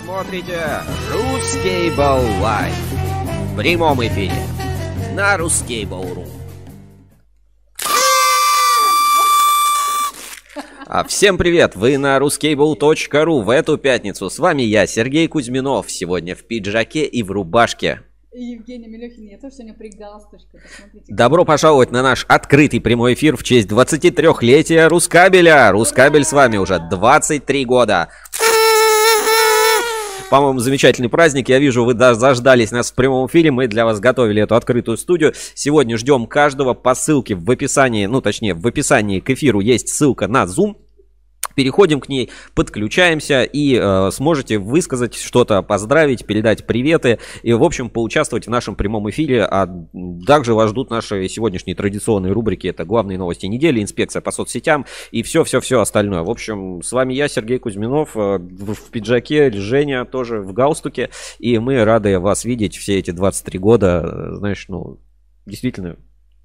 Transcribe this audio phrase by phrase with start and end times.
[0.00, 0.60] смотрите
[1.12, 2.74] «Русский Лайв»
[3.52, 4.32] в прямом эфире
[5.14, 6.26] на ruskable.ru
[10.86, 11.74] А всем привет!
[11.74, 14.28] Вы на ruskable.ru в эту пятницу.
[14.28, 18.02] С вами я, Сергей Кузьминов, сегодня в пиджаке и в рубашке.
[18.34, 21.06] Евгений Мелехин, я тоже сегодня при галстучке, посмотрите.
[21.08, 25.70] Добро пожаловать на наш открытый прямой эфир в честь 23-летия Рускабеля.
[25.70, 28.08] Рускабель с вами уже 23 года.
[30.32, 31.50] По-моему, замечательный праздник.
[31.50, 33.50] Я вижу, вы заждались нас в прямом эфире.
[33.50, 35.34] Мы для вас готовили эту открытую студию.
[35.54, 40.28] Сегодня ждем каждого по ссылке в описании, ну, точнее, в описании к эфиру есть ссылка
[40.28, 40.76] на Zoom.
[41.54, 47.90] Переходим к ней, подключаемся и э, сможете высказать что-то, поздравить, передать приветы и, в общем,
[47.90, 49.44] поучаствовать в нашем прямом эфире.
[49.44, 49.68] А
[50.26, 52.66] также вас ждут наши сегодняшние традиционные рубрики.
[52.66, 56.22] Это главные новости недели, инспекция по соцсетям и все-все-все остальное.
[56.22, 61.10] В общем, с вами я, Сергей Кузьминов, э, в пиджаке, Женя тоже в галстуке.
[61.38, 64.02] И мы рады вас видеть все эти 23 года.
[64.04, 64.98] Э, знаешь, ну,
[65.46, 65.96] действительно,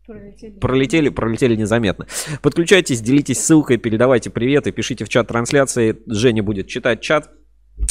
[0.08, 0.52] Пролетели.
[0.60, 2.08] Пролетели, пролетели незаметно.
[2.42, 6.02] Подключайтесь, делитесь ссылкой, передавайте приветы, пишите в чат трансляции.
[6.08, 7.30] Женя будет читать чат.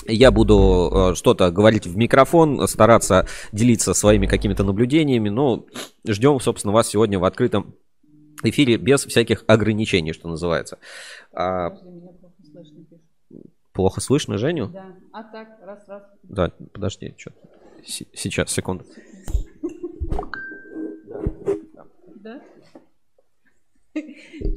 [0.07, 5.29] Я буду э, что-то говорить в микрофон, стараться делиться своими какими-то наблюдениями.
[5.29, 5.67] Но
[6.09, 7.75] ждем, собственно, вас сегодня в открытом
[8.43, 10.79] эфире без всяких ограничений, что называется.
[11.35, 11.71] А...
[13.75, 14.69] Плохо слышно Женю?
[14.69, 14.87] Да.
[15.13, 16.03] А так, раз, раз.
[16.23, 17.33] Да, подожди, что?
[17.85, 18.87] Сейчас, секунду.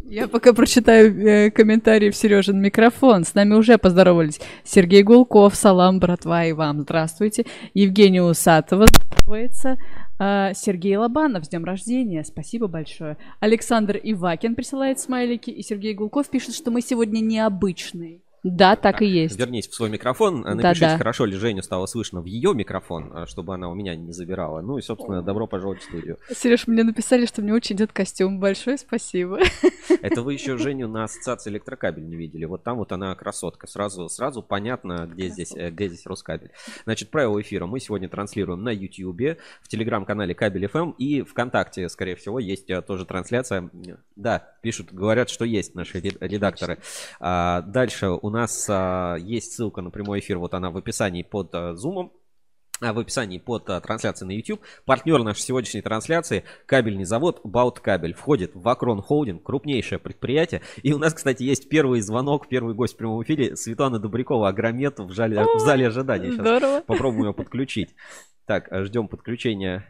[0.09, 3.23] Я пока прочитаю э, комментарии в Сережин микрофон.
[3.23, 4.41] С нами уже поздоровались.
[4.63, 7.45] Сергей Гулков, салам, братва, и вам здравствуйте.
[7.73, 9.77] Евгений Усатова здравствуется.
[10.19, 13.17] Э, Сергей Лобанов, с днем рождения, спасибо большое.
[13.39, 18.21] Александр Ивакин присылает смайлики, и Сергей Гулков пишет, что мы сегодня необычные.
[18.43, 19.37] Да, так и есть.
[19.37, 20.97] Вернись в свой микрофон, э, напишите, да, да.
[20.97, 24.61] хорошо ли Женю стало слышно в ее микрофон, э, чтобы она у меня не забирала.
[24.61, 26.17] Ну и, собственно, добро пожаловать в студию.
[26.33, 28.39] Сереж, мне написали, что мне очень идет костюм.
[28.39, 29.39] Большое спасибо.
[30.01, 32.45] Это вы еще Женю на ассоциации электрокабель не видели.
[32.45, 33.67] Вот там вот она красотка.
[33.67, 36.51] Сразу, сразу понятно, где здесь, э, где здесь Роскабель.
[36.85, 42.15] Значит, правила эфира мы сегодня транслируем на YouTube, в телеграм-канале Кабель FM и ВКонтакте, скорее
[42.15, 43.69] всего, есть тоже трансляция.
[44.15, 46.79] Да, пишут, говорят, что есть наши редакторы.
[47.19, 51.53] А, дальше у нас а, есть ссылка на прямой эфир, вот она в описании под
[51.77, 52.11] зумом
[52.81, 54.61] а, в описании под а, трансляцией на YouTube.
[54.85, 60.61] Партнер нашей сегодняшней трансляции кабельный завод Бауткабель входит в Акрон Холдинг, крупнейшее предприятие.
[60.81, 64.99] И у нас, кстати, есть первый звонок, первый гость в прямом эфире Светлана Добрякова, Агромет
[64.99, 66.31] в, жале, в зале ожидания.
[66.31, 66.81] Сейчас Здорово.
[66.81, 67.95] попробуем ее подключить.
[68.45, 69.85] Так, ждем подключения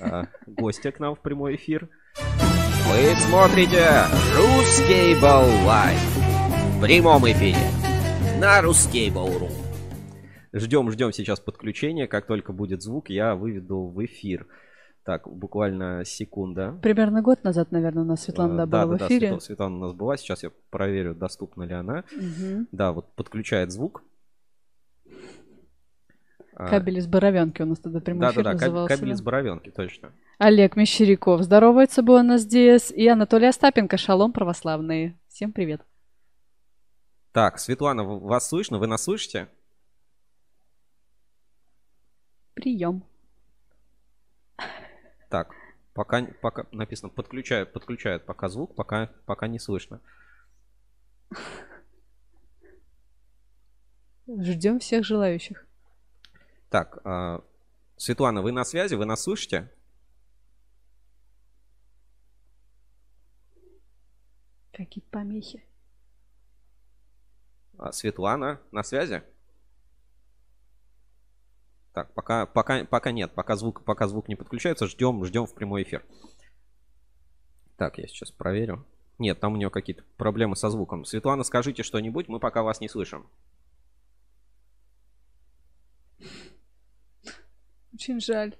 [0.00, 1.88] а, гостя к нам в прямой эфир.
[2.16, 4.04] Вы смотрите
[4.36, 6.33] «Русский Лайв» в
[6.84, 7.56] прямом эфире
[8.38, 9.48] на Ruskable.ru.
[10.52, 12.06] Ждем, ждем сейчас подключения.
[12.06, 14.46] Как только будет звук, я выведу в эфир.
[15.02, 16.78] Так, буквально секунда.
[16.82, 19.30] Примерно год назад, наверное, у нас Светлана да, была да, в эфире.
[19.30, 20.18] Да, Светлана у нас была.
[20.18, 22.04] Сейчас я проверю, доступна ли она.
[22.14, 22.66] Угу.
[22.70, 24.02] Да, вот подключает звук.
[26.54, 28.94] А, кабель из Боровенки у нас тогда прямой да, эфир да, да, назывался.
[28.94, 30.12] кабель из Боровенки, точно.
[30.36, 32.90] Олег Мещеряков здоровается бы у нас здесь.
[32.90, 35.18] И Анатолий Остапенко, шалом православные.
[35.28, 35.80] Всем привет.
[37.34, 38.78] Так, Светлана, вас слышно?
[38.78, 39.48] Вы нас слышите?
[42.54, 43.04] Прием.
[45.30, 45.52] Так,
[45.94, 50.00] пока, пока написано подключают, подключают пока звук, пока, пока не слышно.
[54.28, 55.66] Ждем всех желающих.
[56.70, 57.40] Так, э,
[57.96, 58.94] Светлана, вы на связи?
[58.94, 59.68] Вы нас слышите?
[64.70, 65.64] Какие помехи?
[67.78, 69.22] А, Светлана, на связи?
[71.92, 75.84] Так, пока, пока, пока нет, пока звук, пока звук не подключается, ждем, ждем в прямой
[75.84, 76.04] эфир.
[77.76, 78.84] Так, я сейчас проверю.
[79.18, 81.04] Нет, там у нее какие-то проблемы со звуком.
[81.04, 83.28] Светлана, скажите что-нибудь, мы пока вас не слышим.
[87.92, 88.56] Очень жаль.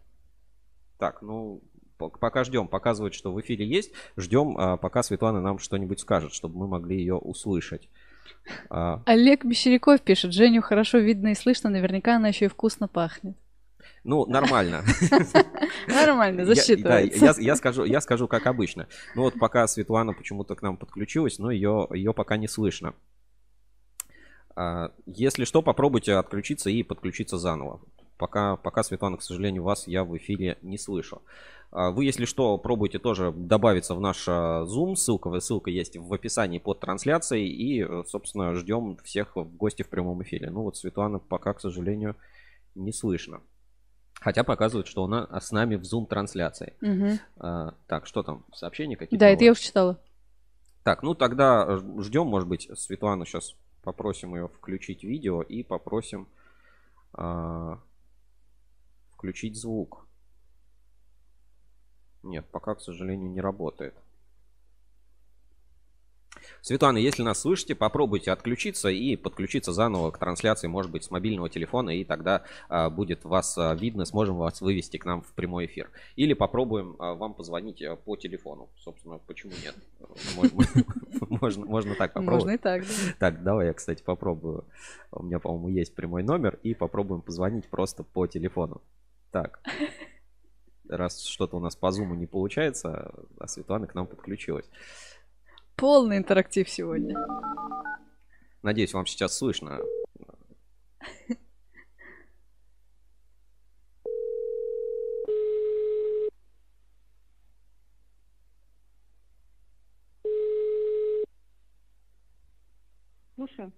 [0.99, 1.61] Так, ну,
[1.99, 2.69] пока ждем.
[2.69, 3.93] Показывает, что в эфире есть.
[4.17, 7.89] Ждем, а, пока Светлана нам что-нибудь скажет, чтобы мы могли ее услышать.
[8.71, 9.03] А...
[9.07, 13.37] Олег Мещеряков пишет, Женю хорошо видно и слышно, наверняка она еще и вкусно пахнет.
[14.03, 14.85] Ну, нормально.
[15.89, 17.25] Нормально, засчитывается.
[17.25, 18.87] Я, я, скажу, я скажу, как обычно.
[19.15, 22.95] Ну вот пока Светлана почему-то к нам подключилась, но ее, ее пока не слышно.
[24.57, 27.81] А, если что, попробуйте отключиться и подключиться заново.
[28.19, 31.23] Пока, пока Светлана, к сожалению, вас я в эфире не слышу.
[31.75, 34.95] А, вы, если что, пробуйте тоже добавиться в наш а, Zoom.
[34.95, 37.49] Ссылка, ссылка есть в описании под трансляцией.
[37.49, 40.51] И, э, собственно, ждем всех в гости в прямом эфире.
[40.51, 42.15] Ну вот Светлана пока, к сожалению,
[42.77, 43.41] не слышно.
[44.21, 46.75] Хотя показывает, что она с нами в Zoom трансляции.
[46.81, 47.19] Мгм.
[47.39, 48.45] А, так, что там?
[48.55, 49.19] Сообщения какие-то?
[49.19, 49.47] Да, это новые?
[49.47, 50.01] я уже читала.
[50.85, 56.29] Так, ну тогда ждем, может быть, Светлану сейчас попросим ее включить видео и попросим
[57.15, 57.81] а,
[59.11, 60.04] включить звук.
[62.25, 63.95] Нет, пока, к сожалению, не работает.
[66.63, 71.49] Светлана, если нас слышите, попробуйте отключиться и подключиться заново к трансляции, может быть, с мобильного
[71.49, 75.67] телефона, и тогда а, будет вас а, видно, сможем вас вывести к нам в прямой
[75.67, 75.91] эфир.
[76.17, 78.69] Или попробуем а, вам позвонить а, по телефону.
[78.79, 79.75] Собственно, почему нет?
[80.37, 80.65] Можно,
[81.41, 82.45] можно, можно так попробовать.
[82.45, 82.89] Можно и так, да.
[83.19, 84.65] Так, давай я, кстати, попробую.
[85.13, 88.81] У меня, по-моему, есть прямой номер, и попробуем позвонить просто по телефону.
[89.31, 89.61] Так.
[90.97, 94.69] Раз что-то у нас по зуму не получается, а Светлана к нам подключилась.
[95.77, 97.17] Полный интерактив сегодня.
[98.63, 99.81] Надеюсь, вам сейчас слышно.
[113.35, 113.73] Слушаю.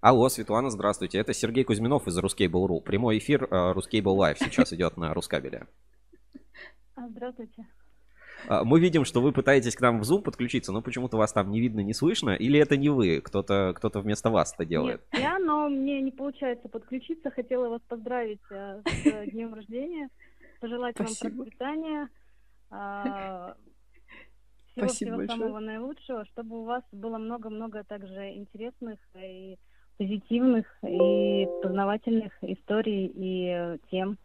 [0.00, 1.18] Алло, Светлана, здравствуйте.
[1.18, 2.80] Это Сергей Кузьминов из Ruskable.ru.
[2.80, 5.66] Прямой эфир э, Ruskable Live сейчас идет на Рускабеле.
[7.00, 7.66] А, здравствуйте.
[8.48, 11.50] А, Мы видим, что вы пытаетесь к нам в Zoom подключиться, но почему-то вас там
[11.50, 12.30] не видно, не слышно.
[12.30, 13.20] Или это не вы?
[13.22, 15.00] Кто-то кто вместо вас это делает?
[15.12, 17.30] Нет, я, но мне не получается подключиться.
[17.30, 20.10] Хотела вас поздравить э, с днем рождения,
[20.60, 21.28] пожелать Спасибо.
[21.30, 22.08] вам процветания,
[22.70, 23.56] а,
[24.72, 25.38] Спасибо всего-всего большое.
[25.38, 29.56] самого наилучшего, чтобы у вас было много-много также интересных и
[29.96, 34.18] позитивных и познавательных историй и э, тем.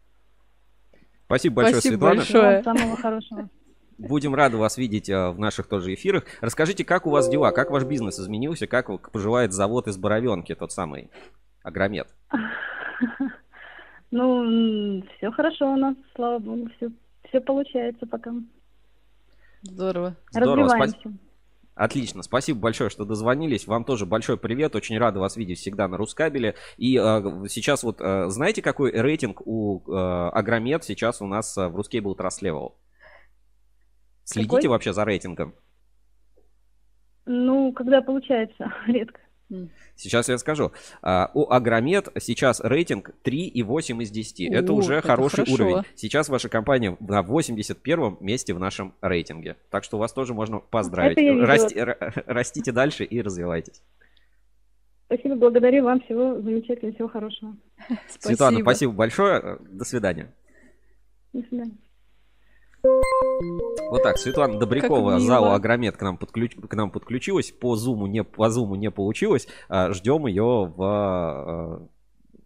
[1.26, 2.16] Спасибо большое, Спасибо Светлана.
[2.16, 2.60] большое.
[2.60, 3.48] Всего вам самого хорошего.
[3.98, 6.24] Будем рады вас видеть э, в наших тоже эфирах.
[6.40, 10.70] Расскажите, как у вас дела, как ваш бизнес изменился, как поживает завод из Боровенки, тот
[10.72, 11.10] самый
[11.62, 12.08] Агромет.
[14.12, 16.90] Ну, все хорошо у нас, слава богу, все,
[17.28, 18.32] все получается пока.
[19.62, 20.14] Здорово.
[20.30, 21.12] Здорово, спа- Развиваемся.
[21.76, 23.66] Отлично, спасибо большое, что дозвонились.
[23.66, 26.54] Вам тоже большой привет, очень рада вас видеть всегда на Рускабеле.
[26.78, 29.94] И э, сейчас вот, э, знаете, какой рейтинг у э,
[30.30, 32.72] Агромет сейчас у нас э, в Рускейбл Level?
[34.24, 34.68] Следите Какой?
[34.70, 35.54] вообще за рейтингом?
[37.26, 39.20] Ну, когда получается, редко.
[39.94, 40.72] Сейчас я скажу.
[41.02, 44.40] А, У Агромет сейчас рейтинг 3,8 из 10.
[44.52, 45.54] это О, уже это хороший хорошо.
[45.54, 45.82] уровень.
[45.94, 49.56] Сейчас ваша компания на 81 месте в нашем рейтинге.
[49.70, 51.16] Так что вас тоже можно поздравить.
[51.18, 51.46] Это.
[51.46, 53.82] Расти- ра- растите дальше и развивайтесь.
[55.06, 56.00] Спасибо, благодарю вам.
[56.00, 57.56] Всего замечательного, всего хорошего.
[58.18, 59.58] Светлана, спасибо большое.
[59.60, 60.32] До свидания.
[61.32, 61.76] До свидания.
[63.90, 67.50] Вот так, Светлана Добрякова, зала Агромет к нам, подключ- к нам подключилась.
[67.52, 69.48] По зуму не, по зуму не получилось.
[69.68, 71.88] А, Ждем ее в...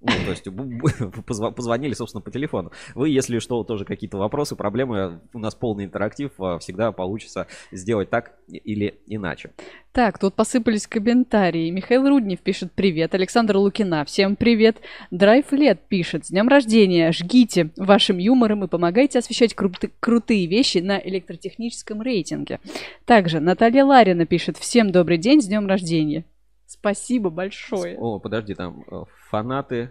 [0.01, 0.45] Ну, то есть
[1.57, 2.73] позвонили, собственно, по телефону.
[2.95, 8.09] Вы, если что, тоже какие-то вопросы, проблемы, у нас полный интерактив, а, всегда получится сделать
[8.09, 9.51] так или иначе.
[9.93, 11.71] Так, тут посыпались комментарии.
[11.71, 13.15] Михаил Руднев пишет привет.
[13.15, 14.79] Александр Лукина, всем привет.
[15.11, 17.13] Драйв Лет пишет, с днем рождения.
[17.13, 22.61] Жгите вашим юмором и помогайте освещать крут- крутые вещи на электротехническом рейтинге.
[23.05, 26.25] Также Наталья Ларина пишет, всем добрый день, с днем рождения.
[26.71, 27.99] Спасибо большое.
[27.99, 29.91] О, подожди, там э, фанаты...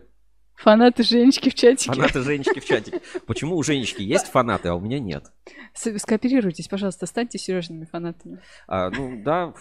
[0.60, 1.94] Фанаты Женечки в чатике.
[1.94, 3.02] Фанаты Женечки в чатике.
[3.26, 5.32] Почему у Женечки есть фанаты, а у меня нет?
[5.74, 8.40] Скооперируйтесь, пожалуйста, станьте Сережными фанатами.
[8.68, 9.54] А, ну да,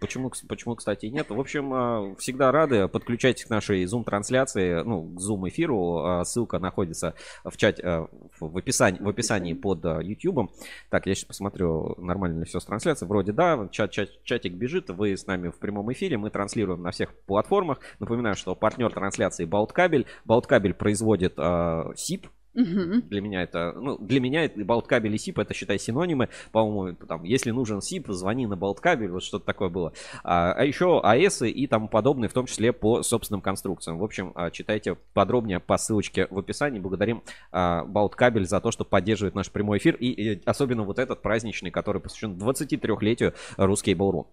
[0.00, 1.30] почему, почему, кстати, и нет.
[1.30, 2.88] В общем, а, всегда рады.
[2.88, 5.98] Подключайтесь к нашей Zoom-трансляции, ну, к Zoom-эфиру.
[6.04, 8.08] А, Ссылка находится в чате, а,
[8.40, 10.50] в описании, в описании под а, YouTube.
[10.90, 13.08] Так, я сейчас посмотрю, нормально ли все с трансляцией.
[13.08, 16.18] Вроде да, чат, чат- чатик бежит, вы с нами в прямом эфире.
[16.18, 17.78] Мы транслируем на всех платформах.
[18.00, 20.06] Напоминаю, что партнер трансляции Бауткабель.
[20.32, 23.02] Бауткабель производит а, SIP, Мгм.
[23.08, 26.30] для меня это, ну, для меня это Болткабель и СИП, это, считай, синонимы.
[26.52, 29.92] По-моему, там, если нужен СИП, звони на Болткабель, вот что-то такое было.
[30.24, 33.98] А, а еще АЭС и тому подобное, в том числе по собственным конструкциям.
[33.98, 36.78] В общем, а, читайте подробнее по ссылочке в описании.
[36.78, 39.96] Благодарим а, Болткабель за то, что поддерживает наш прямой эфир.
[39.96, 44.28] И, и особенно вот этот праздничный, который посвящен 23-летию Русский Бауру.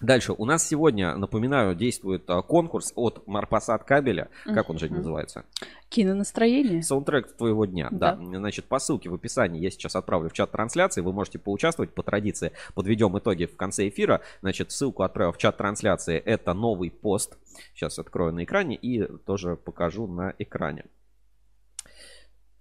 [0.00, 0.34] Дальше.
[0.36, 4.28] У нас сегодня, напоминаю, действует а, конкурс от Марпасад кабеля.
[4.44, 5.46] Как он же называется?
[5.88, 6.82] Кинонастроение.
[6.82, 8.16] Саундтрек твоего дня, да.
[8.16, 8.38] Да.
[8.38, 11.00] Значит, по ссылке в описании я сейчас отправлю в чат трансляции.
[11.00, 12.52] Вы можете поучаствовать по традиции.
[12.74, 14.20] Подведем итоги в конце эфира.
[14.42, 16.18] Значит, ссылку отправил в чат трансляции.
[16.18, 17.38] Это новый пост.
[17.74, 20.84] Сейчас открою на экране и тоже покажу на экране.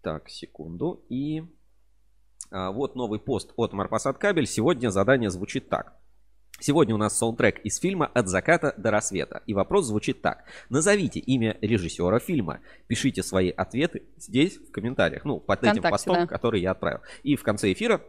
[0.02, 1.04] Так, секунду.
[1.10, 1.44] И
[2.52, 4.48] А, вот новый пост от Марпасад Кабель.
[4.48, 6.00] Сегодня задание звучит так.
[6.60, 9.44] Сегодня у нас саундтрек из фильма «От заката до рассвета».
[9.46, 10.46] И вопрос звучит так.
[10.70, 12.62] Назовите имя режиссера фильма.
[12.88, 15.26] Пишите свои ответы здесь, в комментариях.
[15.26, 16.28] Ну, под этим Вконтакте, постом, да.
[16.28, 17.02] который я отправил.
[17.24, 18.02] И в конце эфира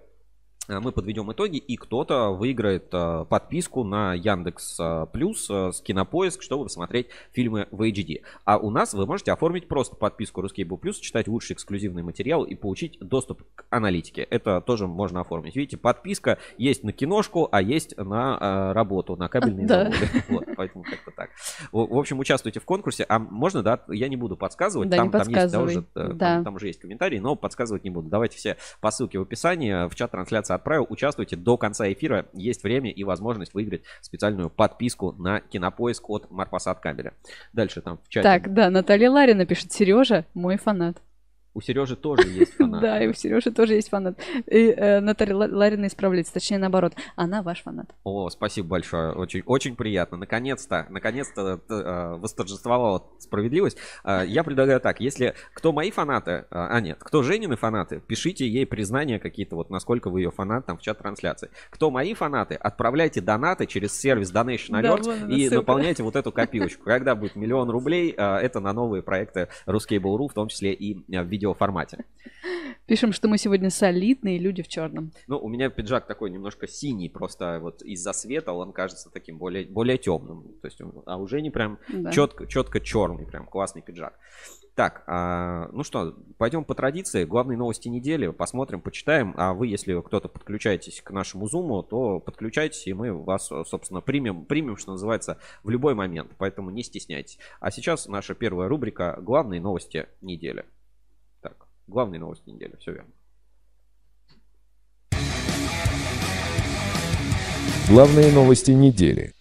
[0.69, 6.65] мы подведем итоги, и кто-то выиграет э, подписку на Яндекс э, Плюс с Кинопоиск, чтобы
[6.65, 8.23] посмотреть фильмы в HD.
[8.45, 12.55] А у нас вы можете оформить просто подписку Ruskable Плюс, читать лучший эксклюзивный материал и
[12.55, 14.23] получить доступ к аналитике.
[14.23, 15.55] Это тоже можно оформить.
[15.57, 19.85] Видите, подписка есть на киношку, а есть на работу, на кабельные Да.
[19.85, 19.97] заводы.
[20.29, 21.31] Вот, поэтому как-то так.
[21.71, 23.05] В, общем, участвуйте в конкурсе.
[23.09, 24.89] А можно, да, я не буду подсказывать.
[24.89, 25.67] Да, там, не там есть подсказывай.
[25.75, 26.43] тоже, э, там- Да.
[26.43, 28.09] там уже есть комментарии, но подсказывать не буду.
[28.09, 30.87] Давайте все по ссылке в описании в чат трансляции отправил.
[30.89, 32.27] Участвуйте до конца эфира.
[32.33, 37.13] Есть время и возможность выиграть специальную подписку на кинопоиск от Марпасад Кабеля.
[37.53, 38.25] Дальше там в чате.
[38.25, 40.99] Так, да, Наталья Ларина пишет, Сережа мой фанат.
[41.57, 42.83] У Сережи тоже есть фанат.
[42.83, 44.19] Да, и у Сережи тоже есть фанат.
[44.47, 47.87] И э, Наталья Ла- Ларина исправляется, точнее наоборот, она ваш фанат.
[48.05, 49.13] О, спасибо большое.
[49.13, 50.19] Очень, очень приятно.
[50.19, 53.79] Наконец-то, наконец-то э, восторжествовала справедливость.
[54.05, 58.47] Э, я предлагаю так, если кто мои фанаты, э, а нет, кто Женины фанаты, пишите
[58.47, 61.49] ей признания какие-то, вот насколько вы ее фанат там в чат трансляции.
[61.71, 65.57] Кто мои фанаты, отправляйте донаты через сервис Donation Да, Alert вон она и ссылка.
[65.57, 66.85] наполняйте вот эту копилочку.
[66.85, 71.27] Когда будет миллион рублей, это на новые проекты Ruskable.ru, в том числе и э, в
[71.47, 72.05] видеоформате.
[72.87, 75.11] Пишем, что мы сегодня солидные люди в черном.
[75.27, 79.67] Ну, у меня пиджак такой немножко синий, просто вот из-за света он кажется таким более,
[79.67, 80.55] более темным.
[80.63, 82.13] То есть, а уже не прям Да.
[82.13, 84.17] четко, четко черный, прям классный пиджак.
[84.77, 87.25] Так, а, ну что, пойдем по традиции.
[87.25, 88.29] Главные новости недели.
[88.29, 89.33] Посмотрим, почитаем.
[89.37, 94.45] А вы, если кто-то подключаетесь к нашему зуму, то подключайтесь, и мы вас, собственно, примем,
[94.45, 96.33] примем, что называется, в любой момент.
[96.37, 97.39] Поэтому не стесняйтесь.
[97.59, 100.67] А сейчас наша первая рубрика «Главные новости недели».
[101.87, 103.13] Главные новости недели, все верно.
[107.89, 109.36] Главные новости недели.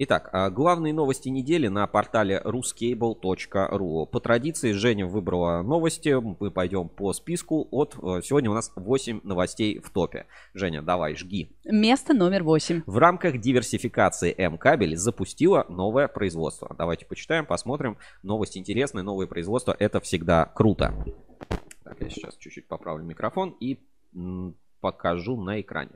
[0.00, 4.06] Итак, а, главные новости недели на портале ruscable.ru.
[4.06, 6.10] По традиции Женя выбрала новости.
[6.10, 7.66] Мы пойдем по списку.
[7.72, 10.26] От э, сегодня у нас 8 новостей в топе.
[10.54, 11.50] Женя, давай, жги.
[11.64, 12.82] Место номер восемь.
[12.86, 16.72] В рамках диверсификации М-кабель запустила новое производство.
[16.78, 17.98] Давайте почитаем, посмотрим.
[18.22, 19.74] Новость интересная, новое производство.
[19.76, 20.94] Это всегда круто.
[21.82, 23.80] Так, я сейчас чуть-чуть поправлю микрофон и
[24.80, 25.90] покажу на экране.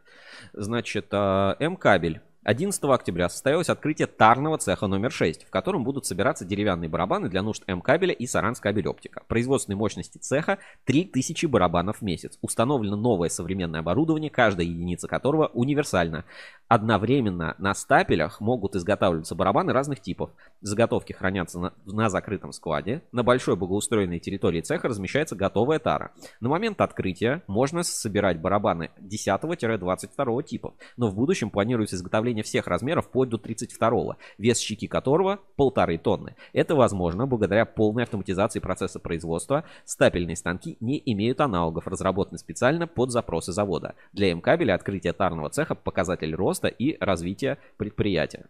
[0.55, 2.21] Значит, э, М-кабель.
[2.45, 7.41] 11 октября состоялось открытие тарного цеха номер 6, в котором будут собираться деревянные барабаны для
[7.41, 9.23] нужд М-кабеля и Саранскабель оптика.
[9.29, 12.39] Производственной мощности цеха 3000 барабанов в месяц.
[12.43, 16.25] Установлено новое современное оборудование, каждая единица которого универсальна.
[16.67, 20.31] Одновременно на стапелях могут изготавливаться барабаны разных типов.
[20.63, 23.03] Заготовки хранятся на, на закрытом складе.
[23.11, 26.13] На большой благоустроенной территории цеха размещается готовая тара.
[26.39, 33.07] На момент открытия можно собирать барабаны 10-22 типов, но в будущем планируется изготовление всех размеров
[33.07, 36.37] вплоть до 32, вес щеки которого полторы тонны.
[36.53, 39.65] Это возможно благодаря полной автоматизации процесса производства.
[39.85, 43.97] Стапельные станки не имеют аналогов, разработаны специально под запросы завода.
[44.13, 48.47] Для М-кабеля открытие тарного цеха показатель роста и развития предприятия.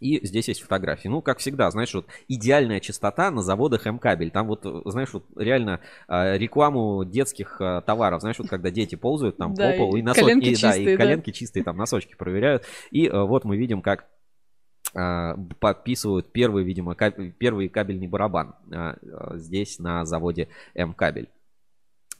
[0.00, 1.08] И здесь есть фотографии.
[1.08, 4.30] Ну, как всегда, знаешь, вот идеальная чистота на заводах М-кабель.
[4.30, 8.20] Там вот, знаешь, вот реально э, рекламу детских э, товаров.
[8.20, 10.82] Знаешь, вот когда дети ползают там Да, по полу, и и, коленки и, да, чистые,
[10.82, 11.04] и да.
[11.04, 12.64] коленки чистые, там носочки проверяют.
[12.90, 14.06] И э, вот мы видим, как
[14.94, 18.54] э, подписывают первый, видимо, первый кабельный барабан
[19.34, 21.28] здесь на заводе М-кабель.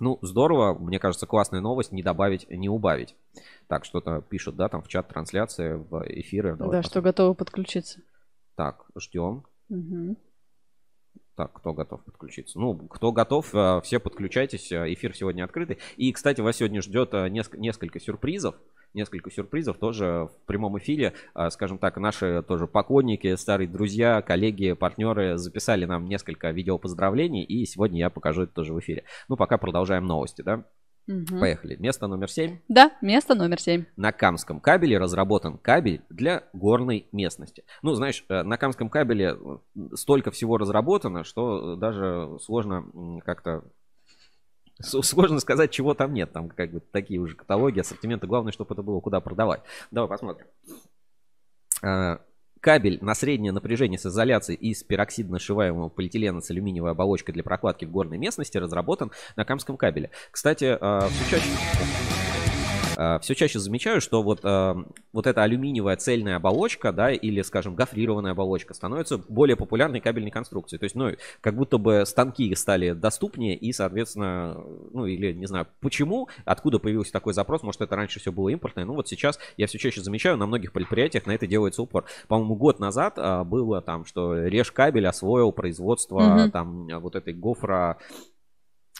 [0.00, 3.16] Ну, здорово, мне кажется, классная новость, не добавить, не убавить.
[3.68, 6.56] Так, что-то пишут, да, там в чат трансляции, в эфиры.
[6.56, 7.04] Давай да, что посмотрим.
[7.10, 8.00] готовы подключиться.
[8.56, 9.44] Так, ждем.
[9.68, 10.16] Мгм.
[11.36, 12.58] Так, кто готов подключиться?
[12.58, 14.72] Ну, кто готов, э, все подключайтесь.
[14.72, 15.78] э, Эфир сегодня открытый.
[15.96, 18.56] И, кстати, вас сегодня ждет э, неск- несколько сюрпризов.
[18.94, 21.12] Несколько сюрпризов тоже в прямом эфире.
[21.50, 27.44] Скажем так, наши тоже поклонники, старые друзья, коллеги, партнеры записали нам несколько видео поздравлений.
[27.44, 29.04] И сегодня я покажу это тоже в эфире.
[29.28, 30.64] Ну, пока продолжаем новости, да?
[31.08, 31.40] Мгм.
[31.40, 31.76] Поехали.
[31.76, 32.58] Место номер 7.
[32.68, 33.86] Да, место номер семь.
[33.96, 37.64] На Камском кабеле разработан кабель для горной местности.
[37.82, 39.58] Ну, знаешь, э, на Камском кабеле э,
[39.94, 43.64] столько всего разработано, что э, даже сложно как-то
[44.80, 46.32] Сложно сказать, чего там нет.
[46.32, 48.28] Там как бы такие уже каталоги, ассортименты.
[48.28, 49.62] Главное, чтобы это было куда продавать.
[49.90, 50.46] Давай посмотрим.
[52.60, 57.84] Кабель на среднее напряжение с изоляцией из пероксидно сшиваемого полиэтилена с алюминиевой оболочкой для прокладки
[57.84, 60.10] в горной местности разработан на Камском кабеле.
[60.30, 61.08] Кстати, а,
[63.20, 63.48] все чаще...
[63.48, 64.74] все чаще замечаю, что вот, э,
[65.12, 70.78] вот эта алюминиевая цельная оболочка, да, или, скажем, гофрированная оболочка становится более популярной кабельной конструкцией.
[70.78, 74.60] То есть, ну, как будто бы станки стали доступнее и, соответственно,
[74.92, 78.84] ну, или, не знаю, почему, откуда появился такой запрос, может, это раньше все было импортное,
[78.84, 82.04] ну, вот сейчас я все чаще замечаю, на многих предприятиях на это делается упор.
[82.28, 86.50] По-моему, год назад а, было там, что Реж кабель освоил производство угу.
[86.50, 87.98] там вот этой гофра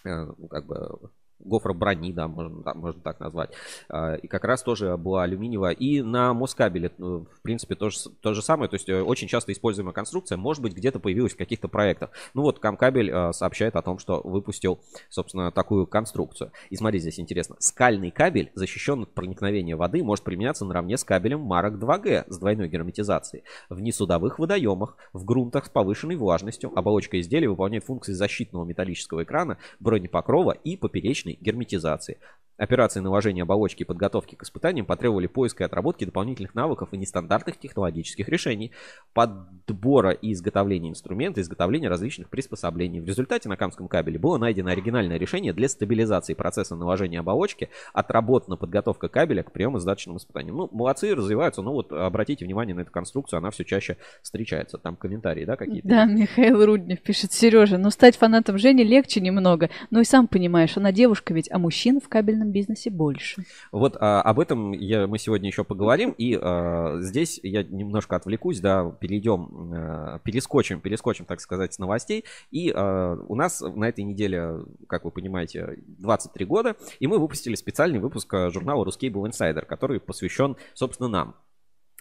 [0.05, 3.51] э, ну, как бы гофра брони, да, можно, можно так назвать.
[3.89, 5.73] А, и как раз тоже была алюминиевая.
[5.73, 8.69] И на Москабеле, ну, в принципе, то же, то же самое.
[8.69, 12.11] То есть э, очень часто используемая конструкция, может быть, где-то появилась в каких-то проектах.
[12.35, 16.53] Ну вот, Камкабель э, сообщает о том, что выпустил, собственно, такую конструкцию.
[16.71, 17.57] И смотри, здесь интересно.
[17.59, 22.69] Скальный кабель, защищен от проникновения воды, может применяться наравне с кабелем марок 2G с двойной
[22.69, 23.45] герметизацией.
[23.69, 26.77] В несудовых водоемах, в грунтах с повышенной влажностью.
[26.77, 32.19] Оболочка изделия выполняет функции защитного металлического экрана, бронепокрова и поперечной частичной герметизации.
[32.59, 37.57] Операции наложения оболочки и подготовки к испытаниям потребовали поиска и отработки дополнительных навыков и нестандартных
[37.57, 38.73] технологических решений,
[39.15, 43.01] подбора и изготовления инструмента, изготовления различных приспособлений.
[43.01, 48.57] В результате на Камском кабеле было найдено оригинальное решение для стабилизации процесса наложения оболочки, отработана
[48.57, 50.57] подготовка кабеля к приему-сдаточным испытаниям.
[50.57, 54.79] Ну, молодцы, развиваются, но вот обратите внимание на эту конструкцию, она все чаще встречается.
[54.79, 55.87] Там комментарии, да, какие-то?
[55.87, 60.77] Да, Михаил Руднев пишет, Сережа, ну стать фанатом Жени легче немного, ну и сам понимаешь,
[60.77, 63.45] она девушка ведь, а мужчин в кабельном кабельном бизнесе больше.
[63.73, 66.15] Вот а, об этом я, мы сегодня еще поговорим.
[66.19, 72.25] И а, здесь я немножко отвлекусь, да, перейдем, а, перескочим, перескочим, так сказать, с новостей.
[72.51, 77.55] И а, у нас на этой неделе, как вы понимаете, 23 года, и мы выпустили
[77.55, 81.35] специальный выпуск а, журнала Ruscable Insider, который посвящен, собственно, нам.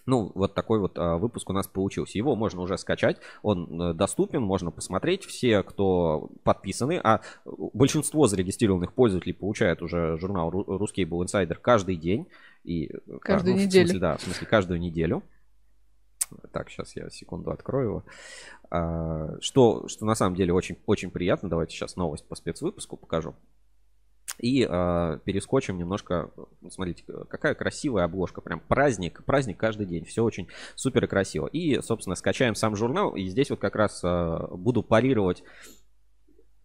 [0.07, 2.17] Ну, вот такой вот а, выпуск у нас получился.
[2.17, 5.25] Его можно уже скачать, он э, доступен, можно посмотреть.
[5.25, 12.25] Все, кто подписаны, а большинство зарегистрированных пользователей получают уже журнал Русский был инсайдер каждый день.
[12.63, 13.85] И, каждую ну, неделю.
[13.85, 15.23] В смысле, да, в смысле каждую неделю.
[16.53, 18.05] Так, сейчас я секунду открою его.
[18.69, 21.49] А, что, что на самом деле очень, очень приятно.
[21.49, 23.35] Давайте сейчас новость по спецвыпуску покажу.
[24.39, 26.31] И э, перескочим немножко.
[26.69, 28.41] Смотрите, какая красивая обложка.
[28.41, 29.23] Прям праздник.
[29.25, 30.05] Праздник каждый день.
[30.05, 31.47] Все очень супер красиво.
[31.47, 33.15] И, собственно, скачаем сам журнал.
[33.15, 35.43] И здесь вот как раз э, буду парировать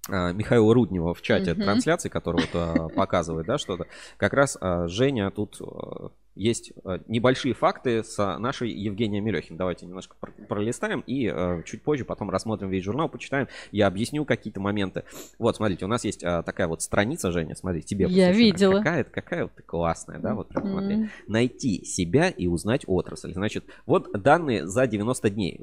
[0.09, 1.63] Михаила Руднева в чате mm-hmm.
[1.63, 3.87] трансляции, который вот а, показывает, да, что-то.
[4.17, 9.57] Как раз а, Женя тут а, есть э, небольшие факты с нашей Евгенией Мелехин.
[9.57, 10.17] Давайте немножко
[10.49, 13.49] пролистаем и э, чуть позже потом рассмотрим весь журнал, почитаем.
[13.71, 15.05] Я объясню какие-то моменты.
[15.39, 18.07] Вот, смотрите, у нас есть э, такая вот страница, Женя, смотри, тебе.
[18.09, 18.79] Я видела.
[18.79, 21.09] Какая, какая вот классная, да, вот прям смотри.
[21.27, 23.35] Найти себя и узнать отрасль.
[23.35, 25.61] Значит, вот данные за 90 дней.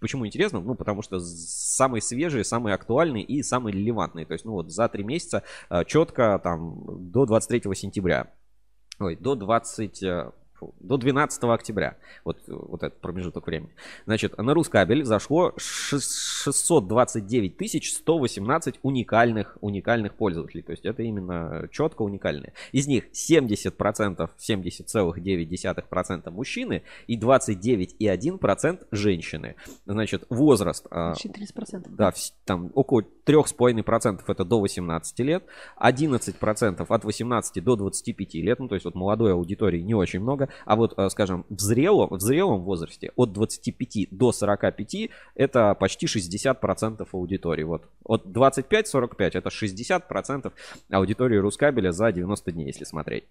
[0.00, 0.60] Почему интересно?
[0.60, 4.26] Ну, потому что самые свежие, самые актуальные и самые релевантные.
[4.26, 5.44] То есть, ну вот за три месяца
[5.86, 8.30] четко там до 23 сентября
[9.00, 10.04] ой, до 20,
[10.80, 11.96] до 12 октября.
[12.24, 13.70] Вот, вот этот промежуток времени.
[14.06, 20.62] Значит, на Рускабель зашло 629 118 уникальных, уникальных пользователей.
[20.62, 22.52] То есть это именно четко уникальные.
[22.72, 29.56] Из них 70%, 70,9% мужчины и 29,1% женщины.
[29.86, 30.86] Значит, возраст...
[30.86, 31.88] 30%.
[31.88, 32.12] Да,
[32.44, 35.44] там около 3,5% это до 18 лет,
[35.80, 40.48] 11% от 18 до 25 лет, ну то есть вот молодой аудитории не очень много,
[40.64, 46.06] а вот, э, скажем, в зрелом, в зрелом возрасте от 25 до 45 это почти
[46.06, 47.62] 60% аудитории.
[47.62, 50.52] Вот от 25-45 это 60%
[50.90, 53.24] аудитории Рускабеля за 90 дней, если смотреть.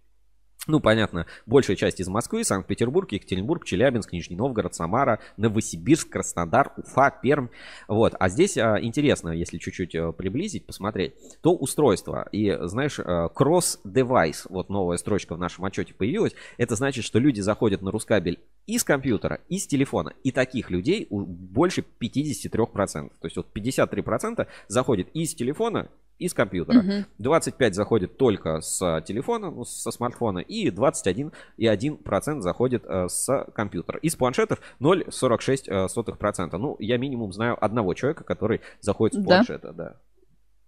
[0.69, 7.09] Ну, понятно, большая часть из Москвы, Санкт-Петербург, Екатеринбург, Челябинск, Нижний Новгород, Самара, Новосибирск, Краснодар, Уфа,
[7.09, 7.47] Пермь.
[7.87, 8.13] Вот.
[8.19, 12.29] А здесь а, интересно, если чуть-чуть а, приблизить, посмотреть, то устройство.
[12.31, 17.41] И, знаешь, а, cross-device, вот новая строчка в нашем отчете появилась, это значит, что люди
[17.41, 20.13] заходят на Рускабель и с компьютера, и с телефона.
[20.23, 23.09] И таких людей больше 53%.
[23.19, 26.79] То есть вот 53% заходит и с телефона, и с компьютера.
[26.79, 27.05] Угу.
[27.17, 33.97] 25 заходит только с телефона, ну, со смартфона, и 21,1% заходит э, с компьютера.
[33.99, 36.57] Из планшетов 0,46%.
[36.57, 39.83] Ну, я минимум знаю одного человека, который заходит с планшета, да.
[39.83, 39.95] да.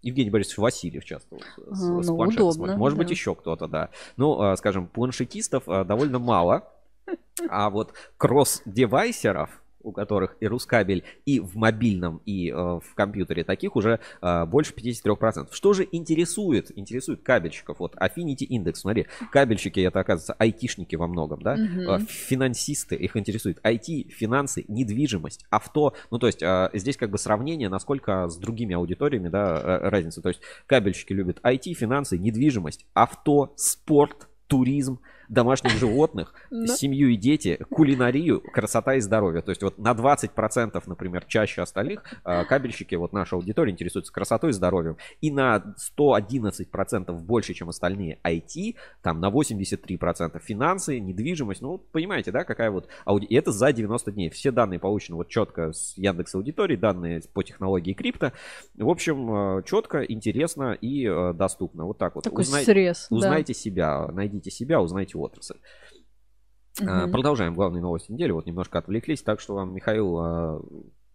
[0.02, 1.44] Евгений Борисович Васильев часто вот,
[1.78, 2.78] с, ну, с планшета удобно, смотрит.
[2.78, 3.04] Может да.
[3.04, 3.90] быть, еще кто-то, да.
[4.18, 6.68] Ну, э, скажем, планшетистов э, довольно мало.
[7.50, 13.76] А вот кросс-девайсеров, у которых и Рускабель и в мобильном, и э, в компьютере таких
[13.76, 15.48] уже э, больше 53%.
[15.52, 16.78] Что же интересует?
[16.78, 17.80] Интересует кабельщиков.
[17.80, 21.54] Вот Affinity Index, смотри, кабельщики это, оказывается, айтишники во многом, да?
[21.54, 22.06] Угу.
[22.08, 25.94] Финансисты, их интересует IT, финансы, недвижимость, авто.
[26.10, 30.22] Ну, то есть э, здесь как бы сравнение, насколько с другими аудиториями, да, э, разница.
[30.22, 35.00] То есть кабельщики любят IT, финансы, недвижимость, авто, спорт, туризм,
[35.32, 36.68] домашних животных, Да.
[36.68, 39.42] семью и дети, кулинарию, красота и здоровье.
[39.42, 44.50] То есть вот на 20%, например, чаще остальных э, кабельщики, вот наша аудитория интересуется красотой
[44.52, 44.98] и здоровьем.
[45.22, 45.74] И на
[46.36, 51.62] 111% больше, чем остальные IT, там на 83% финансы, недвижимость.
[51.62, 53.26] Ну, понимаете, да, какая вот ауди...
[53.28, 54.30] И это за 90 дней.
[54.30, 58.34] Все данные получены вот четко с Яндекс аудитории, данные по технологии крипто.
[58.76, 61.86] В общем, четко, интересно и э, доступно.
[61.86, 62.24] Вот так вот.
[62.24, 63.08] Такой Узнай- срез.
[63.10, 63.16] да.
[63.16, 65.60] Узнайте себя, найдите себя, узнайте отрасль.
[66.80, 67.12] А, Мгм.
[67.12, 68.32] Продолжаем главные новости недели.
[68.32, 70.18] Вот немножко отвлеклись, так что вам, Михаил,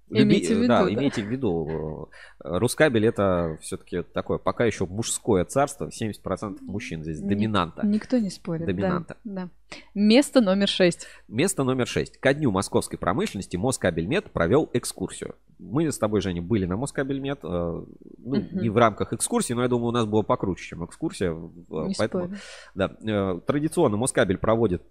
[0.09, 0.92] а, Имейте в виду, да, да.
[0.95, 2.09] имейте в виду,
[2.45, 7.85] э, Рускабель это все-таки такое пока еще мужское царство, 70% мужчин здесь Ни- доминанта.
[7.85, 8.61] Никто не спорит.
[8.66, 9.16] да, Доминанта.
[9.25, 9.49] Да,
[9.95, 11.09] Место номер шесть.
[11.27, 12.19] Место номер 6.
[12.19, 15.35] Ко дню московской промышленности Москабельмет провел экскурсию.
[15.59, 17.40] Мы с тобой, Женя, были на Москабельмет.
[17.42, 18.61] э, Ну, Мгм.
[18.61, 21.31] не в рамках экскурсии, но я думаю, у нас было покруче, чем экскурсия.
[21.33, 22.38] э, Не Поэтому спорю.
[22.77, 24.83] Да, э, традиционно Москабель проводит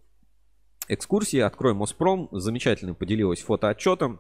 [0.88, 1.40] экскурсии.
[1.40, 2.28] Открой Моспром.
[2.32, 4.20] Замечательно поделилась фотоотчетом.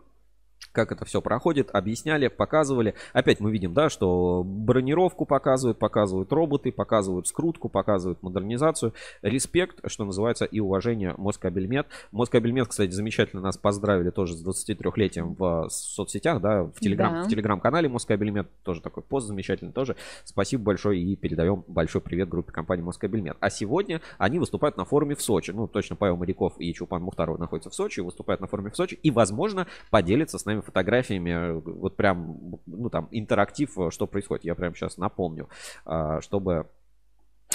[0.76, 2.96] Как это все проходит, объясняли, показывали.
[3.14, 8.94] Опять мы видим, да, что бронировку показывают, показывают роботы, показывают скрутку, показывают модернизацию.
[9.22, 11.88] Респект, что называется, и уважение Москабельмет.
[12.12, 17.24] Москабельмет, кстати, замечательно нас поздравили тоже с 23-летием в соцсетях, да, в, телеграм, Да.
[17.24, 18.50] в телеграм-канале Москабельмет.
[18.64, 19.96] Тоже такой пост замечательный тоже.
[20.26, 23.38] Спасибо большое и передаем большой привет группе компании Москабельмет.
[23.40, 25.52] А сегодня они выступают на форуме в Сочи.
[25.52, 29.00] Ну, точно Павел Моряков и Чупан Мухтаров находятся в Сочи, выступают на форуме в Сочи
[29.02, 31.30] и, возможно, поделятся с нами фотографиями.
[31.32, 34.46] э, Вот прям, ну, там, интерактив, э, что происходит.
[34.46, 35.48] Я прям сейчас напомню,
[35.86, 36.68] а, чтобы...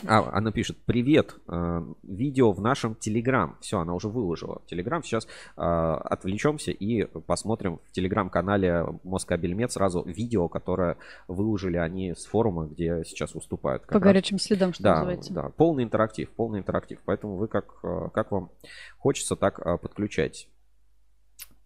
[0.07, 3.59] А, она пишет, привет, э, видео в нашем Телеграм.
[3.61, 5.03] Все, она уже выложила Телеграм.
[5.03, 10.97] Сейчас э, отвлечемся и посмотрим в Телеграм-канале Москабельмет сразу видео, которое
[11.29, 13.83] выложили они с форума, где сейчас выступают.
[13.83, 14.05] как По раз.
[14.05, 15.35] горячим следам, что Да, называется.
[15.35, 17.01] да, полный интерактив, полный интерактив.
[17.05, 18.51] Поэтому вы как, э, как вам
[18.97, 20.47] хочется, так э, подключайте.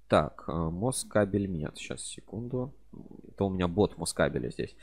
[0.09, 1.77] Так, э, Москабельмет.
[1.79, 2.75] Сейчас, секунду.
[3.29, 4.77] Это у меня бот Москабеля здесь.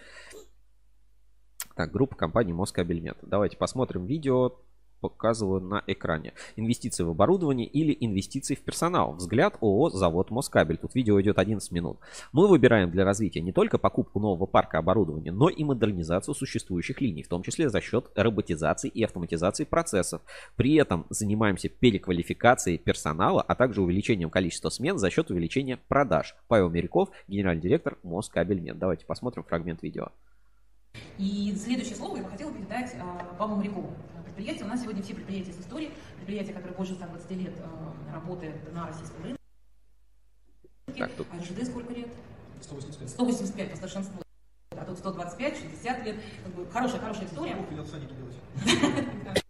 [1.75, 3.17] Так, группа компании Москабельмет.
[3.21, 4.57] Давайте посмотрим видео.
[5.01, 6.33] Показываю на экране.
[6.55, 9.13] Инвестиции в оборудование или инвестиции в персонал.
[9.13, 10.77] Взгляд ООО «Завод Москабель».
[10.77, 11.97] Тут видео идет 11 минут.
[12.31, 17.23] Мы выбираем для развития не только покупку нового парка оборудования, но и модернизацию существующих линий,
[17.23, 20.21] в том числе за счет роботизации и автоматизации процессов.
[20.55, 26.35] При этом занимаемся переквалификацией персонала, а также увеличением количества смен за счет увеличения продаж.
[26.47, 28.77] Павел Меряков, генеральный директор Москабельмет.
[28.77, 30.09] Давайте посмотрим фрагмент видео.
[31.17, 33.93] И следующее слово я бы хотела передать а, Павлу Морякову.
[34.35, 38.73] Предприятие, у нас сегодня все предприятия с историей, предприятие, которое больше 120 лет а, работает
[38.73, 39.37] на российском рынке.
[40.97, 42.07] Так, тут- А РЖД сколько лет?
[42.61, 43.09] 185.
[43.09, 44.21] 185 по старшинству.
[44.71, 46.15] А тут 125, 60 лет.
[46.45, 47.57] Как бы хорошая, хорошая история.
[47.69, 49.43] Делать.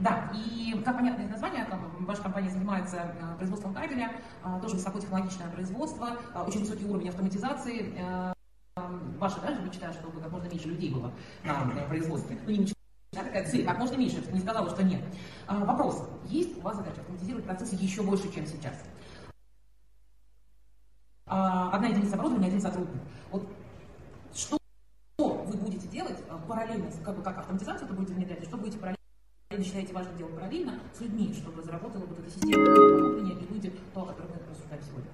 [0.00, 4.10] Да, и как понятно из названия, там, ваша компания занимается а, производством кабеля,
[4.42, 7.94] а, тоже высокотехнологичное производство, очень высокий уровень автоматизации.
[8.00, 8.32] а,
[8.76, 11.12] а, Ваша, да, же мечта, чтобы как можно меньше людей было
[11.44, 12.36] на, на производстве.
[12.44, 12.74] Ну, не мечта,
[13.14, 15.02] а такая цель, как можно меньше, не сказала, что нет.
[15.46, 16.08] А, Вопрос.
[16.28, 18.74] Есть у вас задача автоматизировать процессы еще больше, чем сейчас?
[21.26, 23.02] А, Одна единица оборудования, один сотрудник.
[23.30, 23.46] Вот
[24.34, 24.56] что
[25.18, 28.96] вы будете делать а, параллельно, как как автоматизацию это будете внедрять, и что будете параллельно
[29.62, 34.02] считаете важным делать параллельно с людьми, чтобы заработала вот эта система оборудования и люди, то,
[34.02, 35.10] о котором мы рассуждаем сегодня.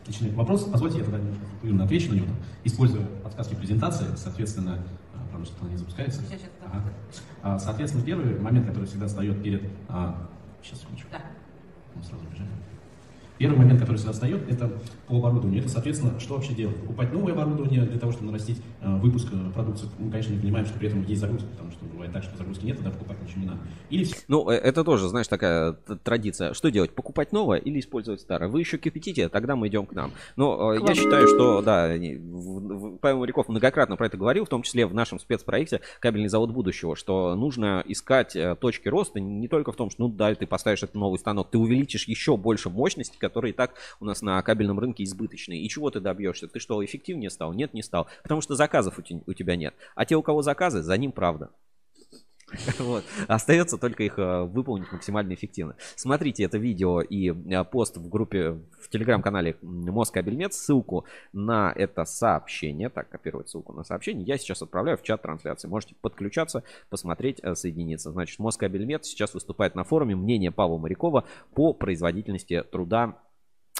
[0.00, 0.64] Отличный вопрос.
[0.64, 1.18] Позвольте, я тогда
[1.62, 2.28] немножко отвечу на него.
[2.64, 4.78] Используя подсказки презентации, соответственно,
[5.34, 6.22] правда, что она не запускается.
[6.64, 6.82] Ага.
[7.42, 9.62] А, Соответственно, первый момент, который всегда встает перед...
[9.88, 10.28] а,
[10.62, 11.08] Сейчас, секундочку.
[11.10, 11.20] Да.
[11.94, 12.46] Мы сразу бежим.
[13.36, 14.70] Первый момент, который всегда встает, это
[15.08, 15.60] по оборудованию.
[15.60, 16.76] Это, соответственно, что вообще делать?
[16.76, 19.88] Покупать новое оборудование для того, чтобы нарастить э, выпуск э, продукции.
[19.98, 22.64] Мы, конечно, не понимаем, что при этом есть загрузка, потому что бывает так, что загрузки
[22.64, 23.58] нет, тогда покупать ничего не надо.
[23.90, 25.72] Или Ну, э, это тоже, знаешь, такая
[26.04, 26.54] традиция.
[26.54, 26.92] Что делать?
[26.94, 28.48] Покупать новое или использовать старое?
[28.48, 30.12] Вы еще кипятите, тогда мы идем к нам.
[30.36, 32.60] Но э, я считаю, что, да, они- в-
[32.94, 36.52] в- Павел Моряков многократно про это говорил, в том числе в нашем спецпроекте «Кабельный завод
[36.52, 40.46] будущего», что нужно искать э, точки роста не только в том, что, ну да, ты
[40.46, 44.40] поставишь этот новый станок, ты увеличишь еще больше мощности, которые и так у нас на
[44.42, 45.60] кабельном рынке избыточные.
[45.60, 46.48] И чего ты добьешься?
[46.48, 47.52] Ты что, эффективнее стал?
[47.52, 48.06] Нет, не стал.
[48.22, 49.74] Потому что заказов у те- у тебя нет.
[49.94, 51.50] А те, у кого заказы, за ним правда.
[52.78, 53.04] Вот.
[53.28, 55.76] Остается только их э, выполнить максимально эффективно.
[55.96, 60.54] Смотрите это видео и э, пост в группе в телеграм-канале Москабельмет.
[60.54, 65.68] Ссылку на это сообщение, так, копировать ссылку на сообщение, я сейчас отправляю в чат трансляции.
[65.68, 68.10] Можете подключаться, посмотреть, э, соединиться.
[68.12, 73.18] Значит, Москабельмет сейчас выступает на форуме мнение Павла Морякова по производительности труда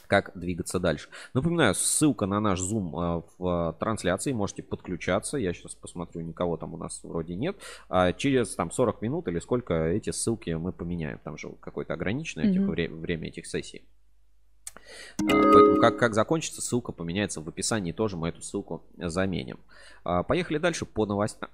[0.07, 1.09] как двигаться дальше.
[1.33, 5.39] Напоминаю, ссылка на наш Zoom в трансляции, можете подключаться.
[5.39, 7.57] Я сейчас посмотрю, никого там у нас вроде нет.
[7.89, 11.19] А через там 40 минут или сколько эти ссылки мы поменяем.
[11.25, 12.67] Там же какое-то ограниченное mm-hmm.
[12.71, 13.85] время, время этих сессий.
[15.19, 17.93] Поэтому как, как закончится, ссылка поменяется в описании.
[17.93, 19.61] Тоже мы эту ссылку заменим.
[20.03, 21.49] Поехали дальше по новостям.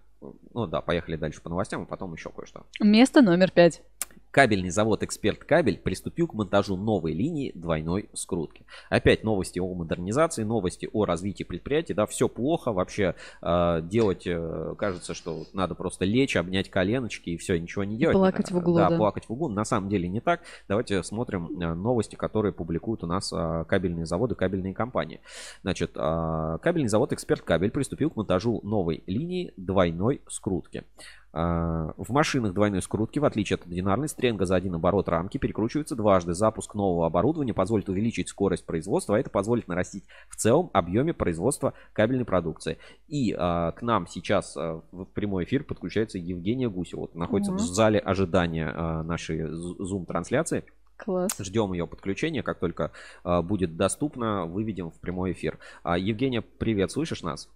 [0.52, 2.66] Ну да, поехали дальше по новостям, а потом еще кое-что.
[2.80, 3.82] Место номер пять.
[4.30, 8.64] Кабельный завод «Эксперт Кабель» приступил к монтажу новой линии двойной скрутки.
[8.88, 11.94] Опять новости о модернизации, новости о развитии предприятия.
[11.94, 12.72] Да, все плохо.
[12.72, 17.96] Вообще э, делать, э, кажется, что надо просто лечь, обнять коленочки и все, ничего не
[17.96, 18.16] делать.
[18.16, 18.76] Плакать в углу.
[18.76, 19.48] Да, да, плакать в углу.
[19.48, 20.42] На самом деле не так.
[20.68, 25.20] Давайте смотрим э, новости, которые публикуют у нас э, кабельные заводы, кабельные компании.
[25.62, 30.84] Значит, э, кабельный завод «Эксперт Кабель» приступил к монтажу новой линии двойной скрутки.
[31.32, 35.96] А, в машинах двойной скрутки, в отличие от одинарной, стренга за один оборот рамки перекручивается
[35.96, 36.34] дважды.
[36.34, 41.74] Запуск нового оборудования позволит увеличить скорость производства, а это позволит нарастить в целом объеме производства
[41.92, 42.78] кабельной продукции.
[43.08, 47.00] И а, к нам сейчас а, в прямой эфир подключается Евгения Гусева.
[47.00, 47.60] Вот, находится угу.
[47.60, 50.64] в зале ожидания а, нашей Zoom-трансляции.
[51.00, 51.32] Класс.
[51.38, 52.42] Ждем ее подключения.
[52.42, 52.92] Как только
[53.24, 55.58] а, будет доступно, выведем в прямой эфир.
[55.82, 57.48] А, Евгения, привет, слышишь нас?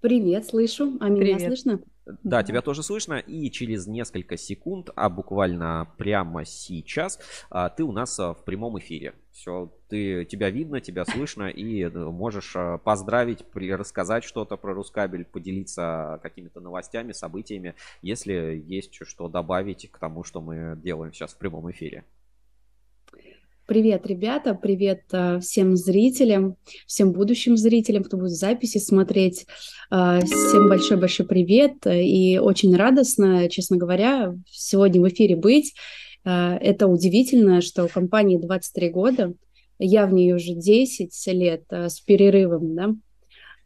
[0.00, 0.96] Привет, слышу.
[0.98, 1.42] А меня Привет.
[1.42, 1.80] слышно?
[2.24, 3.18] Да, тебя тоже слышно.
[3.18, 8.78] И через несколько секунд, а буквально прямо сейчас, а, ты у нас а, в прямом
[8.78, 9.14] эфире.
[9.32, 15.24] Все, ты, тебя видно, тебя слышно, и э, можешь а, поздравить, рассказать что-то про Рускабель,
[15.24, 21.38] поделиться какими-то новостями, событиями, если есть что добавить к тому, что мы делаем сейчас в
[21.38, 22.04] прямом эфире.
[23.70, 26.56] Привет, ребята, привет э, всем зрителям,
[26.88, 29.46] всем будущим зрителям, кто будет записи смотреть.
[29.92, 35.74] Э, всем большой-большой привет и очень радостно, честно говоря, сегодня в эфире быть.
[36.24, 39.34] Э, это удивительно, что компании 23 года,
[39.78, 42.94] я в ней уже 10 лет с перерывом да,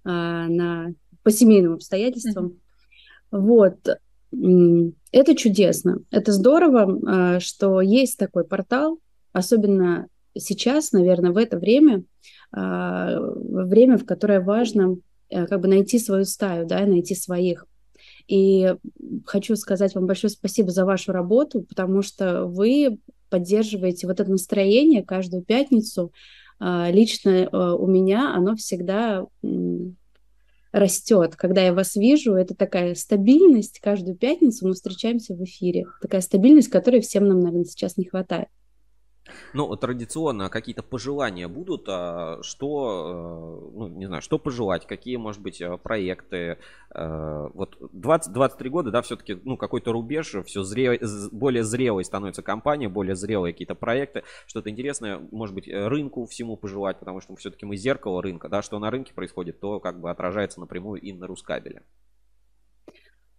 [0.04, 2.60] на, по семейным обстоятельствам.
[3.32, 3.40] Mm-hmm.
[3.40, 3.78] Вот,
[5.12, 8.98] это чудесно, это здорово, что есть такой портал,
[9.35, 12.05] особенно сейчас, наверное, в это время,
[12.53, 14.97] а, время, в которое важно
[15.29, 17.66] э, как бы найти свою стаю, да, найти своих.
[18.27, 18.75] И
[19.27, 25.03] хочу сказать вам большое спасибо за вашу работу, потому что вы поддерживаете вот это настроение
[25.03, 26.12] каждую пятницу.
[26.61, 29.27] А, лично э, у меня оно всегда
[30.73, 31.37] растет.
[31.37, 33.81] Когда я вас вижу, это такая стабильность.
[33.81, 35.87] Каждую пятницу мы встречаемся в эфире.
[36.01, 38.49] Такая стабильность, которой всем нам, наверное, сейчас не хватает.
[39.54, 45.40] Ну, традиционно какие-то пожелания будут, а что, э, ну, не знаю, что пожелать, какие, может
[45.40, 46.58] быть, э, проекты.
[46.90, 51.00] Э, вот 20, 23 года, да, все-таки, ну, какой-то рубеж, все зре,
[51.32, 56.98] более зрелой становится компания, более зрелые какие-то проекты, что-то интересное, может быть, рынку всему пожелать,
[56.98, 60.60] потому что все-таки мы зеркало рынка, да, что на рынке происходит, то как бы отражается
[60.60, 61.82] напрямую и на Рускабеле.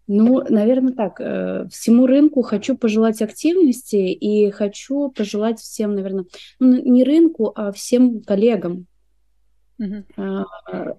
[0.07, 1.19] Ну, наверное, так.
[1.19, 6.25] Э, всему рынку хочу пожелать активности и хочу пожелать всем, наверное,
[6.59, 8.85] ну, не рынку, а всем коллегам.
[9.81, 10.05] Uh-huh.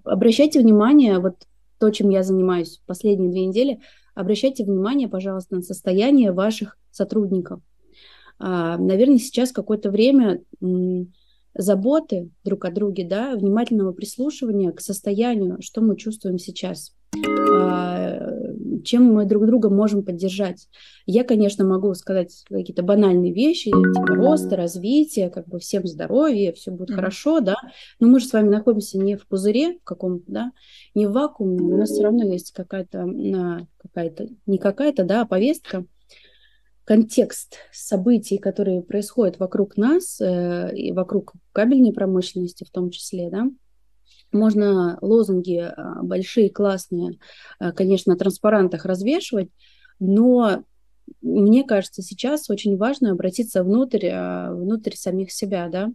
[0.03, 1.35] Обращайте внимание, вот
[1.79, 3.79] то, чем я занимаюсь последние две недели,
[4.13, 7.61] обращайте внимание, пожалуйста, на состояние ваших сотрудников.
[8.39, 10.41] А, наверное, сейчас какое-то время
[11.55, 16.95] заботы друг о друге, да, внимательного прислушивания к состоянию, что мы чувствуем сейчас
[17.27, 18.46] а,
[18.83, 20.67] чем мы друг друга можем поддержать.
[21.05, 26.71] Я, конечно, могу сказать какие-то банальные вещи, типа роста, развития, как бы всем здоровья, все
[26.71, 26.95] будет mm-hmm.
[26.95, 27.55] хорошо, да,
[27.99, 30.51] но мы же с вами находимся не в пузыре каком-то, да,
[30.95, 33.05] не в вакууме, у нас все равно есть какая-то,
[33.77, 35.85] какая-то, не какая-то, да, а повестка,
[36.87, 43.47] контекст событий, которые происходят вокруг нас э, и вокруг кабельной промышленности в том числе, да,
[44.37, 47.17] можно лозунги а, большие, классные,
[47.59, 49.49] а, конечно, на транспарантах развешивать,
[49.99, 50.63] но
[51.21, 55.91] мне кажется, сейчас очень важно обратиться внутрь, а, внутрь самих себя, да,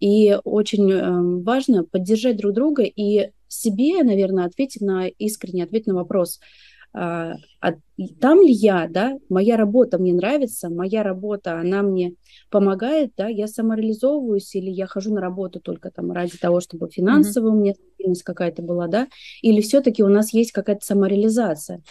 [0.00, 5.94] и очень эм, важно поддержать друг друга и себе, наверное, ответить на искренний ответ на
[5.94, 6.40] вопрос–
[6.94, 7.72] а, а
[8.20, 12.14] там ли я, да, моя работа мне нравится, моя работа, она мне
[12.50, 17.52] помогает, да, я самореализовываюсь или я хожу на работу только там ради того, чтобы финансовая
[17.52, 17.54] mm-hmm.
[17.54, 19.08] у меня стабильность какая-то была, да,
[19.40, 21.82] или все-таки у нас есть какая-то самореализация,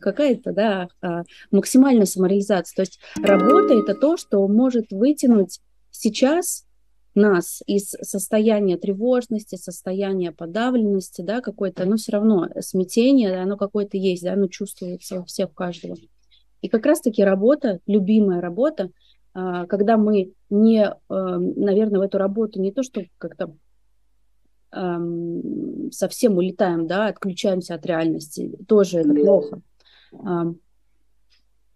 [0.00, 2.76] какая-то, да, а максимальная самореализация.
[2.76, 6.65] То есть работа это то, что может вытянуть сейчас
[7.16, 14.22] нас из состояния тревожности, состояния подавленности, да, какой-то, но все равно смятение, оно какое-то есть,
[14.22, 15.96] да, оно чувствуется у всех, у каждого.
[16.62, 18.90] И как раз-таки работа, любимая работа,
[19.34, 23.54] а, когда мы не, наверное, в эту работу не то, что как-то
[25.90, 29.62] совсем улетаем, да, отключаемся от реальности, тоже это плохо.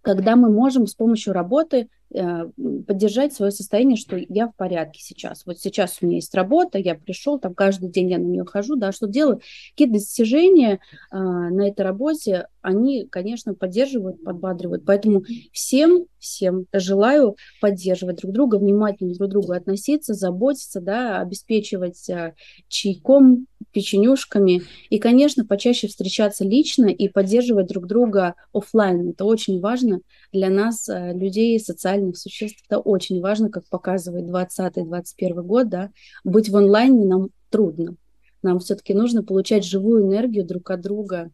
[0.03, 5.47] Когда мы можем с помощью работы Э, поддержать свое состояние, что я в порядке сейчас.
[5.47, 8.77] Вот сейчас у меня есть работа, я пришел, там каждый день я на нее хожу,
[8.77, 9.41] да, что делаю.
[9.71, 10.81] Какие достижения
[11.13, 14.85] э, на этой работе, они, конечно, поддерживают, подбадривают.
[14.85, 22.09] Поэтому всем, всем желаю поддерживать друг друга, внимательно друг к другу относиться, заботиться, да, обеспечивать
[22.09, 22.35] э,
[22.69, 24.63] чайком, печенюшками.
[24.89, 29.11] И, конечно, почаще встречаться лично и поддерживать друг друга офлайн.
[29.11, 30.01] Это очень важно
[30.33, 32.63] для нас, э, людей, социальных существ.
[32.69, 35.69] Это очень важно, как показывает 2020-2021 год.
[35.69, 35.91] Да,
[36.25, 37.97] быть в онлайне нам трудно.
[38.43, 41.31] Нам все-таки нужно получать живую энергию друг от друга.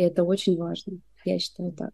[0.00, 0.94] И это очень важно.
[1.26, 1.92] Я считаю так.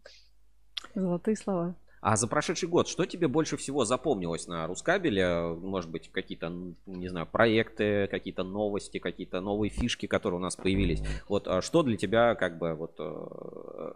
[0.95, 1.75] Золотые слова.
[1.99, 5.57] А за прошедший год, что тебе больше всего запомнилось на Рускабеле?
[5.59, 6.47] Может быть, какие-то,
[6.85, 11.03] не знаю, проекты, какие-то новости, какие-то новые фишки, которые у нас появились.
[11.27, 13.91] Вот а что для тебя, как бы, вот э,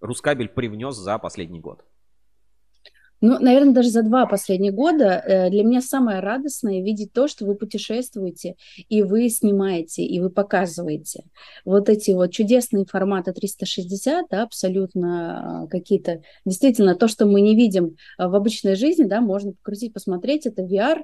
[0.00, 1.84] Рускабель привнес за последний год?
[3.20, 7.44] Ну, наверное, даже за два последних года э, для меня самое радостное видеть то, что
[7.44, 8.56] вы путешествуете,
[8.88, 11.24] и вы снимаете, и вы показываете.
[11.66, 17.54] Вот эти вот чудесные форматы 360, да, абсолютно а, какие-то, действительно, то, что мы не
[17.54, 21.02] видим а, в обычной жизни, да, можно покрутить, посмотреть, это VR.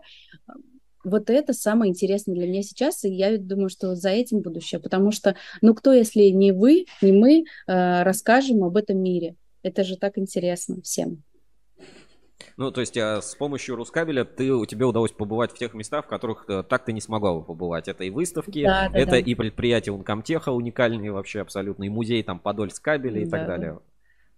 [1.05, 5.13] Вот это самое интересное для меня сейчас, и я думаю, что за этим будущее, потому
[5.13, 9.37] что, ну, кто, если не вы, не мы, э, расскажем об этом мире?
[9.63, 11.23] Это же так интересно всем.
[12.57, 16.07] Ну, то есть а, с помощью Рускабеля ты, у тебя удалось побывать в тех местах,
[16.07, 17.87] в которых а, так ты не смогла бы побывать.
[17.87, 19.19] Это и выставки, да, да, это да.
[19.19, 23.79] и предприятия Ункомтеха уникальные вообще абсолютно, и музей там Подольск кабеля и да, так далее.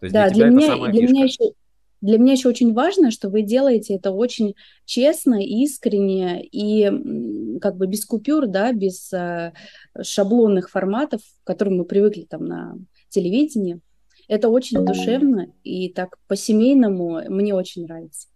[0.00, 1.52] То есть да, для, для, меня, для меня еще
[2.00, 4.54] для меня еще очень важно, что вы делаете это очень
[4.84, 9.52] честно, искренне и как бы без купюр, да, без э,
[10.00, 12.76] шаблонных форматов, к которым мы привыкли там на
[13.08, 13.80] телевидении.
[14.28, 18.28] Это очень душевно и так по-семейному мне очень нравится.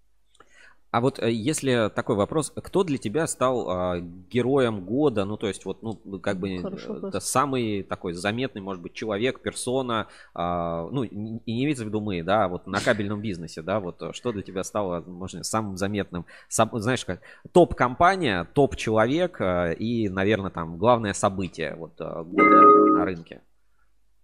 [0.93, 5.25] А вот э, если такой вопрос, кто для тебя стал а, героем года?
[5.25, 10.09] Ну, то есть, вот, ну, как бы это самый такой заметный, может быть, человек, персона,
[10.35, 14.03] а, ну, и не имеется в виду мы, да, вот на кабельном бизнесе, да, вот
[14.03, 20.11] э, что для тебя стало, можно, самым заметным, сам, знаешь, как топ-компания, топ-человек э, и,
[20.11, 23.41] наверное, там главное событие вот года на рынке?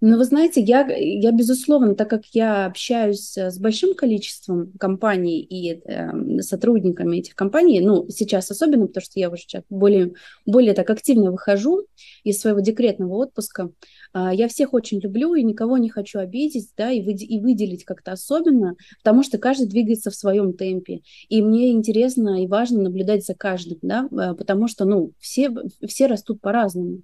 [0.01, 5.41] Ну, вы знаете, я, я, безусловно, так как я общаюсь э, с большим количеством компаний
[5.41, 10.13] и э, сотрудниками этих компаний, ну, сейчас особенно, потому что я уже сейчас более,
[10.47, 11.85] более так активно выхожу
[12.23, 13.73] из своего декретного отпуска,
[14.15, 17.85] э, я всех очень люблю и никого не хочу обидеть, да, и, вы, и выделить
[17.85, 23.27] как-то особенно, потому что каждый двигается в своем темпе, и мне интересно и важно наблюдать
[23.27, 25.53] за каждым, да, э, потому что, ну, все,
[25.85, 27.03] все растут по-разному.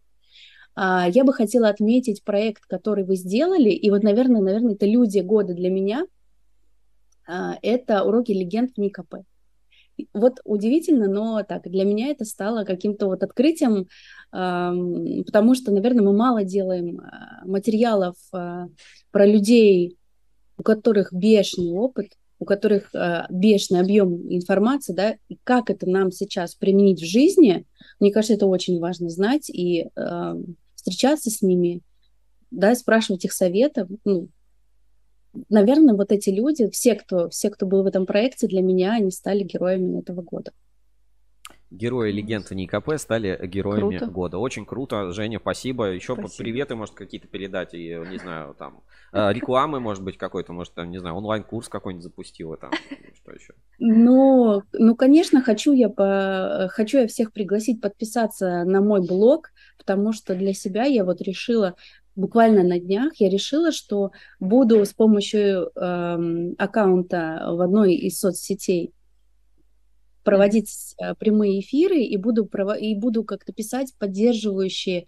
[0.76, 5.20] А, я бы хотела отметить проект, который вы сделали, и вот, наверное, наверное, это люди
[5.20, 6.06] года для меня.
[7.26, 9.16] А, это уроки легенд в НИКП.
[10.12, 13.86] Вот удивительно, но так для меня это стало каким-то вот открытием,
[14.32, 19.96] потому что, наверное, мы мало делаем а, материалов про людей,
[20.58, 22.08] у которых бешеный опыт,
[22.40, 22.92] у которых
[23.30, 27.64] бешеный объем информации, да, и как это нам сейчас применить в жизни,
[28.00, 29.88] мне кажется, это очень важно знать, и
[30.84, 31.80] встречаться с ними,
[32.50, 33.88] да, спрашивать их советов.
[34.04, 34.28] Ну,
[35.48, 39.10] наверное, вот эти люди, все кто, все, кто был в этом проекте, для меня они
[39.10, 40.52] стали героями этого года.
[41.74, 44.12] Герои легенды НИКП стали героями круто.
[44.12, 44.38] года.
[44.38, 45.86] Очень круто, Женя, спасибо.
[45.86, 46.44] Еще спасибо.
[46.44, 48.82] приветы, может, какие-то передать, и, не знаю, там,
[49.12, 52.70] э, рекламы, может быть, какой-то, может, там, не знаю, онлайн-курс какой-нибудь запустила там,
[53.22, 53.54] что еще?
[53.78, 56.68] Ну, ну, конечно, хочу я, по...
[56.70, 61.74] хочу я всех пригласить подписаться на мой блог, потому что для себя я вот решила
[62.16, 68.92] буквально на днях я решила, что буду с помощью э, аккаунта в одной из соцсетей
[70.24, 75.06] проводить э, прямые эфиры и буду, и буду как-то писать поддерживающие,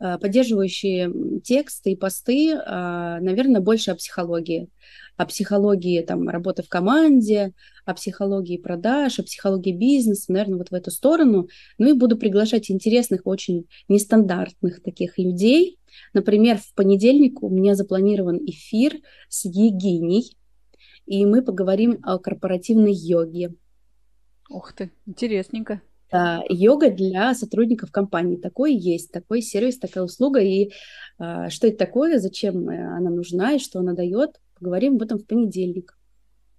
[0.00, 4.68] э, поддерживающие тексты и посты, э, наверное, больше о психологии.
[5.16, 7.54] О психологии там, работы в команде,
[7.86, 11.48] о психологии продаж, о психологии бизнеса, наверное, вот в эту сторону.
[11.78, 15.78] Ну и буду приглашать интересных, очень нестандартных таких людей.
[16.12, 18.96] Например, в понедельник у меня запланирован эфир
[19.30, 20.36] с Егиней,
[21.06, 23.54] и мы поговорим о корпоративной йоге.
[24.48, 25.80] Ух ты, интересненько.
[26.10, 28.36] Да, йога для сотрудников компании.
[28.36, 30.40] Такой есть, такой сервис, такая услуга.
[30.40, 30.70] И
[31.18, 35.18] а, что это такое, зачем э, она нужна и что она дает, поговорим об этом
[35.18, 35.98] в понедельник.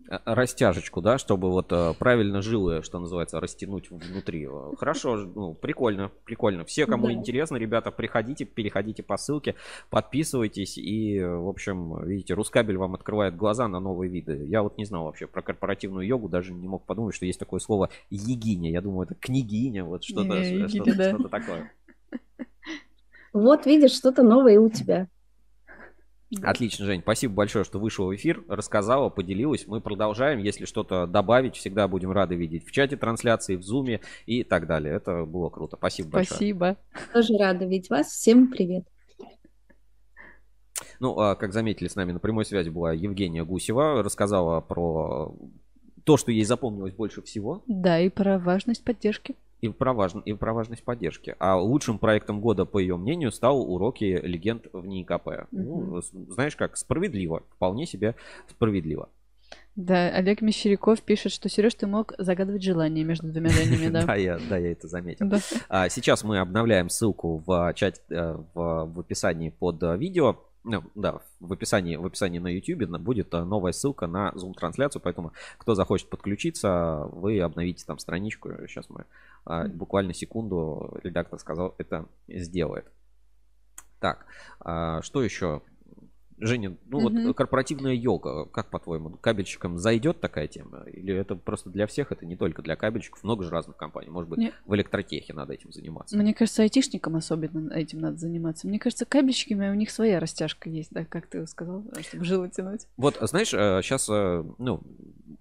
[0.10, 4.48] Э, растяжечку, да, чтобы вот э, правильно жилы, что называется, растянуть внутри.
[4.48, 6.66] Э, Хорошо, ну, прикольно, прикольно.
[6.66, 7.14] Все, кому Да.
[7.14, 9.56] интересно, ребята, приходите, переходите по ссылке,
[9.90, 14.46] подписывайтесь и, э, в общем, видите, Рускабель вам открывает глаза на новые виды.
[14.48, 17.60] Я вот не знал вообще про корпоративную йогу, даже не мог подумать, что есть такое
[17.60, 18.72] слово егиня.
[18.72, 21.10] Я думаю, это княгиня, вот что-то, егиня, что-то, да.
[21.10, 21.72] что-то такое.
[23.34, 25.08] Вот видишь, что-то новое у тебя.
[26.42, 29.66] Отлично, Жень, спасибо большое, что вышел в эфир, рассказала, поделилась.
[29.66, 30.40] Мы продолжаем.
[30.40, 34.94] Если что-то добавить, всегда будем рады видеть в чате трансляции, в зуме и так далее.
[34.94, 35.78] Это было круто.
[35.78, 36.28] Спасибо большое.
[36.28, 36.78] Спасибо.
[37.14, 38.08] Тоже рада видеть вас.
[38.08, 38.86] Всем привет.
[41.00, 44.04] Ну, а, как заметили, с нами на прямой связи была Евгения Гусева.
[44.04, 45.34] Рассказала про
[46.04, 47.64] то, что ей запомнилось больше всего.
[47.68, 49.36] Да, и про важность поддержки.
[49.62, 51.36] И про, важн- и про важность поддержки.
[51.40, 55.48] А лучшим проектом года, по ее мнению, стал уроки легенд в НИИКП.
[55.52, 57.44] Ну, с- знаешь как, справедливо.
[57.56, 58.16] Вполне себе
[58.48, 59.10] справедливо.
[59.76, 64.06] Да, Олег Мещеряков пишет, что Сереж, ты мог загадывать желание между двумя Женями, да.
[64.06, 65.28] Да, я, да, я это заметил.
[65.70, 70.38] А, Сейчас мы обновляем ссылку в чате, э, в, в описании под э, видео.
[70.70, 75.32] Ну, да, в описании, в описании на YouTube будет э, новая ссылка на Zoom-трансляцию, поэтому
[75.58, 78.50] кто захочет подключиться, вы обновите там страничку.
[78.68, 79.06] Сейчас мы
[79.46, 82.86] а, буквально секунду, редактор сказал, это сделает.
[84.02, 84.26] Так,
[84.60, 85.62] а, что еще?
[86.40, 87.28] Женя, ну Мгм.
[87.28, 90.84] вот корпоративная йога, как по-твоему, кабельщикам зайдет такая тема?
[90.92, 94.10] Или это просто для всех, это не только для кабельщиков, много же разных компаний.
[94.10, 94.54] Может быть, Не.
[94.66, 96.16] в электротехе надо этим заниматься.
[96.18, 98.68] Мне кажется, айтишникам особенно этим надо заниматься.
[98.68, 102.88] Мне кажется, кабельщиками у них своя растяжка есть, да, как ты сказал, чтобы жилы тянуть.
[102.98, 104.82] Вот, знаешь, сейчас, ну,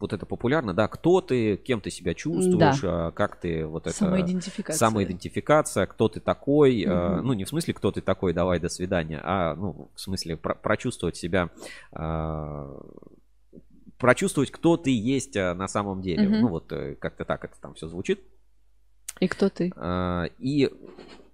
[0.00, 3.96] вот это популярно, да, кто ты, кем ты себя чувствуешь, а, как ты вот это...
[3.96, 4.78] Самоидентификация.
[4.78, 7.26] Самоидентификация, кто ты такой, э, Мгм.
[7.26, 10.54] ну не в смысле кто ты такой, давай до свидания, а ну в смысле про-
[10.86, 11.50] прочувствовать себя,
[11.92, 12.78] а,
[13.98, 16.28] прочувствовать, кто ты есть а, на самом деле.
[16.28, 16.40] Мгм.
[16.40, 18.20] Ну вот э, как-то так это там все звучит.
[19.20, 19.72] И кто ты?
[19.76, 20.70] А, И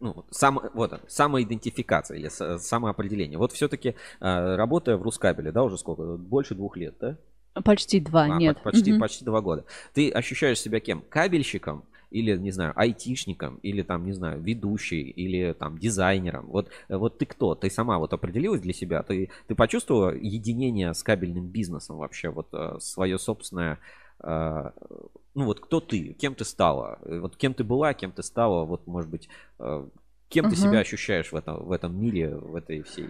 [0.01, 2.29] ну, сам, вот самоидентификация или
[2.59, 3.39] самоопределение.
[3.39, 6.17] Вот все-таки работая в Рускабеле, да, уже сколько?
[6.17, 7.17] Больше двух лет, да?
[7.63, 8.57] Почти два, А, нет.
[8.57, 9.01] по- Почти, Мгм.
[9.01, 9.65] почти два года.
[9.93, 11.03] Ты ощущаешь себя кем?
[11.03, 16.47] Кабельщиком или, не знаю, айтишником, или там, не знаю, ведущий, или там дизайнером.
[16.47, 17.55] Вот, э, вот ты кто?
[17.55, 19.03] Ты сама вот определилась для себя?
[19.03, 22.29] Ты, ты почувствовала единение с кабельным бизнесом вообще?
[22.29, 22.49] Вот
[22.83, 23.79] свое собственное...
[24.23, 24.71] э,
[25.35, 26.13] Ну вот кто ты?
[26.21, 26.99] Кем ты стала?
[27.05, 28.65] Э, Вот кем ты была, кем ты стала?
[28.65, 29.87] Вот, может быть, э,
[30.29, 30.57] кем ты Мгм.
[30.57, 33.09] себя ощущаешь в этом, в этом мире, в этой всей...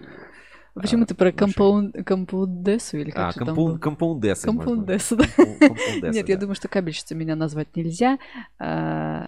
[0.73, 3.77] Почему а, ты про компаунд, компаундессу или как А, же там компаун- было?
[3.77, 4.47] компаундессы.
[4.51, 4.63] можно.
[4.71, 5.25] Компаундессу, да.
[5.35, 8.17] Компау- компаундессы, Нет, я думаю, что кабельщицей меня назвать нельзя.
[8.57, 9.27] А,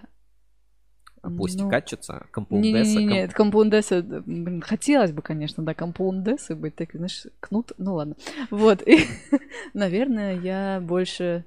[1.22, 2.98] ну, Пластикатчица, компаундесса.
[2.98, 7.94] Не-не-не, комп- компаундесса, да, блин, хотелось бы, конечно, да, компаундессы быть, так, знаешь, кнут, ну
[7.94, 8.16] ладно.
[8.50, 8.98] Вот, и,
[9.74, 11.44] наверное, я больше...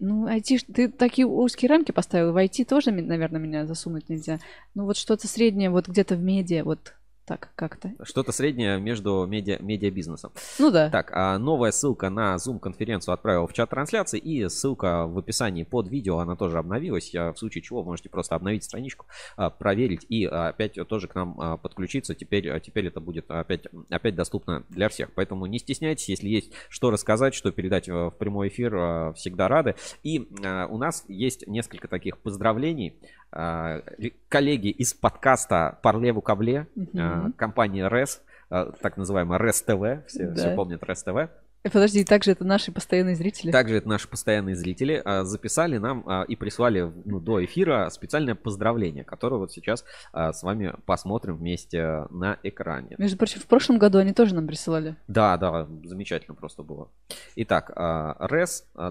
[0.00, 4.40] Ну, IT, ты такие узкие рамки поставил, в IT тоже, наверное, меня засунуть нельзя.
[4.74, 6.94] Ну, вот что-то среднее, вот где-то в медиа, вот
[7.28, 7.92] так как-то.
[8.02, 10.32] Что-то среднее между медиа, медиабизнесом.
[10.58, 10.90] Ну да.
[10.90, 14.18] Так, а новая ссылка на Zoom-конференцию отправил в чат трансляции.
[14.18, 17.12] И ссылка в описании под видео, она тоже обновилась.
[17.12, 19.06] В случае чего можете просто обновить страничку,
[19.36, 22.14] а, проверить и а, опять тоже к нам подключиться.
[22.14, 25.12] Теперь, теперь это будет опять, опять доступно для всех.
[25.14, 29.48] Поэтому не стесняйтесь, если есть что рассказать, что передать э, в прямой эфир, а, всегда
[29.48, 29.74] рады.
[30.02, 32.98] И а, у нас есть несколько таких поздравлений.
[33.30, 33.82] А,
[34.28, 36.90] Коллеги из подкаста «Парлеву кабле», Мгм.
[36.98, 40.34] а, компания РЕС, а, так называемая РЕС ТВ, все, Да.
[40.34, 41.16] все помнят РЕС ТВ.
[41.64, 43.50] Э, Подожди, также это наши постоянные зрители.
[43.50, 49.38] Также это наши постоянные зрители записали нам и прислали ну, до эфира специальное поздравление, которое
[49.38, 52.94] вот сейчас с вами посмотрим вместе на экране.
[52.96, 54.96] Между прочим, в прошлом году они тоже нам присылали.
[55.08, 56.88] Да, да, замечательно просто было.
[57.34, 58.28] Итак, а,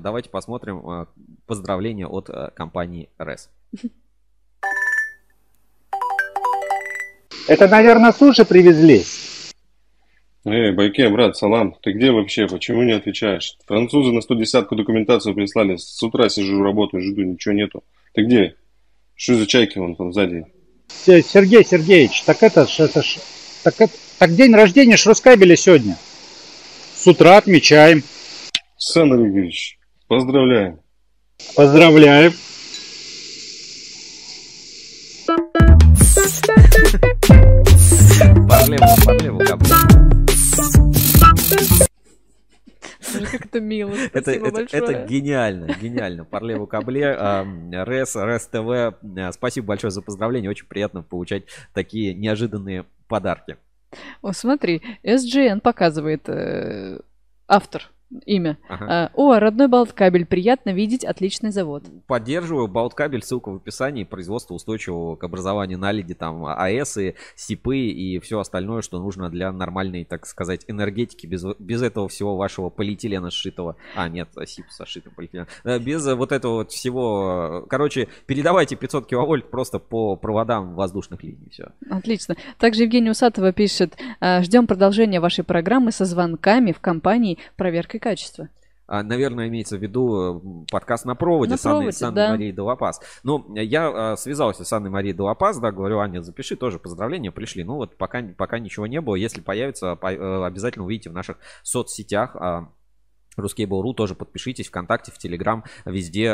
[0.02, 1.08] давайте посмотрим
[1.48, 3.50] поздравление от компании РЕС.
[7.48, 9.04] Это, наверное, суши привезли.
[10.46, 12.48] Эй, Байке, брат, салам, ты где вообще?
[12.48, 13.58] Почему не отвечаешь?
[13.66, 15.76] Французы на 110-ку документацию прислали.
[15.78, 17.84] С утра сижу, работаю, жду, ничего нету.
[18.14, 18.56] Ты где?
[19.16, 20.46] Что за чайки вон там сзади?
[20.88, 23.18] Се- Сергей Сергеевич, так это ж, это ж,
[23.64, 25.98] так, это, так день рождения Шрускабеля сегодня.
[26.96, 28.04] С утра отмечаем.
[28.78, 30.80] Сан Олегович, поздравляем.
[31.56, 32.34] Поздравляем.
[43.58, 43.94] Это мило.
[44.14, 46.26] Это, это, это гениально, гениально.
[46.26, 48.98] Парлеву Кабле, ам, Рес, Рес ТВ.
[49.18, 50.50] э, Спасибо большое за поздравление.
[50.50, 51.44] Очень приятно получать
[51.74, 53.58] такие неожиданные подарки.
[54.22, 57.00] О, смотри, SGN показывает э,
[57.48, 57.90] автор
[58.26, 58.58] Имя.
[58.70, 58.86] Ага.
[58.90, 60.26] А, О, родной Балткабель.
[60.26, 61.04] Приятно видеть.
[61.04, 61.84] Отличный завод.
[62.08, 68.20] Поддерживаю Балткабель, ссылка в описании, производство устойчивого к образованию наледи, там АЭС и СИПы и
[68.20, 73.30] все остальное, что нужно для нормальной, так сказать, энергетики, без, без этого всего вашего полиэтилена
[73.30, 73.76] сшитого.
[73.96, 75.48] А, нет, СИП со сшитым полиэтиленом.
[75.66, 77.64] Э, Без э, вот этого вот всего.
[77.66, 81.72] э, Короче, передавайте 500 киловольт просто по проводам воздушных линий, все.
[81.90, 82.36] Отлично.
[82.58, 87.38] Также Евгения Усатова пишет, «А, ждем продолжения вашей программы со звонками в компании
[87.98, 88.50] проверкой качества.
[88.90, 92.30] А, Наверное, имеется в виду э, подкаст на проводе, На проводе, с Анной да.
[92.30, 93.02] Марией Долопас.
[93.24, 97.66] Ну, я э, связался с Анной Марией Долопас, да, говорю, Аня, запиши, тоже поздравления пришли.
[97.66, 99.16] Ну вот пока, пока ничего не было.
[99.16, 102.36] Если появится, по- э, обязательно увидите в наших соцсетях.
[102.36, 102.70] а,
[103.38, 106.30] Ruskable.ru тоже подпишитесь ВКонтакте, в Телеграм, везде,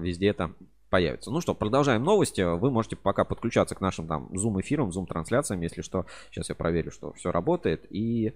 [0.00, 0.52] везде это
[0.90, 1.30] появится.
[1.30, 2.40] Ну что, продолжаем новости.
[2.40, 6.06] Вы можете пока подключаться к нашим там Zoom эфирам, Zoom трансляциям, если что.
[6.30, 8.28] Сейчас я проверю, что все работает и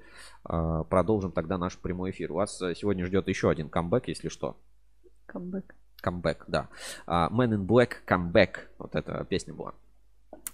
[0.48, 2.32] э, продолжим тогда наш прямой эфир.
[2.32, 4.56] У вас э, сегодня ждет еще один камбэк, если что.
[5.26, 5.74] Камбэк.
[6.00, 6.68] Камбэк, да.
[7.06, 8.68] А, Man in Black Comeback.
[8.78, 9.74] Вот эта песня была.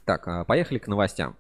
[0.05, 1.37] Так, а, поехали к новостям.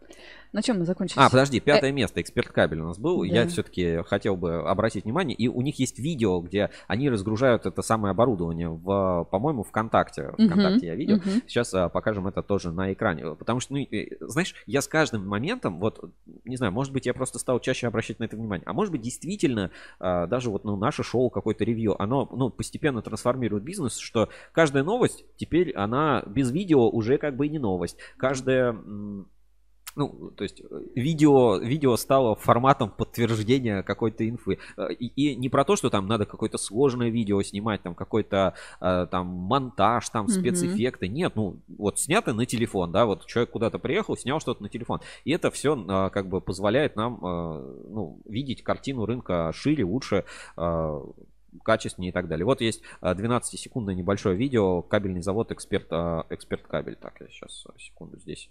[0.56, 1.20] На чем мы закончили?
[1.20, 3.24] А, подожди, пятое место, эксперт кабель у нас был.
[3.24, 3.48] Я Да.
[3.48, 8.12] все-таки хотел бы обратить внимание, и у них есть видео, где они разгружают это самое
[8.12, 10.32] оборудование в, по-моему, ВКонтакте.
[10.32, 11.16] ВКонтакте я видел.
[11.16, 11.42] мгм.
[11.46, 13.34] Сейчас а, покажем это тоже на экране.
[13.34, 13.86] Потому что, ну,
[14.20, 16.02] знаешь, я с каждым моментом, вот,
[16.46, 18.64] не знаю, может быть, я просто стал чаще обращать на это внимание.
[18.64, 23.02] А может быть, действительно, а, даже вот ну, наше шоу, какое-то ревью, оно ну, постепенно
[23.02, 27.98] трансформирует бизнес, что каждая новость теперь, она без видео уже как бы и не новость.
[28.16, 28.70] Каждая...
[28.70, 29.28] м,
[29.96, 34.58] ну, то есть э, видео, видео стало форматом подтверждения какой-то инфы.
[34.76, 38.54] Э, И, и не про то, что там надо какое-то сложное видео снимать, там какой-то
[38.80, 41.08] э, там монтаж, там спецэффекты.
[41.08, 45.00] Нет, ну вот снято на телефон, да, вот человек куда-то приехал, снял что-то на телефон.
[45.24, 45.76] И это все
[46.12, 50.24] как бы позволяет нам ну, видеть картину рынка шире, лучше,
[51.64, 52.44] качественнее и так далее.
[52.44, 55.90] Вот есть э, 12-секундное небольшое видео, кабельный завод эксперт,
[56.30, 56.96] эксперт кабель.
[56.96, 58.50] Так, я сейчас секунду здесь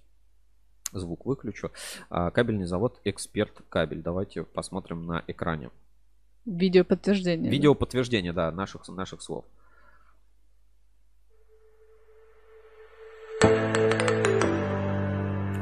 [0.99, 1.71] звук выключу.
[2.09, 4.01] А, Кабельный завод Эксперт Кабель.
[4.01, 5.69] Давайте посмотрим на экране.
[6.45, 7.51] Видео подтверждение.
[7.51, 9.45] Видео подтверждение, да, наших, наших слов.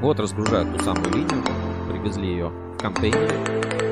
[0.02, 1.44] Вот разгружают ту самую линию.
[1.90, 3.83] Привезли ее в контейнере.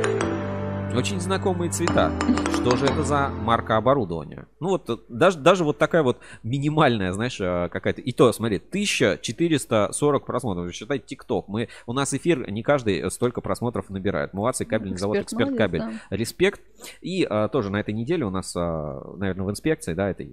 [0.96, 2.12] Очень знакомые цвета.
[2.54, 4.48] Что же это за марка оборудования?
[4.60, 8.02] Ну вот э, даже, даже вот такая вот минимальная, знаешь, э, какая-то.
[8.02, 10.74] И то, смотри, 1440 просмотров.
[10.74, 11.48] Считай, ТикТок.
[11.48, 14.34] Мы, у нас эфир не каждый столько просмотров набирает.
[14.34, 16.00] Молодцы, кабельный завод Эксперт Эксперт молодец, Кабель.
[16.10, 16.16] да.
[16.16, 16.62] Респект.
[17.02, 20.24] И а, тоже на этой неделе у нас, а, наверное, в инспекции, да, это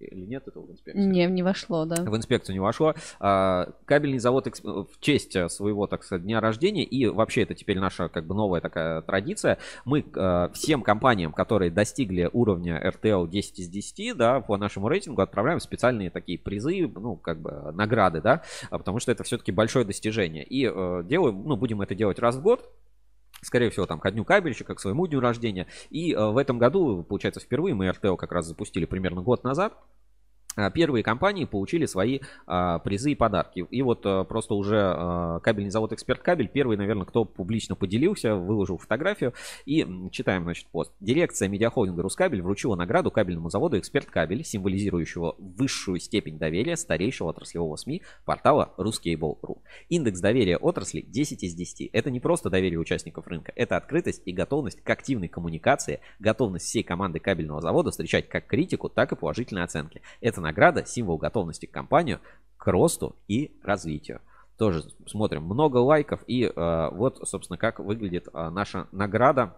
[0.00, 1.02] или нет этого в инспекции?
[1.02, 2.02] Не, не вошло, да.
[2.02, 2.94] В инспекцию не вошло.
[3.20, 7.78] А, Кабельный завод в честь а, своего, так сказать, дня рождения, и вообще это теперь
[7.78, 13.58] наша как бы новая такая традиция, мы а, всем компаниям, которые достигли уровня RTL 10
[13.60, 18.42] из 10, да, по нашему рейтингу отправляем специальные такие призы, ну, как бы награды, да,
[18.70, 20.44] а, потому что это все-таки большое достижение.
[20.44, 22.70] И э, делаем, ну, будем это делать раз в год,
[23.46, 25.66] скорее всего, там, ко дню кабельщика, к своему дню рождения.
[25.90, 29.74] И э, в этом году, получается, впервые мы РТО как раз запустили примерно год назад.
[30.56, 33.66] А, Первые компании получили свои а, призы и подарки.
[33.70, 38.34] И вот а, просто уже а, кабельный завод Эксперт Кабель, первый, наверное, кто публично поделился,
[38.34, 39.34] выложил фотографию.
[39.66, 40.92] И читаем, значит, пост.
[41.00, 47.76] Дирекция медиахолдинга Рускабель вручила награду кабельному заводу Эксперт Кабель, символизирующего высшую степень доверия старейшего отраслевого
[47.76, 49.58] СМИ портала Ruskable.ru.
[49.88, 51.90] Индекс доверия отрасли 10 из 10.
[51.92, 56.82] Это не просто доверие участников рынка, это открытость и готовность к активной коммуникации, готовность всей
[56.82, 60.00] команды кабельного завода встречать как критику, так и положительные оценки.
[60.20, 62.20] Эта награда– символ готовности к компанию
[62.56, 64.20] к росту и развитию.
[64.56, 69.56] Тоже смотрим много лайков и э, вот, собственно, как выглядит э, наша награда.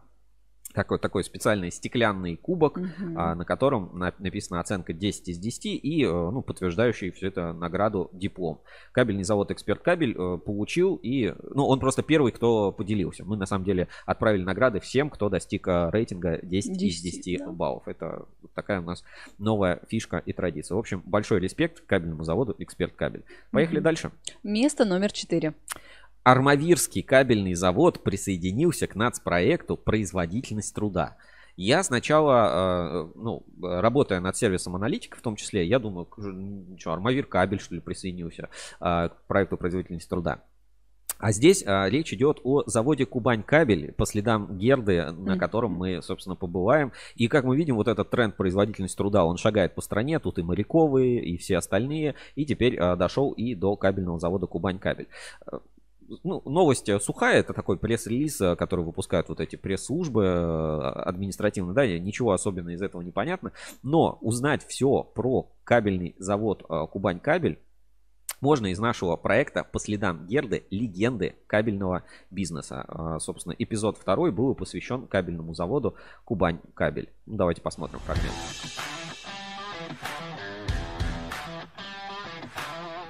[0.74, 3.18] Такой, такой специальный стеклянный кубок, Мгм.
[3.18, 7.54] а, на котором на- написана оценка 10 из 10 и э, ну, подтверждающий всю эту
[7.54, 8.60] награду диплом.
[8.92, 13.24] Кабельный завод Эксперт Кабель э, получил и, ну, он просто первый, кто поделился.
[13.24, 17.38] Мы на самом деле отправили награды всем, кто достиг э, рейтинга 10 из 10, 10
[17.38, 17.50] да.
[17.50, 17.88] баллов.
[17.88, 19.02] Это вот такая у нас
[19.38, 20.76] новая фишка и традиция.
[20.76, 23.24] В общем, большой респект кабельному заводу Эксперт Кабель.
[23.52, 23.84] Поехали Мгм.
[23.84, 24.10] дальше.
[24.42, 25.54] Место номер четыре.
[26.22, 31.16] Армавирский кабельный завод присоединился к нацпроекту «Производительность труда».
[31.56, 36.08] Я сначала, э, ну, работая над сервисом аналитика, в том числе, я думаю,
[36.78, 38.48] что, Армавир кабель, что ли, присоединился
[38.80, 40.42] э, к проекту «Производительность труда».
[41.18, 46.00] А здесь а, речь идет о заводе Кубань кабель по следам Герды, на котором мы,
[46.00, 46.92] собственно, побываем.
[47.16, 50.20] И как мы видим, вот этот тренд производительность труда, он шагает по стране.
[50.20, 52.14] Тут и моряковые, и все остальные.
[52.36, 55.08] И теперь а, дошел и до кабельного завода Кубань кабель.
[56.24, 61.86] Ну, новость сухая, это такой пресс-релиз, э, который выпускают вот эти пресс-службы э, административные, да,
[61.86, 63.52] ничего особенного из этого не понятно.
[63.82, 67.58] Но узнать все про кабельный завод э, Кубань Кабель
[68.40, 73.18] можно из нашего проекта по следам Герды «Легенды кабельного бизнеса».
[73.18, 77.10] Собственно, эпизод второй был посвящен кабельному заводу «Кубань Кабель».
[77.26, 78.32] Ну, давайте посмотрим фрагмент.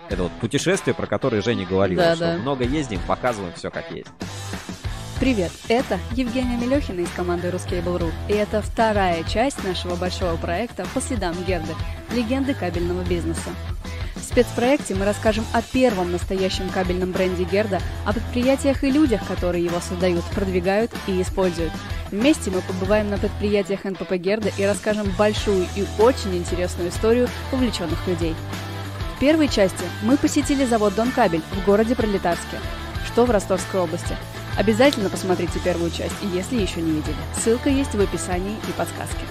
[0.08, 2.38] Это вот путешествие, про которое Женя говорила, Да, что да.
[2.38, 4.08] много ездим, показываем все как есть.
[5.20, 11.00] Привет, это Евгения Мелехина из команды Ruskable.ru, и это вторая часть нашего большого проекта по
[11.00, 11.74] следам Герды
[12.14, 13.50] «Легенды кабельного бизнеса».
[14.14, 19.64] В спецпроекте мы расскажем о первом настоящем кабельном бренде Герда, о предприятиях и людях, которые
[19.64, 21.72] его создают, продвигают и используют.
[22.12, 28.06] Вместе мы побываем на предприятиях НПП Герда и расскажем большую и очень интересную историю увлеченных
[28.06, 28.36] людей.
[29.18, 32.58] В первой части мы посетили завод Дон Кабель в городе Пролетарске,
[33.04, 34.16] что в Ростовской области.
[34.56, 37.16] Обязательно посмотрите первую часть, если еще не видели.
[37.34, 39.24] Ссылка есть в описании и подсказке.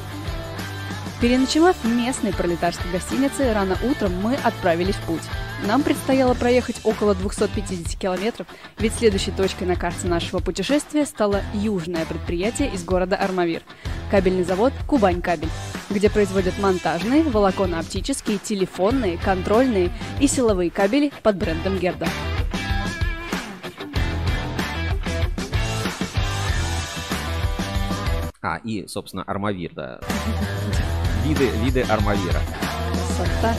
[1.20, 5.24] Переночевав в местной пролетарской гостинице, рано утром мы отправились в путь.
[5.65, 8.45] Нам предстояло проехать около 250 километров,
[8.78, 13.63] ведь следующей точкой на карте нашего путешествия стало южное предприятие из города Армавир–
[14.11, 15.49] кабельный завод «Кубань Кабель»,
[15.89, 19.91] где производят монтажные, волоконно-оптические, телефонные, контрольные
[20.22, 22.07] и силовые кабели под брендом Герда.
[28.39, 29.99] А, и, собственно, Армавир, да.
[31.28, 32.39] Виды, виды Армавира.
[32.89, 33.53] Красота!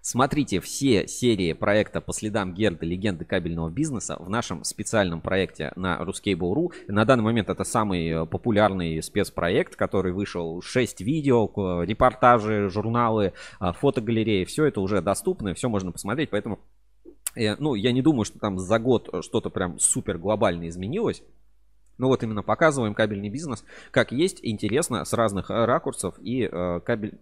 [0.00, 6.00] Смотрите все серии проекта по следам Герды «Легенды кабельного бизнеса» в нашем специальном проекте на
[6.02, 6.72] Ruskable.ru.
[6.86, 13.72] На данный момент это самый э, популярный спецпроект, который вышел 6 видео, репортажи, журналы, а,
[13.72, 14.44] фотогалереи.
[14.44, 16.60] Все это уже доступно, все можно посмотреть, поэтому
[17.34, 21.24] э, ну, я не думаю, что там за год что-то прям супер глобально изменилось.
[21.98, 26.14] Ну вот именно показываем кабельный бизнес, как есть, интересно, с разных э, ракурсов.
[26.20, 27.18] И э, кабель,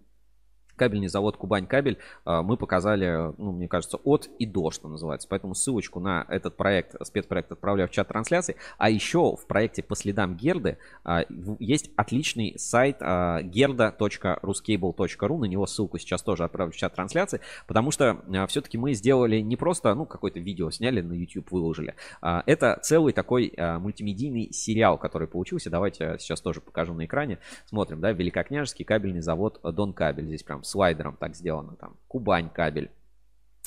[0.81, 5.29] кабельный завод Кубань Кабель э, мы показали, ну, мне кажется, от и до, что называется.
[5.29, 8.57] Поэтому ссылочку на этот проект, спецпроект отправляю в чат трансляции.
[8.79, 11.25] А еще в проекте по следам Герды э,
[11.59, 15.39] есть отличный сайт э, gerda.ruscable.ru.
[15.39, 17.41] На него ссылку сейчас тоже отправлю в чат трансляции.
[17.67, 21.95] Потому что все-таки мы сделали не просто, ну, какое-то видео сняли на YouTube, выложили.
[22.23, 25.69] А, Это целый такой мультимедийный сериал, который получился.
[25.69, 27.39] Давайте сейчас тоже покажу на экране.
[27.67, 30.27] Смотрим, да, Великокняжеский кабельный завод Дон Кабель.
[30.27, 31.77] Здесь прям слайдером так сделано.
[31.77, 32.91] Там Кубань кабель.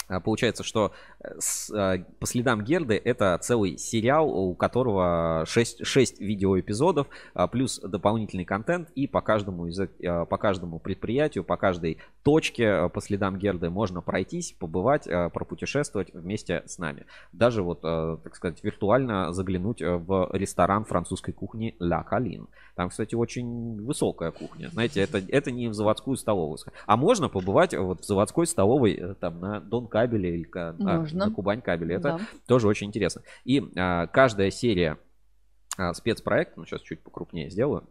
[0.07, 5.85] А, Получается, что э, с, э, по следам Герды это целый сериал, у которого 6,
[5.85, 11.57] 6 видеоэпизодов, а, плюс дополнительный контент, и по каждому, из, э, по каждому предприятию, по
[11.57, 17.05] каждой точке э, по следам Герды можно пройтись, побывать, э, пропутешествовать вместе с нами.
[17.31, 22.47] Даже вот, э, так сказать, виртуально заглянуть э, в ресторан французской кухни Ла Калин.
[22.75, 24.69] Там, кстати, очень высокая кухня.
[24.69, 26.57] Знаете, это, это не в заводскую столовую.
[26.85, 31.25] А можно побывать вот в заводской столовой э, там на Дон Кабеле или а, Можно.
[31.25, 31.95] на Кубань Кабеле.
[31.95, 32.19] Это Да.
[32.47, 33.21] тоже очень интересно.
[33.45, 34.97] И а, каждая серия
[35.77, 37.87] а, спецпроекта, ну сейчас чуть покрупнее сделаю,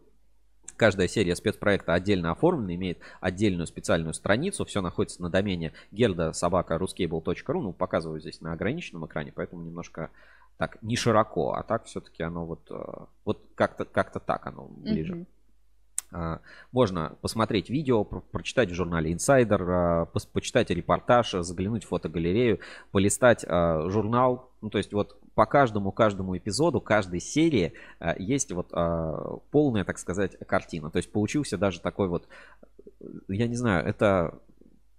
[0.75, 4.65] Каждая серия спецпроекта отдельно оформлена, имеет отдельную специальную страницу.
[4.65, 7.61] Все находится на домене gerda.sobaka.ruscable.ru.
[7.61, 10.09] Ну, показываю здесь на ограниченном экране, поэтому немножко
[10.57, 15.15] так не широко, а так все-таки оно вот, э, вот как-то как так оно ближе.
[15.15, 15.27] Мгм.
[16.13, 16.39] А,
[16.71, 22.59] Можно посмотреть видео, про- прочитать в журнале Insider, а, почитать репортаж, заглянуть в фотогалерею,
[22.91, 24.49] полистать а, журнал.
[24.61, 29.83] Ну, то есть вот по каждому, каждому эпизоду, каждой серии а, есть вот а, полная,
[29.83, 30.91] так сказать, картина.
[30.91, 32.27] То есть получился даже такой вот,
[33.27, 34.39] я не знаю, это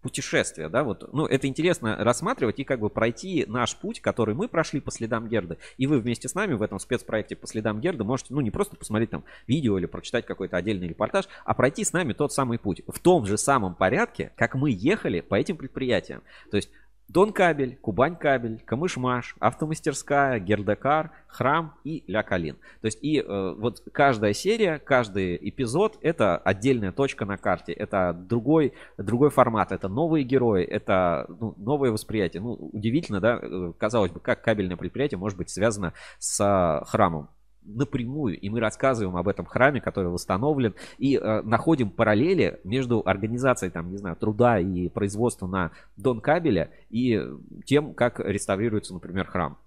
[0.04, 4.48] путешествие, да, вот, ну, это интересно рассматривать и как бы пройти наш путь, который мы
[4.48, 8.04] прошли по следам Герды, и вы вместе с нами в этом спецпроекте по следам Герды
[8.04, 11.94] можете, ну, не просто посмотреть там видео или прочитать какой-то отдельный репортаж, а пройти с
[11.94, 16.22] нами тот самый путь в том же самом порядке, как мы ехали по этим предприятиям.
[16.50, 16.68] То есть
[17.08, 22.56] Дон Кабель, Кубань Кабель, Камышмаш, Автомастерская, Гердекар, Храм и Ля Калин.
[22.80, 28.12] То есть и э, вот каждая серия, каждый эпизод это отдельная точка на карте, это
[28.12, 32.42] другой, другой формат, это новые герои, это ну, новое восприятие.
[32.42, 37.28] Ну, удивительно, да, э, казалось бы, как кабельное предприятие может быть связано с э, храмом
[37.64, 43.70] напрямую, и мы рассказываем об этом храме, который восстановлен, и э, находим параллели между организацией,
[43.70, 47.22] там, не знаю, труда и производства на Дон Кабеля и
[47.64, 49.58] тем, как реставрируется, например, храм.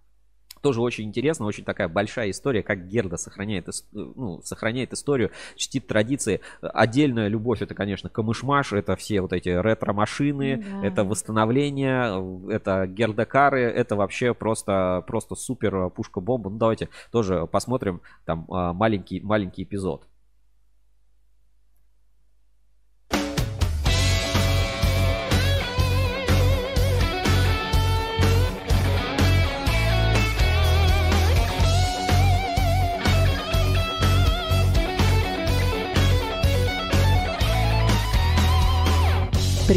[0.68, 6.41] Тоже очень интересно, очень такая большая история, как Герда сохраняет, ну, сохраняет историю, чтит традиции.
[6.59, 10.88] Отдельная любовь это, конечно, камышмаш, это все вот эти ретро-машины, Ну да.
[10.88, 16.49] это восстановление, это гердакары, это вообще просто, просто супер пушка-бомба.
[16.49, 20.03] Ну, давайте тоже посмотрим там а, маленький, маленький эпизод.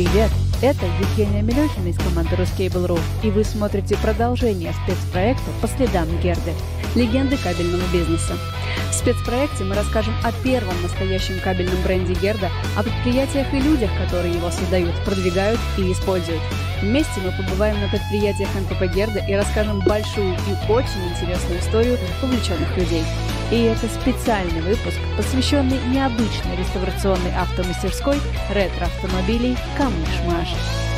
[0.00, 0.30] Привет!
[0.62, 6.54] Это Евгения Мелехина из команды Ruskable.ru, и вы смотрите продолжение спецпроекта «По следам Герды.
[6.94, 8.32] Легенды кабельного бизнеса».
[8.90, 12.48] В спецпроекте мы расскажем о первом настоящем кабельном бренде Герда,
[12.78, 16.40] о предприятиях и людях, которые его создают, продвигают и используют.
[16.82, 22.74] Вместе мы побываем на предприятиях НПП Герда и расскажем большую и очень интересную историю увлеченных
[22.76, 23.04] людей.
[23.50, 28.16] И это специальный выпуск, посвященный необычной реставрационной автомастерской
[28.50, 30.89] ретро-автомобилей «Камыш-Маш».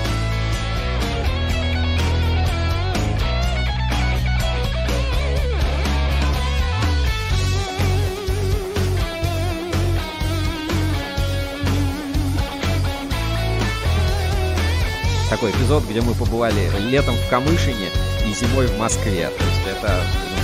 [15.42, 17.88] Такой эпизод, где мы побывали летом в Камышине
[18.24, 19.26] и зимой в Москве.
[19.26, 19.88] То есть это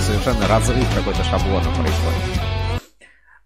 [0.01, 2.81] совершенно разрыв какой-то шаблона происходит.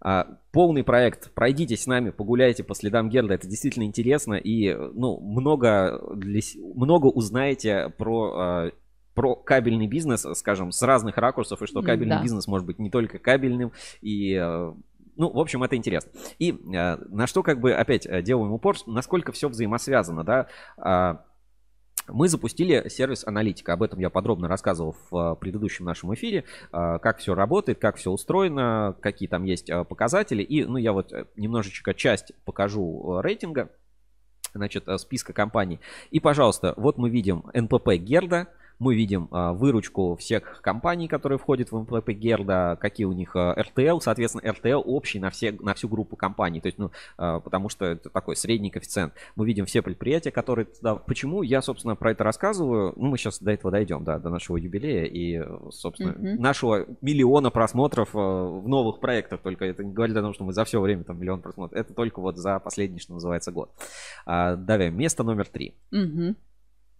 [0.00, 1.32] А, полный проект.
[1.32, 3.34] Пройдитесь с нами, погуляйте по следам Герда.
[3.34, 4.34] Это действительно интересно.
[4.34, 6.40] И ну, много, для
[6.74, 8.70] много узнаете про, а,
[9.14, 11.62] про кабельный бизнес, скажем, с разных ракурсов.
[11.62, 12.22] И что кабельный да.
[12.22, 13.70] бизнес может быть не только кабельным.
[14.00, 14.72] И э,
[15.14, 16.10] ну, в общем, это интересно.
[16.40, 20.48] И э, на что как бы опять э, делаем упор, насколько все взаимосвязано, да.
[22.08, 23.72] Мы запустили сервис аналитика.
[23.72, 26.44] Об этом я подробно рассказывал в э, предыдущем нашем эфире.
[26.72, 30.42] э, Как все работает, как все устроено, какие там есть э, показатели.
[30.42, 33.70] И ну, я вот немножечко часть покажу рейтинга,
[34.52, 35.80] значит, списка компаний.
[36.10, 38.48] И, пожалуйста, вот мы видим НПП Герда.
[38.78, 43.54] Мы видим а, выручку всех компаний, которые входят в МПП Герда, какие у них а,
[43.56, 47.68] RTL, соответственно, RTL общий на, все, на всю группу компаний, то есть, ну, а, потому
[47.68, 49.14] что это такой средний коэффициент.
[49.36, 50.96] Мы видим все предприятия, которые туда...
[50.96, 52.92] Почему я, собственно, про это рассказываю?
[52.96, 56.40] Ну, мы сейчас до этого дойдем, да, до нашего юбилея и, собственно, Мгм.
[56.40, 60.64] нашего миллиона просмотров в новых проектах, только это не говорит о том, что мы за
[60.64, 63.70] все время там миллион просмотров, это только вот за последний, что называется, год.
[64.26, 64.56] А,
[64.90, 65.74] место номер три.
[65.90, 66.36] Мгм.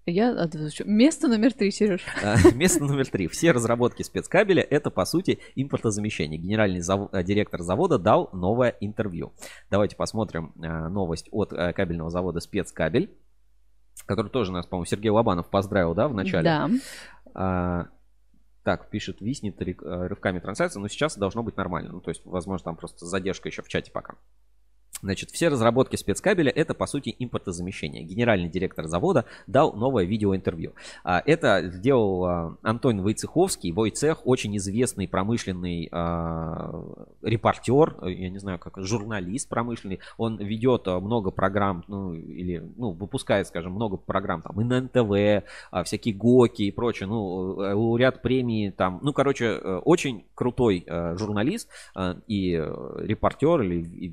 [0.07, 0.85] Я отвечу.
[0.87, 2.03] Место номер три, Сереж.
[2.23, 3.27] А, Место номер три.
[3.27, 6.39] Все разработки спецкабеля это по сути импортозамещение.
[6.39, 9.33] Генеральный зав- э, директор завода дал новое интервью.
[9.71, 13.17] Давайте посмотрим э, новость от э, кабельного завода спецкабель,
[14.05, 16.45] который тоже нас, по-моему, Сергей Лобанов поздравил, да, в начале.
[16.45, 16.71] Да.
[17.35, 17.87] А,
[18.63, 21.93] так, пишет, виснет рывками трансляция, но сейчас должно быть нормально.
[21.93, 24.17] Ну, то есть, возможно, там просто задержка еще в чате пока.
[25.03, 28.05] Значит, все разработки спецкабеля это по сути импортозамещение.
[28.05, 30.75] Генеральный директор завода дал новое видеоинтервью.
[31.03, 33.73] А, Это сделал а, Антон Войцеховский.
[33.73, 36.83] Войцех очень известный промышленный а,
[37.23, 40.01] репортер, э, я не знаю, как журналист промышленный.
[40.17, 45.45] Он ведет много программ, ну или ну выпускает, скажем, много программ там и на НТВ,
[45.85, 47.09] всякие ГОКи и прочее.
[47.09, 49.01] Ну э, лауреат премии там.
[49.03, 51.69] Ну короче, э, очень крутой журналист
[52.27, 54.09] и репортер или ви-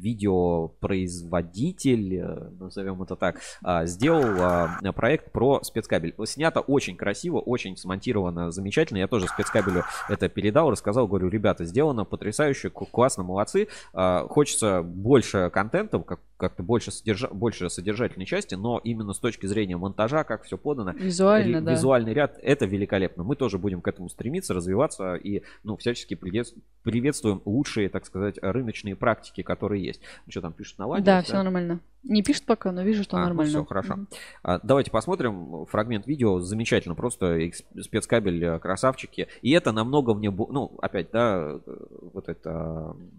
[0.82, 6.14] видеопроизводитель, э, назовем это так, а, сделал а, проект про спецкабель.
[6.26, 8.98] Снято очень красиво, очень смонтировано замечательно.
[9.00, 13.68] Я тоже спецкабелю это передал, рассказал, говорю, ребята, сделано потрясающе, классно, молодцы.
[13.94, 17.28] А, Хочется больше контента, как- как-то больше, содержа...
[17.28, 21.72] больше содержательной части, но именно с точки зрения монтажа, как все подано, Визуально, ре- да.
[21.74, 23.24] визуальный ряд, это великолепно.
[23.24, 26.54] Мы тоже будем к этому стремиться, развиваться и, ну, всячески привет-
[26.84, 30.02] приветствуем лучшие, так сказать, рыночные практики, которые есть.
[30.26, 31.06] Ну, что там пишут, наладилось?
[31.06, 31.80] Да, все нормально.
[32.04, 33.52] Не пишет пока, но вижу, что А, нормально.
[33.54, 33.94] Ну, все, хорошо.
[33.94, 34.08] Мгм.
[34.44, 36.40] А, давайте посмотрим фрагмент видео.
[36.40, 37.40] Замечательно, просто
[37.80, 39.28] спецкабель, э, красавчики.
[39.42, 41.78] И это намного мне, ну, опять, да, э,
[42.14, 43.12] вот это м,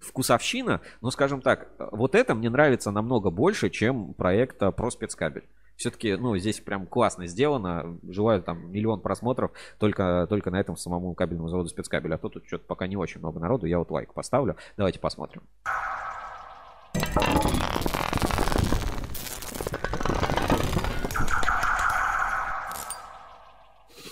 [0.00, 4.90] вкусовщина, но, скажем так, э, вот это мне нравится намного больше, чем проект э, про
[4.90, 5.44] спецкабель.
[5.76, 7.98] Все-таки, ну, здесь прям классно сделано.
[8.08, 12.14] Желаю там миллион просмотров только, только на этом самому кабельному заводу спецкабель.
[12.14, 13.66] А то тут что-то пока не очень много народу.
[13.66, 14.56] Я вот лайк поставлю.
[14.76, 15.42] Давайте посмотрим.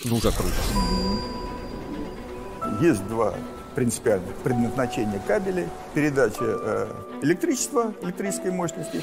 [0.04, 0.54] Ну, уже круто.
[2.80, 3.34] Есть два
[3.74, 5.68] принципиальных предназначения кабелей.
[5.92, 6.86] Передача э,
[7.22, 9.02] электричества, электрической мощности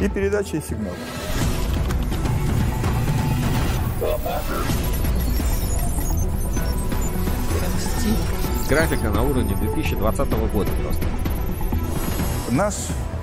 [0.00, 0.96] и передача сигнала.
[8.68, 11.04] Графика на уровне 2020 года просто.
[12.50, 12.74] Наш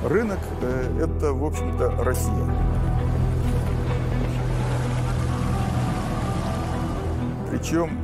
[0.06, 2.48] рынок э, это, в общем-то, Россия.
[7.52, 8.00] Причем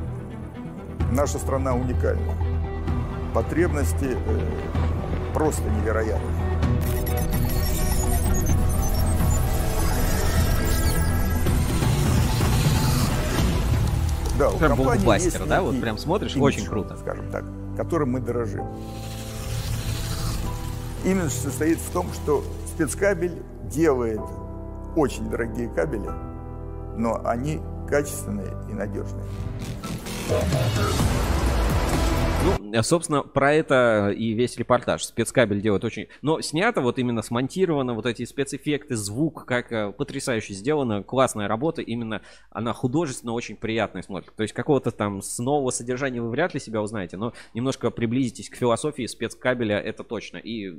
[1.14, 2.34] наша страна уникальна.
[3.34, 4.40] Потребности э,
[5.34, 6.49] просто невероятны.
[14.40, 15.62] Да, у Прям блокбастер, да?
[15.62, 16.96] Вот прям смотришь, имидж, очень круто.
[16.96, 17.44] Скажем так,
[17.76, 18.66] которым мы дорожим.
[21.04, 22.42] Имидж состоит в том, что
[22.74, 24.22] спецкабель делает
[24.96, 26.10] очень дорогие кабели,
[26.96, 27.60] но они
[27.90, 29.26] качественные и надежные.
[32.72, 35.04] Ну, собственно, про это и весь репортаж.
[35.06, 36.08] Спецкабель делает очень...
[36.22, 41.82] Но снято вот именно смонтировано, вот эти спецэффекты, звук, как э, потрясающе сделано, классная работа,
[41.82, 44.34] именно она художественно очень приятная смотрит.
[44.36, 48.56] То есть какого-то там нового содержания вы вряд ли себя узнаете, но немножко приблизитесь к
[48.56, 50.38] философии спецкабеля, это точно.
[50.38, 50.74] И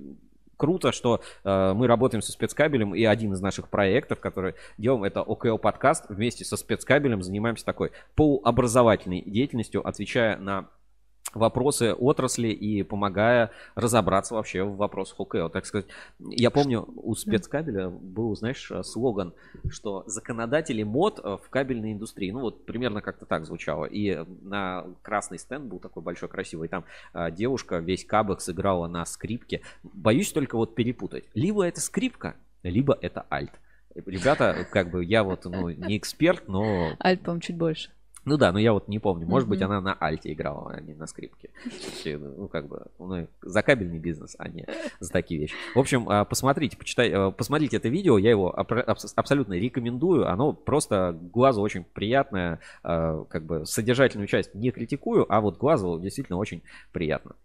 [0.61, 5.23] круто, что э, мы работаем со спецкабелем, и один из наших проектов, который делаем, это
[5.23, 10.69] ОКЛ подкаст, вместе со спецкабелем занимаемся такой полуобразовательной деятельностью, отвечая на
[11.35, 15.49] вопросы отрасли и помогая разобраться вообще в вопросах ОКЛ.
[15.49, 15.87] Так сказать,
[16.19, 19.33] я помню, у спецкабеля был, знаешь, слоган,
[19.69, 22.31] что законодатели мод в кабельной индустрии.
[22.31, 23.85] Ну вот примерно как-то так звучало.
[23.85, 26.69] И на красный стенд был такой большой, красивый.
[26.69, 29.63] Там а, девушка весь кабек сыграла на скрипке.
[29.83, 31.25] Боюсь только вот перепутать.
[31.35, 33.53] Либо это скрипка, либо это альт.
[33.95, 36.93] Ребята, как бы я вот ну, не эксперт, но...
[37.03, 37.91] Альт, по-моему, чуть больше.
[38.25, 39.27] Ну да, но я вот не помню.
[39.27, 41.51] Может быть, она на альте играла, а не на скрипке.
[42.05, 44.67] Ну, как бы, ну, за кабельный бизнес, а не
[44.99, 45.55] за такие вещи.
[45.75, 50.31] В общем, а, посмотрите, почитай, а, посмотрите это видео, я его абсолютно рекомендую.
[50.31, 55.99] Оно просто глазу очень приятное, а, как бы содержательную часть не критикую, а вот глазу
[55.99, 56.63] действительно очень
[56.93, 57.37] приятно.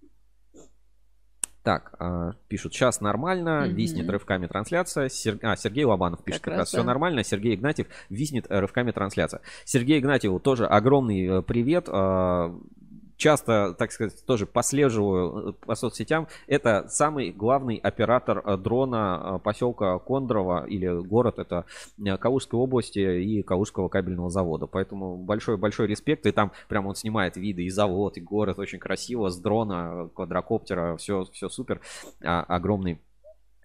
[1.65, 3.73] Так, а, пишут, сейчас нормально, Мгм.
[3.75, 5.09] виснет рывками трансляция.
[5.09, 6.83] Сер- а, Сергей Лобанов пишет, Как как, раз, раз, все да.
[6.83, 9.41] нормально, Сергей Игнатьев виснет э, рывками трансляция.
[9.63, 11.85] Сергею Игнатьеву тоже огромный э, привет.
[11.89, 12.55] а,
[13.17, 16.27] Часто, так сказать, тоже послеживаю э, по соцсетям.
[16.47, 21.65] Это самый главный оператор э, дрона э, поселка Кондрово или город это
[22.19, 24.67] Калужской области и Калужского кабельного завода.
[24.67, 26.25] Поэтому большой-большой респект.
[26.25, 30.97] И там прям он снимает виды и завод, и город очень красиво, с дрона, квадрокоптера,
[30.97, 31.81] все, все супер.
[32.23, 32.99] А, огромный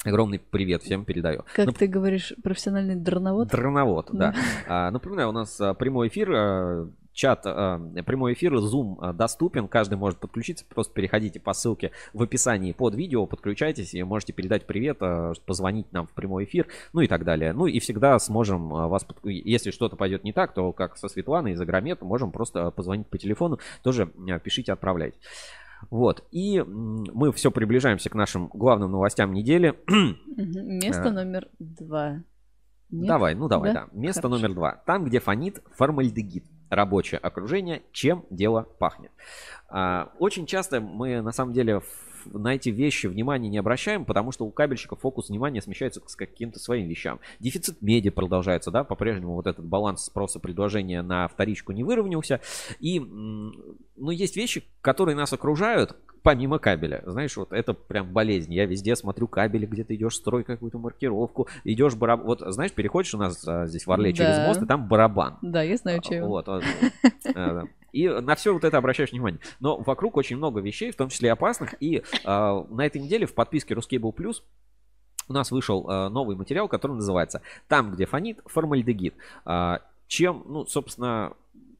[0.03, 1.44] Огромный привет всем передаю.
[1.55, 3.48] Как Ну, ты говоришь, профессиональный дроновод?
[3.48, 4.32] Дроновод, да.
[4.32, 4.34] Да.
[4.66, 6.88] А, Напоминаю, у нас прямой эфир,
[7.20, 12.22] чат, а, прямой эфир, Zoom а, доступен, каждый может подключиться, просто переходите по ссылке в
[12.22, 17.02] описании под видео, подключайтесь и можете передать привет, а, позвонить нам в прямой эфир, ну
[17.02, 17.52] и так далее.
[17.52, 21.52] Ну и всегда сможем вас, подк- если что-то пойдет не так, то как со Светланой
[21.52, 24.06] из Агромета, можем просто позвонить по телефону, тоже
[24.42, 25.18] пишите, отправляйте.
[25.90, 29.74] Вот, и мы все приближаемся к нашим главным новостям недели.
[30.36, 32.22] Место номер два.
[32.90, 33.08] Нет?
[33.08, 33.88] Давай, ну давай, Да?
[33.92, 33.98] да.
[33.98, 34.36] Место Хорошо.
[34.36, 34.82] номер два.
[34.86, 36.44] Там, где фонит формальдегид.
[36.70, 39.10] Рабочее окружение, чем дело пахнет.
[39.68, 41.82] А, очень часто мы, на самом деле,
[42.26, 46.58] на эти вещи внимания не обращаем, потому что у кабельщиков фокус внимания смещается к каким-то
[46.58, 47.20] своим вещам.
[47.38, 52.40] Дефицит меди продолжается, да, по-прежнему вот этот баланс спроса предложения на вторичку не выровнялся.
[52.78, 57.02] И, ну, есть вещи, которые нас окружают, помимо кабеля.
[57.06, 58.52] Знаешь, вот это прям болезнь.
[58.52, 62.26] Я везде смотрю кабели, где ты идешь строй какую-то маркировку, идешь барабан.
[62.26, 64.46] Вот, знаешь, переходишь у нас а, здесь в Орле через Да.
[64.46, 65.38] мост, и там барабан.
[65.42, 66.28] Да, я знаю, чего.
[66.28, 66.62] Вот, вот.
[67.34, 67.64] А, да.
[67.92, 69.40] И на все вот это обращаешь внимание.
[69.58, 71.74] Но вокруг очень много вещей, в том числе опасных.
[71.80, 74.42] И а, на этой неделе в подписке Ruscable Plus
[75.28, 79.14] у нас вышел а, новый материал, который называется «Там, где фонит, формальдегид».
[79.44, 81.34] А, чем, ну, собственно,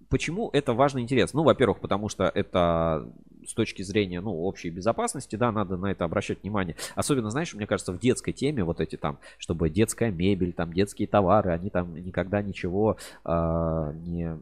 [0.09, 1.41] почему это важно и интересно?
[1.41, 3.09] Ну, во-первых, потому что это
[3.47, 6.77] с точки зрения, ну, общей безопасности, да, надо на это обращать внимание.
[6.95, 11.09] Особенно, знаешь, мне кажется, в детской теме вот эти там, чтобы детская мебель, там, детские
[11.09, 14.39] товары, они там никогда ничего а, не,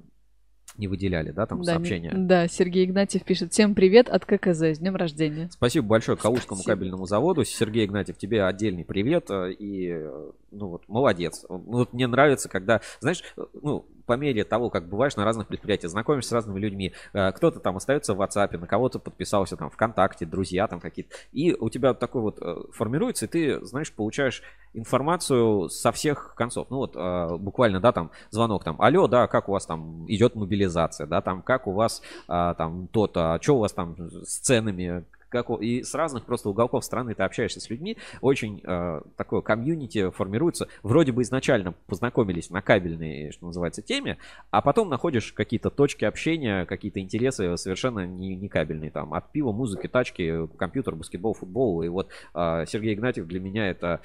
[0.76, 2.12] не выделяли, да, там Да, сообщения.
[2.14, 3.52] Да, Сергей Игнатьев пишет.
[3.52, 4.62] Всем привет от ККЗ.
[4.62, 5.48] С днем рождения.
[5.50, 6.76] Спасибо большое Калужскому Спасибо.
[6.76, 7.44] кабельному заводу.
[7.44, 9.26] Сергей Игнатьев, тебе отдельный привет.
[9.30, 11.44] э, И, э, ну вот, молодец.
[11.48, 15.90] Вот мне нравится, когда, знаешь, э, ну, по мере того, как бываешь на разных предприятиях,
[15.90, 20.24] знакомишься с разными людьми, э, кто-то там остается в WhatsApp, на кого-то подписался там ВКонтакте,
[20.24, 21.14] друзья там какие-то.
[21.32, 24.42] И у тебя такой вот э, формируется, и ты, знаешь, получаешь
[24.72, 26.68] информацию со всех концов.
[26.70, 30.34] Ну вот э, буквально, да, там звонок там, алло, да, как у вас там идет
[30.34, 34.38] мобилизация, да, там, как у вас а, там то-то, а что у вас там с
[34.38, 39.40] ценами, как, и с разных просто уголков страны ты общаешься с людьми, очень э, такое
[39.40, 40.68] комьюнити формируется.
[40.82, 44.18] Вроде бы изначально познакомились на кабельной, что называется, теме,
[44.50, 48.90] а потом находишь какие-то точки общения, какие-то интересы совершенно не, не кабельные.
[48.90, 51.82] Там от пива, музыки, тачки, компьютер, баскетбол, футбол.
[51.82, 54.00] И вот э, Сергей Игнатьев для меня это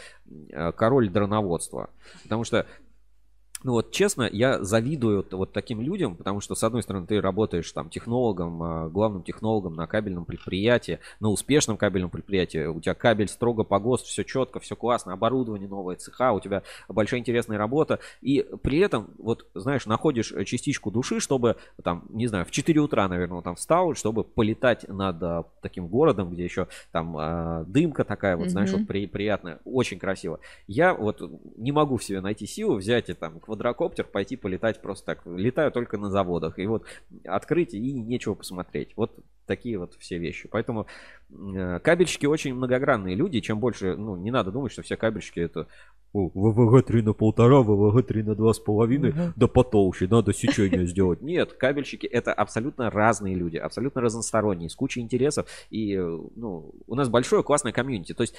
[0.50, 1.90] э, король дроноводства.
[2.24, 2.66] Потому что
[3.64, 7.72] ну вот честно, я завидую вот таким людям, потому что, с одной стороны, ты работаешь
[7.72, 13.28] там технологом, а, главным технологом на кабельном предприятии, на успешном кабельном предприятии, у тебя кабель
[13.28, 18.00] строго по ГОСТ, все четко, все классно, оборудование новое, цеха, у тебя большая интересная работа,
[18.22, 22.80] и при этом, вот, знаешь, находишь э, частичку души, чтобы, там, не знаю, в 4
[22.82, 28.04] утра, наверное, там встал, чтобы полетать над а, таким городом, где еще там а, дымка
[28.04, 28.80] такая, вот, знаешь, Мгм.
[28.80, 30.40] вот при- приятная, очень красиво.
[30.68, 31.22] Я вот
[31.58, 35.22] не могу в себе найти силу взять и там квадрокоптер, пойти полетать просто так.
[35.26, 36.58] Летаю только на заводах.
[36.58, 36.86] И вот
[37.26, 38.94] открыть и нечего посмотреть.
[38.96, 39.12] Вот
[39.46, 40.48] такие вот все вещи.
[40.52, 40.88] Поэтому
[41.30, 43.40] э, кабельщики очень многогранные люди.
[43.42, 45.68] Чем больше, ну, не надо думать, что все кабельщики это
[46.14, 50.86] «О, ВВГ 3 на полтора, ВВГ 3 на два с половиной, да потолще, надо сечение
[50.86, 51.22] сделать.
[51.24, 55.48] Нет, кабельщики это абсолютно разные люди, абсолютно разносторонние, с кучей интересов.
[55.72, 58.14] И, э, ну, у нас большое классное комьюнити.
[58.14, 58.36] То есть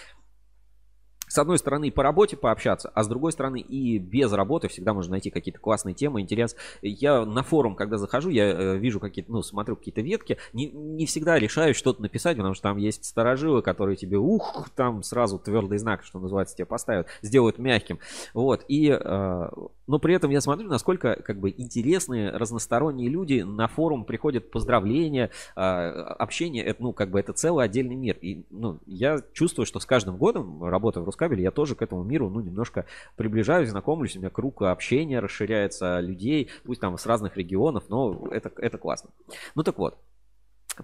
[1.28, 5.12] с одной стороны, по работе пообщаться, а с другой стороны, и без работы всегда можно
[5.12, 6.56] найти какие-то классные темы, интерес.
[6.82, 11.06] Я на форум, когда захожу, я э, вижу какие-то, ну, смотрю какие-то ветки, не, не
[11.06, 15.78] всегда решаю что-то написать, потому что там есть старожилы, которые тебе, ух, там сразу твердый
[15.78, 17.98] знак, что называется, тебе поставят, сделают мягким.
[18.32, 19.48] Вот, и, э,
[19.86, 25.30] но при этом я смотрю, насколько, как бы, интересные, разносторонние люди на форум приходят поздравления,
[25.56, 28.16] э, общение, это, ну, как бы, это целый отдельный мир.
[28.20, 32.02] И, ну, я чувствую, что с каждым годом, работая в Рускабеле, я тоже к этому
[32.04, 32.84] миру, ну, немножко
[33.16, 38.50] приближаюсь, знакомлюсь, у меня круг общения расширяется, людей, пусть там с разных регионов, но это,
[38.58, 39.10] это классно.
[39.54, 39.96] Ну, так вот,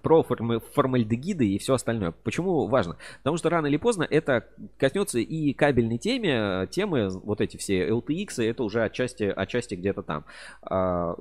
[0.02, 2.12] про формальдегиды и все остальное.
[2.12, 2.96] Почему важно?
[3.18, 4.46] Потому что рано или поздно это
[4.78, 10.24] коснется и кабельной теме, темы, вот эти все LTX, это уже отчасти, отчасти где-то там.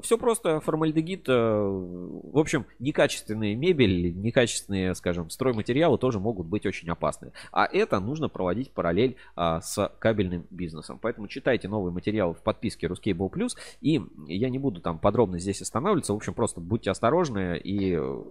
[0.01, 6.89] все просто, формальдегид, э, в общем, некачественные мебель, некачественные, скажем, стройматериалы тоже могут быть очень
[6.89, 7.31] опасны.
[7.51, 10.99] А это нужно проводить параллель а, с кабельным бизнесом.
[11.01, 13.51] Поэтому читайте новые материалы в подписке Ruscable Plus,
[13.81, 16.13] и я не буду там подробно здесь останавливаться.
[16.13, 18.23] В общем, просто будьте осторожны и э,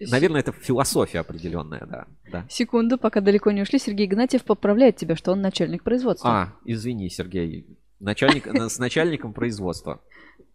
[0.00, 2.06] Наверное, это философия определенная, да.
[2.30, 2.46] да.
[2.48, 6.30] Секунду, пока далеко не ушли, Сергей Игнатьев поправляет тебя, что он начальник производства.
[6.30, 7.66] А, извини, Сергей.
[8.00, 10.00] Начальник, с начальником производства.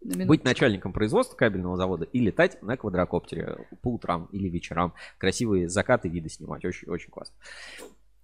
[0.02, 4.92] Быть начальником производства кабельного завода и летать на квадрокоптере по утрам или вечерам.
[5.16, 6.64] Красивые закаты, виды снимать.
[6.64, 7.34] Очень, очень классно.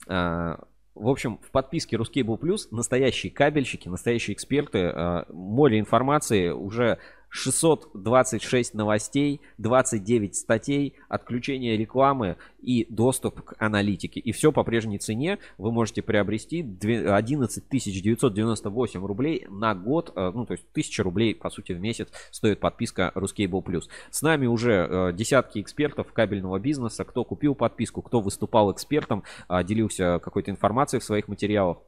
[0.07, 0.64] А,
[0.95, 6.99] В общем, в подписке Ruscable Plus настоящие кабельщики, настоящие эксперты, а, море информации, уже
[7.35, 14.20] 626 новостей, 29 статей, отключение рекламы и доступ к аналитике.
[14.20, 20.30] И все по прежней цене вы можете приобрести две- 11 998 рублей на год, э,
[20.32, 23.89] ну то есть 1000 рублей по сути в месяц стоит подписка Ruscable Plus.
[24.12, 29.64] С нами уже э, десятки экспертов кабельного бизнеса, кто купил подписку, кто выступал экспертом, а,
[29.64, 31.78] делился какой-то информацией в своих материалах.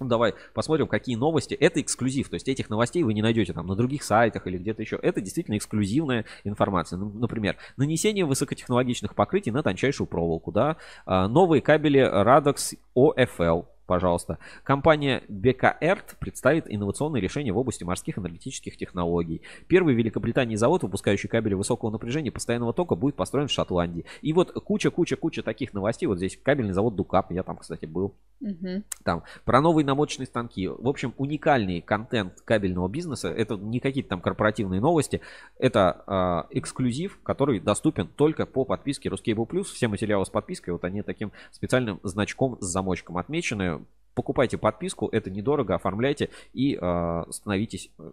[0.00, 1.54] Давай посмотрим, какие новости.
[1.54, 2.28] Это эксклюзив.
[2.28, 4.96] То есть этих новостей вы не найдете там на других сайтах или где-то еще.
[4.96, 6.98] Это действительно эксклюзивная информация.
[6.98, 10.52] Ну, Например, нанесение высокотехнологичных покрытий на тончайшую проволоку.
[10.52, 10.76] Да?
[11.06, 13.66] А, Новые кабели Radox OFL.
[13.86, 14.38] Пожалуйста.
[14.64, 19.42] Компания BKERT представит инновационные решения в области морских энергетических технологий.
[19.68, 24.04] Первый в Великобритании завод, выпускающий кабели высокого напряжения постоянного тока, будет построен в Шотландии.
[24.22, 26.06] И вот куча-куча-куча таких новостей.
[26.06, 27.30] Вот здесь кабельный завод Дукап.
[27.30, 28.84] Я там, кстати, был Мгм.
[29.04, 30.66] там про новые намочечные станки.
[30.68, 33.28] В общем, уникальный контент кабельного бизнеса.
[33.28, 35.20] Это не какие-то там корпоративные новости.
[35.58, 39.64] Это а, эксклюзив, который доступен только по подписке Ruscable Plus.
[39.64, 43.75] Все материалы с подпиской, вот они таким специальным значком с замочком отмечены.
[44.14, 48.12] Покупайте подписку, это недорого, оформляйте и а, становитесь э,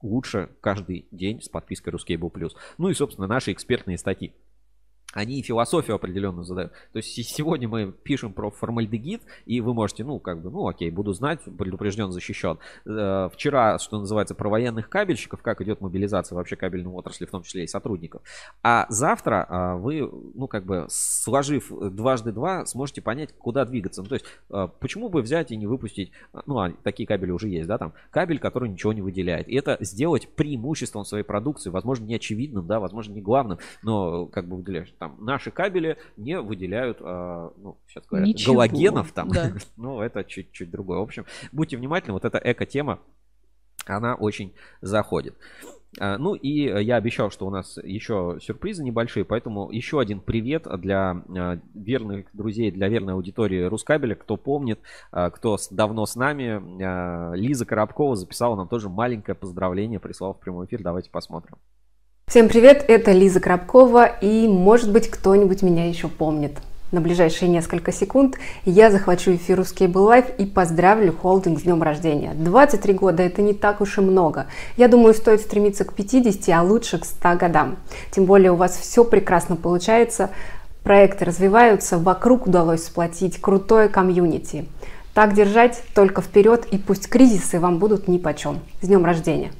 [0.00, 2.52] лучше каждый день с подпиской Ruscable.
[2.78, 4.32] Ну и, собственно, наши экспертные статьи
[5.12, 6.72] они философию определенную задают.
[6.92, 10.68] То есть се- сегодня мы пишем про формальдегид, и вы можете, ну, как бы, ну,
[10.68, 12.58] окей, буду знать, предупрежден, защищен.
[12.84, 17.42] Э, Вчера, что называется, про военных кабельщиков, как идет мобилизация вообще кабельной отрасли, в том
[17.42, 18.22] числе и сотрудников.
[18.62, 24.02] А завтра а, вы, ну, как бы, сложив дважды два, сможете понять, куда двигаться.
[24.02, 26.12] Ну, то есть, э, почему бы взять и не выпустить,
[26.46, 29.48] ну, а такие кабели уже есть, да, там, кабель, который ничего не выделяет.
[29.48, 34.46] И это сделать преимуществом своей продукции, возможно, не очевидным, да, возможно, не главным, но, как
[34.48, 39.52] бы, выделяешь, там, наши кабели не выделяют, а, ну, сейчас говорят, Ничего, галогенов там, да.
[39.76, 40.98] ну, это чуть-чуть другое.
[40.98, 43.00] В общем, будьте внимательны, вот эта эко-тема,
[43.86, 45.36] она очень заходит.
[45.98, 50.20] А, Ну и э, я обещал, что у нас еще сюрпризы небольшие, поэтому еще один
[50.20, 54.14] привет для а, верных друзей, для верной аудитории Рускабеля.
[54.14, 54.80] Кто помнит,
[55.10, 60.82] кто давно с нами, Лиза Коробкова записала нам тоже маленькое поздравление, прислала в прямой эфир.
[60.82, 61.56] Давайте посмотрим.
[62.28, 66.58] Всем привет, это Лиза Коробкова, и может быть кто-нибудь меня еще помнит.
[66.90, 72.32] На ближайшие несколько секунд я захвачу эфир Cable Life и поздравлю холдинг с днем рождения.
[72.34, 74.46] 23 года это не так уж и много.
[74.76, 77.76] Я думаю, стоит стремиться к 50, а лучше к 100 годам.
[78.10, 80.30] Тем более у вас все прекрасно получается,
[80.82, 84.66] проекты развиваются, вокруг удалось сплотить крутое комьюнити.
[85.14, 88.58] Так держать, только вперед, и пусть кризисы вам будут нипочем.
[88.82, 89.52] С днем рождения!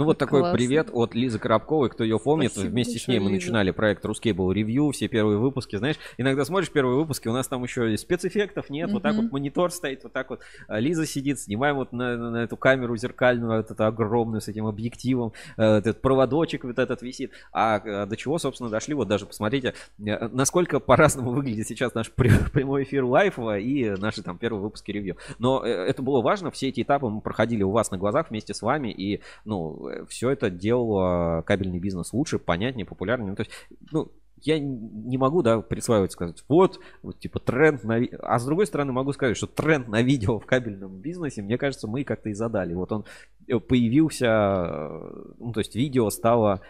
[0.00, 0.56] Ну вот такой Классно.
[0.56, 2.52] привет от Лизы Коробковой, кто ее помнит.
[2.52, 3.34] Спасибо Вместе с ней мы Лиза.
[3.34, 5.76] начинали проект Ruscable Review, все первые выпуски.
[5.76, 9.30] Знаешь, иногда смотришь первые выпуски, у нас там еще и спецэффектов нет, вот так вот
[9.30, 12.96] монитор стоит, вот так вот а, Лиза сидит, снимаем вот на, на- на эту камеру
[12.96, 17.32] зеркальную, вот эту огромную с этим объективом, э, этот проводочек вот этот висит.
[17.52, 22.10] А э, до чего, собственно, дошли, вот даже посмотрите, э, насколько по-разному выглядит сейчас наш
[22.10, 25.18] пря- прямой эфир лайфа и наши там первые выпуски ревью.
[25.38, 28.62] Но это было важно, все эти этапы мы проходили у вас на глазах вместе с
[28.62, 33.30] вами, и, ну, все это делало кабельный бизнес лучше, понятнее, популярнее.
[33.30, 33.52] Ну, то есть,
[33.92, 34.10] ну,
[34.42, 37.96] я не могу, да, присваивать, сказать, вот, вот, типа, тренд на...
[38.20, 41.88] А с другой стороны, могу сказать, что тренд на видео в кабельном бизнесе, мне кажется,
[41.88, 42.74] мы как-то и задали.
[42.74, 43.04] Вот он
[43.46, 46.62] э, появился, э, ну, то есть, видео стало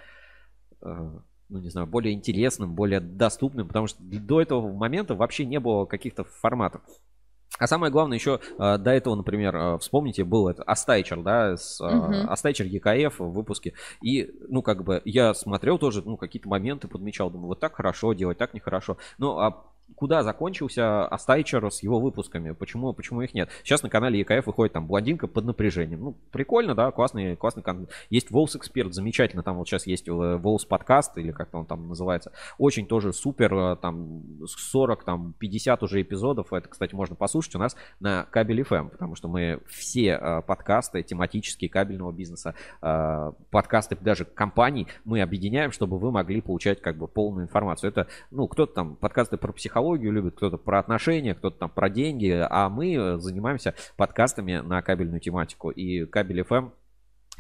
[0.83, 1.11] э,
[1.51, 5.85] ну, не знаю, более интересным, более доступным, потому что до этого момента вообще не было
[5.85, 6.81] каких-то форматов.
[7.61, 11.81] А самое главное, еще э, до этого, например, э, вспомните, был это Астайчер, да, с,
[11.81, 12.31] э, Мгм.
[12.31, 13.75] Астайчер ЕКФ в выпуске.
[14.01, 18.15] И, ну, как бы, я смотрел тоже, ну, какие-то моменты подмечал, думаю, вот так хорошо
[18.15, 18.97] делать, так нехорошо.
[19.19, 22.53] Ну, а куда закончился Астайчер с его выпусками?
[22.53, 23.51] Почему, почему их нет?
[23.63, 26.01] Сейчас на канале ЕКФ выходит там блондинка под напряжением.
[26.01, 27.91] Ну, прикольно, да, классный, классный контент.
[28.09, 32.33] Есть ВОЛС Эксперт, замечательно, там вот сейчас есть ВОЛС подкаст, или как он там называется.
[32.59, 36.53] Очень тоже супер, э, там 40, там 50 уже эпизодов.
[36.53, 41.03] Это, кстати, можно послушать у нас на Кабель FM, потому что мы все э, подкасты
[41.03, 47.07] тематические кабельного бизнеса, э, подкасты даже компаний мы объединяем, чтобы вы могли получать как бы
[47.07, 47.91] полную информацию.
[47.91, 49.80] Это, ну, кто-то там подкасты про психологию
[50.11, 55.21] любит, кто-то про отношения, кто-то там про деньги, а мы э, занимаемся подкастами на кабельную
[55.21, 55.71] тематику.
[55.71, 56.71] И Кабель FM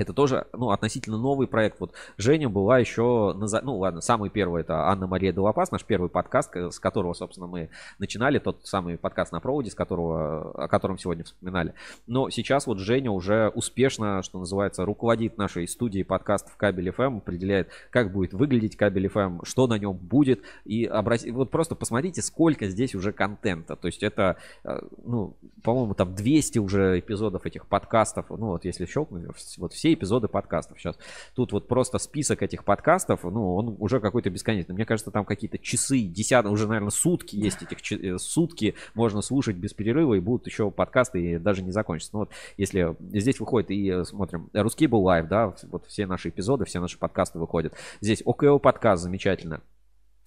[0.01, 1.79] это тоже, ну, относительно новый проект.
[1.79, 6.51] Вот Женя была еще, на, ну, ладно, самый первый это Анна-Мария Делопас, наш первый подкаст,
[6.51, 10.99] к- с которого, собственно, мы начинали, тот самый подкаст на проводе, с которого, о котором
[10.99, 11.75] сегодня вспоминали.
[12.07, 17.69] Но сейчас вот Женя уже успешно, что называется, руководит нашей студией подкастов Кабель FM, определяет,
[17.91, 20.41] как будет выглядеть Кабель FM, что на нем будет.
[20.65, 23.77] И обрати- вот просто посмотрите, сколько здесь уже контента.
[23.77, 28.31] То есть это, э, ну, по-моему, там 200 уже эпизодов этих подкастов.
[28.31, 29.25] Ну, вот если щелкнуть,
[29.59, 30.99] вот все эпизоды подкастов сейчас.
[31.35, 34.75] Тут вот просто список этих подкастов, ну, он уже какой-то бесконечный.
[34.75, 39.57] Мне кажется, там какие-то часы, десятые, уже, наверное, сутки есть этих э, сутки можно слушать
[39.57, 42.11] без перерыва, и будут еще подкасты, и даже не закончатся.
[42.15, 46.65] Ну, вот если здесь выходит и э, смотрим Рускабель Live, да, вот все наши эпизоды,
[46.65, 47.75] все наши подкасты выходят.
[48.01, 49.63] Здесь ОКО подкаст замечательно.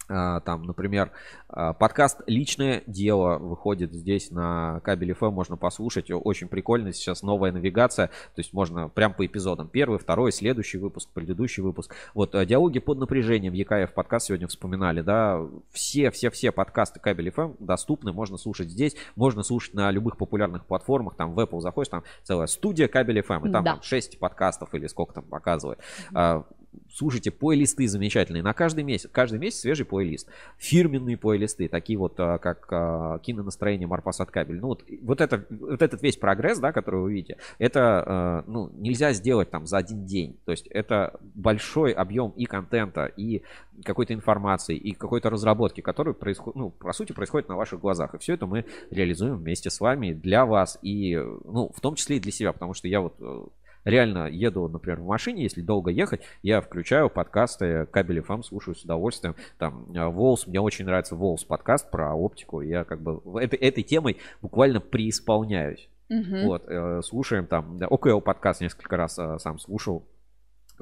[0.09, 1.11] А, Там, например,
[1.47, 6.07] а, подкаст «Личное дело» выходит здесь на Кабель FM, можно послушать.
[6.11, 9.67] Очень прикольно, сейчас новая навигация, то есть можно прям по эпизодам.
[9.67, 11.95] Первый, второй, следующий выпуск, предыдущий выпуск.
[12.13, 15.41] Вот а, «Диалоги под напряжением», ЕКФ подкаст сегодня вспоминали, да.
[15.71, 21.33] Все-все-все подкасты кабель FM доступны, можно слушать здесь, можно слушать на любых популярных платформах, там
[21.33, 23.71] в Apple заходишь, там целая студия кабель FM, и там, Да.
[23.73, 25.79] там 6 подкастов или сколько там показывает.
[26.13, 26.43] А,
[26.91, 28.43] Слушайте, плейлисты замечательные.
[28.43, 29.09] На каждый месяц.
[29.11, 30.29] Каждый месяц свежий плейлист.
[30.57, 34.59] Фирменные плейлисты, такие вот, а, как а, кинонастроение Марпасад Кабель.
[34.59, 38.69] Ну, вот, вот, это, вот этот весь прогресс, да, который вы видите, это а, ну,
[38.73, 40.37] нельзя сделать там за один день.
[40.45, 43.43] То есть это большой объем и контента, и
[43.83, 48.13] какой-то информации, и какой-то разработки, который происходит, ну, по сути, происходит на ваших глазах.
[48.13, 52.17] И все это мы реализуем вместе с вами, для вас, и, ну, в том числе
[52.17, 53.45] и для себя, потому что я вот э,
[53.85, 58.83] реально еду, например, в машине, если долго ехать, я включаю подкасты Кабель FM, слушаю с
[58.83, 59.35] удовольствием.
[59.57, 62.61] Там э, Волс, мне очень нравится Волс подкаст про оптику.
[62.61, 65.89] Я как бы этой, этой темой буквально преисполняюсь.
[66.09, 66.45] Мгм.
[66.45, 70.03] Вот, э, слушаем там, ОКЛ подкаст несколько раз э, сам слушал.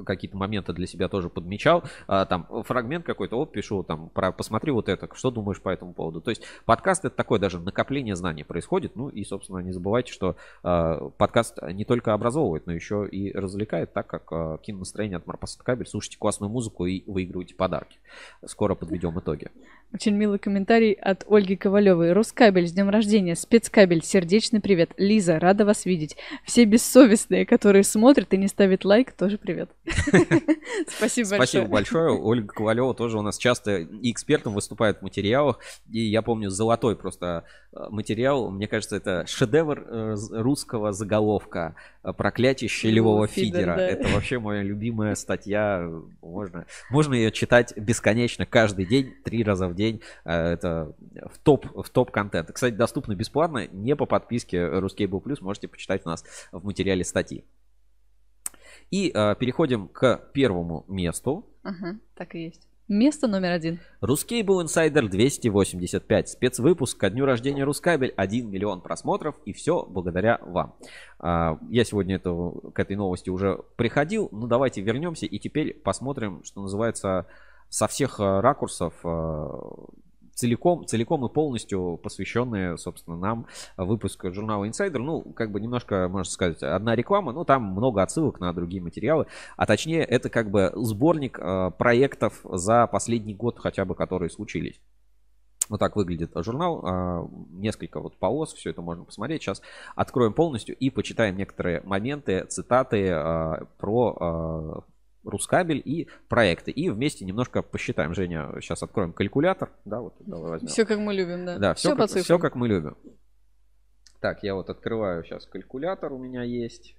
[0.04, 1.84] Какие-то моменты для себя тоже подмечал.
[2.06, 5.92] А, там фрагмент какой-то, вот пишу, там, про, посмотри вот это, что думаешь по этому
[5.92, 6.20] поводу.
[6.20, 8.96] То есть подкаст это такое даже накопление знаний происходит.
[8.96, 13.92] Ну и, собственно, не забывайте, что а, подкаст не только образовывает, но еще и развлекает,
[13.92, 15.86] так как а, кинонастроение от Марпасад Кабель.
[15.86, 17.98] Слушайте классную музыку и выигрывайте подарки.
[18.44, 19.48] Скоро подведем итоги.
[19.92, 22.12] Очень милый комментарий от Ольги Ковалевой.
[22.12, 23.36] Рускабель, с днем рождения.
[23.36, 24.92] Спецкабель, сердечный привет.
[24.96, 26.16] Лиза, рада вас видеть.
[26.44, 29.70] Все бессовестные, которые смотрят и не ставят лайк, тоже привет.
[30.86, 31.36] Спасибо большое.
[31.38, 32.10] Спасибо большое.
[32.12, 35.58] Ольга Ковалева тоже у нас часто и экспертом выступает в материалах.
[35.90, 38.50] И я помню золотой просто э, материал.
[38.50, 41.74] Мне кажется, это шедевр э, русского заголовка
[42.16, 43.76] «Проклятие щелевого фидера».
[43.76, 43.86] да.
[43.86, 45.90] Это вообще моя любимая статья.
[46.20, 50.00] Можно, можно ее читать бесконечно каждый день, три раза в день.
[50.24, 50.94] Э, Это
[51.32, 52.52] в топ, в топ контент.
[52.52, 55.38] Кстати, доступно бесплатно, не по подписке Ruskable Plus.
[55.40, 57.44] Можете почитать у нас в материале статьи.
[58.92, 61.46] И э, переходим к первому месту.
[61.62, 62.68] Ага, так и есть.
[62.88, 63.80] Место номер один.
[64.02, 66.28] Рускейбл Insider 285.
[66.28, 68.12] Спецвыпуск ко дню рождения Рускабель.
[68.14, 69.36] 1 миллион просмотров.
[69.46, 70.74] И все благодаря вам.
[71.18, 74.28] А, Я сегодня эту, к этой новости уже приходил.
[74.30, 77.26] Ну давайте вернемся и теперь посмотрим, что называется,
[77.70, 78.92] со всех э, ракурсов
[80.42, 83.46] целиком, целиком и полностью посвященные, собственно, нам
[83.76, 84.98] выпуск журнала Insider.
[84.98, 89.26] Ну, как бы немножко, можно сказать, одна реклама, но там много отсылок на другие материалы.
[89.56, 94.80] А точнее, это как бы сборник э, проектов за последний год хотя бы, которые случились.
[95.68, 96.82] Вот так выглядит журнал.
[96.84, 99.42] а, Несколько вот полос, все это можно посмотреть.
[99.42, 99.62] Сейчас
[99.94, 104.84] откроем полностью и почитаем некоторые моменты, цитаты а, про
[105.24, 106.70] Рускабель и проекты.
[106.70, 108.14] И вместе немножко посчитаем.
[108.14, 109.72] Женя, сейчас откроем калькулятор.
[109.84, 110.68] Да, вот давай возьмем.
[110.68, 111.58] Все как мы любим, да.
[111.58, 112.96] Да, все, по как, всё как мы любим.
[114.20, 116.96] Так, я вот открываю сейчас калькулятор, у меня есть.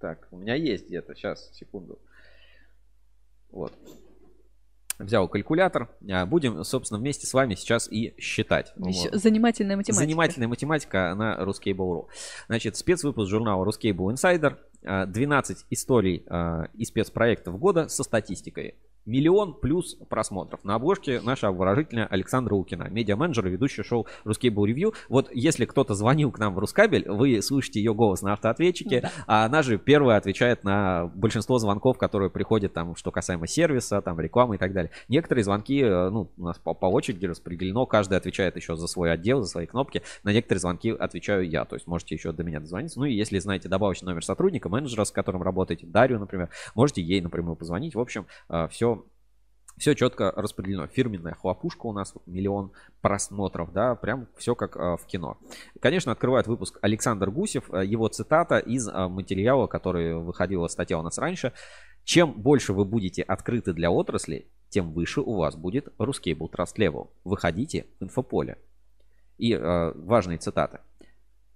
[0.00, 1.98] Так, у меня есть где-то, сейчас, секунду.
[3.50, 3.72] Вот.
[4.98, 5.90] Взял калькулятор.
[6.10, 8.72] А, Будем, собственно, вместе с вами сейчас и считать.
[8.76, 8.94] Вот.
[9.12, 10.04] Занимательная математика.
[10.04, 12.08] Занимательная математика на Ruskable.ru.
[12.46, 14.56] Значит, спецвыпуск журнала Ruskable Insider.
[14.84, 18.74] А, 12 историй а, и спецпроектов года со статистикой.
[19.06, 20.64] Миллион плюс просмотров.
[20.64, 24.94] На обложке наша обворожительная Александра Укина, медиа-менеджер и ведущий шоу Ruskable Review.
[25.10, 29.44] Вот если кто-то звонил к нам в Рускабель, вы слышите ее голос на автоответчике, а
[29.44, 34.54] она же первая отвечает на большинство звонков, которые приходят там, что касаемо сервиса, там, рекламы
[34.54, 34.90] и так далее.
[35.08, 39.12] Некоторые звонки, э, ну, у нас по, по очереди распределено, каждый отвечает еще за свой
[39.12, 40.02] отдел, за свои кнопки.
[40.22, 42.98] На некоторые звонки отвечаю я, то есть можете еще до меня дозвониться.
[42.98, 47.20] Ну и если знаете добавочный номер сотрудника, менеджера, с которым работаете, Дарью, например, можете ей
[47.20, 47.94] напрямую позвонить.
[47.94, 48.26] В общем,
[48.70, 48.93] все
[49.76, 50.86] все четко распределено.
[50.86, 55.38] Фирменная хлопушка у нас, вот миллион просмотров, да, прям все как э, в кино.
[55.80, 61.02] Конечно, открывает выпуск Александр Гусев, э, его цитата из э, материала, который выходила статья у
[61.02, 61.52] нас раньше.
[62.04, 67.08] Чем больше вы будете открыты для отрасли, тем выше у вас будет Ruskable Trust Level.
[67.24, 68.58] Выходите в инфополе.
[69.38, 70.80] И э, важные цитаты.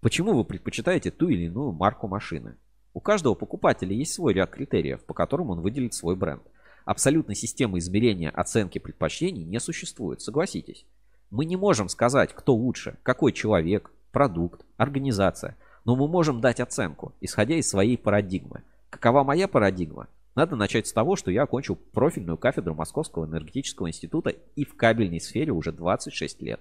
[0.01, 2.57] Почему вы предпочитаете ту или иную марку машины?
[2.95, 6.43] У каждого покупателя есть свой ряд критериев, по которым он выделит свой бренд.
[6.89, 10.87] Абсолютной системы измерения оценки предпочтений не существует, согласитесь.
[11.29, 17.13] Мы не можем сказать, кто лучше, какой человек, продукт, организация, но мы можем дать оценку,
[17.21, 18.63] исходя из своей парадигмы.
[18.89, 20.09] Какова моя парадигма?
[20.35, 25.21] Надо начать с того, что я окончил профильную кафедру Московского энергетического института и в кабельной
[25.21, 26.61] сфере уже 26 лет.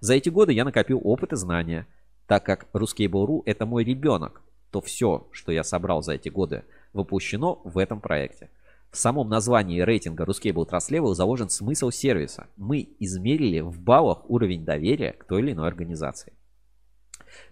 [0.00, 1.86] За эти годы я накопил опыт и знания.
[2.26, 4.40] Так как Ruskable.ru это мой ребенок,
[4.70, 8.48] то все, что я собрал за эти годы, воплощено в этом проекте.
[8.90, 12.46] В самом названии рейтинга Ruskable Trust Level заложен смысл сервиса.
[12.56, 16.32] Мы измерили в баллах уровень доверия к той или иной организации.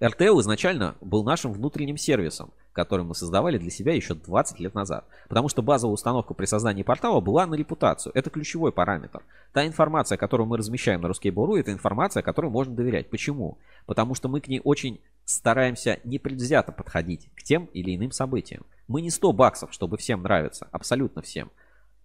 [0.00, 5.06] RTL изначально был нашим внутренним сервисом, который мы создавали для себя еще 20 лет назад.
[5.28, 8.12] Потому что базовая установка при создании портала была на репутацию.
[8.14, 9.22] Это ключевой параметр.
[9.52, 13.08] Та информация, которую мы размещаем на Ruskable.ru, это информация, которой можно доверять.
[13.08, 13.58] Почему?
[13.86, 18.66] Потому что мы к ней очень стараемся непредвзято подходить к тем или иным событиям.
[18.88, 21.50] Мы не 100 баксов, чтобы всем нравиться, абсолютно всем.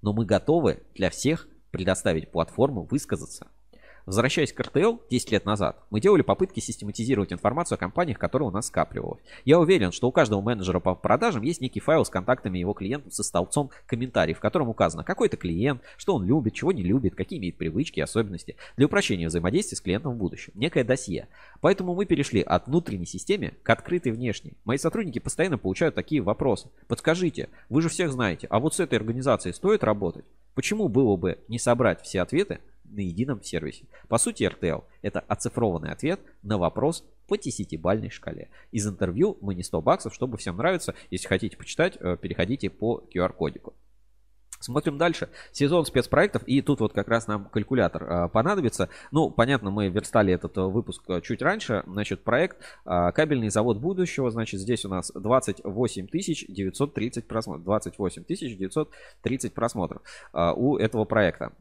[0.01, 3.47] Но мы готовы для всех предоставить платформу высказаться.
[4.09, 8.51] Возвращаясь к RTL 10 лет назад, мы делали попытки систематизировать информацию о компаниях, которая у
[8.51, 9.21] нас скапливалась.
[9.45, 13.13] Я уверен, что у каждого менеджера по продажам есть некий файл с контактами его клиентов
[13.13, 17.13] со столбцом комментариев, в котором указано, какой это клиент, что он любит, чего не любит,
[17.13, 20.53] какие имеет привычки и особенности для упрощения взаимодействия с клиентом в будущем.
[20.55, 21.27] Некое досье.
[21.61, 24.57] Поэтому мы перешли от внутренней системы к открытой внешней.
[24.65, 26.71] Мои сотрудники постоянно получают такие вопросы.
[26.87, 30.25] Подскажите, вы же всех знаете, а вот с этой организацией стоит работать?
[30.55, 32.59] Почему было бы не собрать все ответы
[32.89, 33.85] на едином сервисе.
[34.07, 38.49] По сути, RTL– это оцифрованный ответ на вопрос по 10-бальной шкале.
[38.71, 40.95] Из интервью мы не 100 баксов, чтобы всем нравится.
[41.11, 43.73] Если хотите почитать, э, переходите по QR-кодику.
[44.59, 45.29] Смотрим дальше.
[45.53, 46.43] Сезон спецпроектов.
[46.45, 48.89] И тут вот как раз нам калькулятор а, понадобится.
[49.11, 51.83] Ну, понятно, мы верстали этот а, выпуск а, чуть раньше.
[51.87, 54.29] Значит, проект а, «Кабельный завод будущего».
[54.29, 57.63] Значит, здесь у нас 28 930 просмотров.
[57.63, 60.01] 28 930 просмотров
[60.33, 61.53] а, у этого проекта.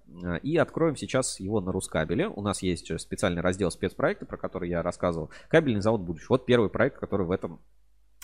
[0.43, 2.29] И откроем сейчас его на Рускабеле.
[2.29, 5.31] У нас есть специальный раздел спецпроекта, про который я рассказывал.
[5.49, 6.31] «Кабельный завод будущего».
[6.31, 7.61] Вот первый проект, который в этом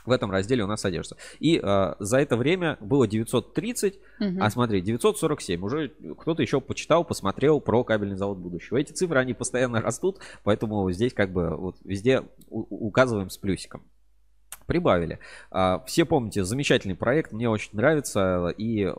[0.05, 1.17] в этом разделе у нас содержится.
[1.41, 4.29] И э, за это время было 930, угу.
[4.41, 5.63] а смотри, 947.
[5.63, 8.77] Уже кто-то еще почитал, посмотрел про кабельный завод будущего.
[8.77, 13.83] Эти цифры, они постоянно растут, поэтому здесь как бы вот везде указываем с плюсиком.
[14.67, 15.19] Прибавили.
[15.51, 18.49] А, все помните, замечательный проект, мне очень нравится.
[18.57, 18.91] И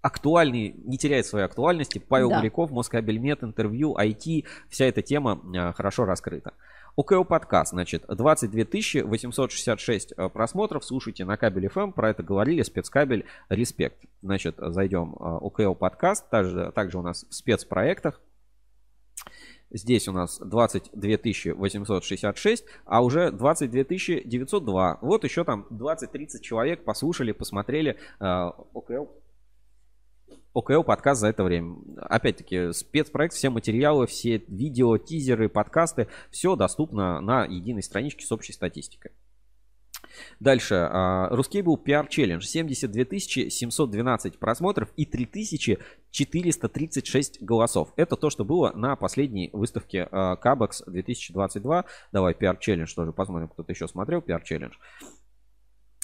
[0.00, 1.98] актуальный, не теряет своей актуальности.
[2.00, 2.38] Павел да.
[2.38, 6.52] Гуляков, Москабельмет, интервью, IT, вся эта тема а, хорошо раскрыта.
[6.94, 8.64] ОКО подкаст, значит, 22
[9.04, 14.04] 866 э, просмотров, слушайте на кабеле FM, про это говорили, спецкабель, респект.
[14.20, 18.20] Значит, зайдем э, ОКО подкаст, также, также у нас в спецпроектах,
[19.74, 23.84] Здесь у нас 22 866, а уже 22
[24.24, 24.98] 902.
[25.00, 28.24] Вот еще там 20-30 человек послушали, посмотрели э,
[28.74, 29.06] ОКЛ
[30.54, 31.76] ОКЛ подкаст за это время.
[31.96, 38.52] Опять-таки, спецпроект, все материалы, все видео, тизеры, подкасты, все доступно на единой страничке с общей
[38.52, 39.12] статистикой.
[40.40, 40.74] Дальше.
[41.62, 42.42] был PR Challenge.
[42.42, 47.94] 72 712 просмотров и 3436 голосов.
[47.96, 51.86] Это то, что было на последней выставке Кабекс 2022.
[52.12, 54.74] Давай PR Challenge тоже посмотрим, кто-то еще смотрел PR Challenge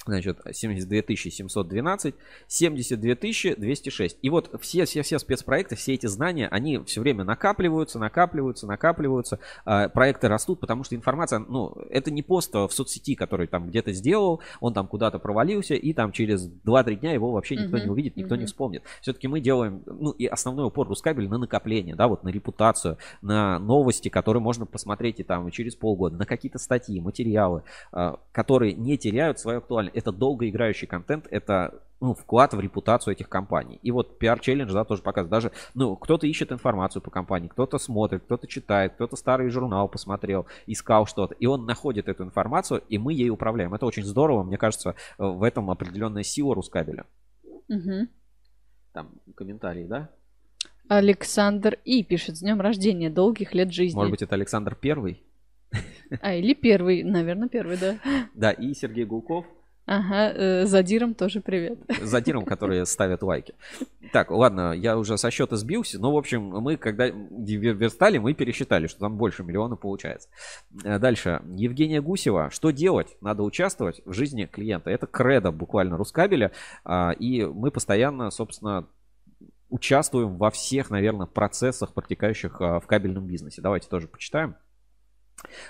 [0.09, 2.15] значит, 72 712,
[2.47, 3.15] 72
[3.57, 4.19] 206.
[4.23, 9.39] И вот все, все, все спецпроекты, все эти знания, они все время накапливаются, накапливаются, накапливаются.
[9.65, 13.93] А, проекты растут, потому что информация, ну, это не пост в соцсети, который там где-то
[13.93, 17.91] сделал, он там куда-то провалился, и там через 2-3 дня его вообще никто uh-huh, не
[17.91, 18.39] увидит, никто uh-huh.
[18.39, 18.83] не вспомнит.
[19.03, 23.59] Все-таки мы делаем, ну, и основной упор Рускабель на накопление, да, вот на репутацию, на
[23.59, 27.63] новости, которые можно посмотреть и там через полгода, на какие-то статьи, материалы,
[27.93, 33.29] а, которые не теряют свою актуальность это долгоиграющий контент, это ну, вклад в репутацию этих
[33.29, 33.81] компаний.
[33.83, 35.31] И вот PR Challenge, да, тоже показывает.
[35.31, 40.47] Даже, ну, кто-то ищет информацию по компании, кто-то смотрит, кто-то читает, кто-то старый журнал посмотрел,
[40.66, 41.35] искал что-то.
[41.35, 43.75] И он находит эту информацию, и мы ей управляем.
[43.75, 44.45] Это очень здорово.
[44.45, 47.05] Мне кажется, в этом определенная сила Рускабеля.
[47.69, 48.09] Угу.
[48.93, 50.11] Там комментарии, да?
[50.89, 53.97] Александр И пишет, с днем рождения, долгих лет жизни.
[53.97, 55.23] Может быть, это Александр Первый?
[56.23, 57.99] А, или первый, наверное, первый, да.
[58.35, 59.45] Да, и Сергей Гулков.
[59.90, 61.78] Ага, э, задиром тоже привет.
[62.02, 63.55] Задиром, которые ставят лайки.
[64.12, 68.86] Так, ладно, я уже со счета сбился, но, в общем, мы, когда верстали, мы пересчитали,
[68.86, 70.28] что там больше миллиона получается.
[70.85, 71.40] Э, дальше.
[71.56, 72.51] Евгения Гусева.
[72.51, 73.16] Что делать?
[73.23, 74.90] Надо участвовать в жизни клиента.
[74.90, 76.52] Это кредо буквально Рускабеля,
[76.85, 78.86] а, и мы постоянно, собственно,
[79.70, 83.62] участвуем во всех, наверное, процессах, протекающих а, в кабельном бизнесе.
[83.62, 84.55] Давайте тоже почитаем.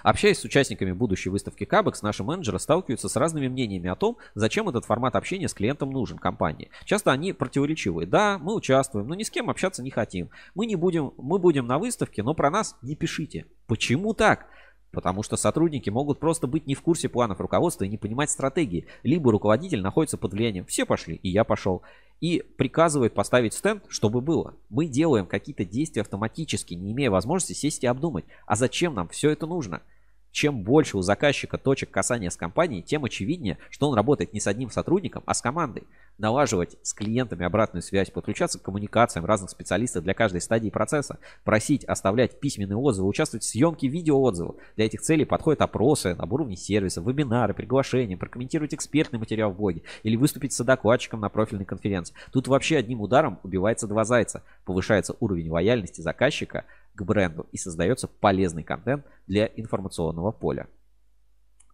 [0.03, 4.69] Общаясь с участниками будущей выставки Кабекс, наши менеджеры сталкиваются с разными мнениями о том, зачем
[4.69, 6.71] этот формат общения с клиентом нужен компании.
[6.85, 8.07] Часто они противоречивые.
[8.07, 10.31] Да, мы участвуем, но ни с кем общаться не хотим.
[10.55, 13.47] Мы не будем, мы будем на выставке, но про нас не пишите.
[13.67, 14.47] Почему так?
[14.91, 18.87] Потому что сотрудники могут просто быть не в курсе планов руководства и не понимать стратегии.
[19.03, 20.65] Либо руководитель находится под влиянием.
[20.65, 21.83] Все пошли, и я пошел.
[22.21, 24.55] И приказывает поставить стенд, чтобы было.
[24.71, 28.25] Мы делаем какие-то действия автоматически, не имея возможности сесть и обдумать.
[28.47, 29.83] А зачем нам все это нужно?
[30.39, 34.47] Чем больше у заказчика точек касания с компанией, тем очевиднее, что он работает не с
[34.47, 35.83] одним сотрудником, а с командой.
[36.17, 41.85] Налаживать с клиентами обратную связь, подключаться к коммуникациям разных специалистов для каждой стадии процесса, просить,
[41.85, 44.55] оставлять письменные отзывы, участвовать в съемке видеоотзывов.
[44.77, 49.83] Для этих целей подходят опросы на уровне сервиса, вебинары, приглашения, прокомментировать экспертный материал в блоге
[50.05, 52.15] или выступить с докладчиком на профильной конференции.
[52.33, 54.45] Тут вообще одним ударом убивается два зайца.
[54.65, 60.69] Повышается уровень лояльности заказчика, к бренду и создается полезный контент для информационного поля.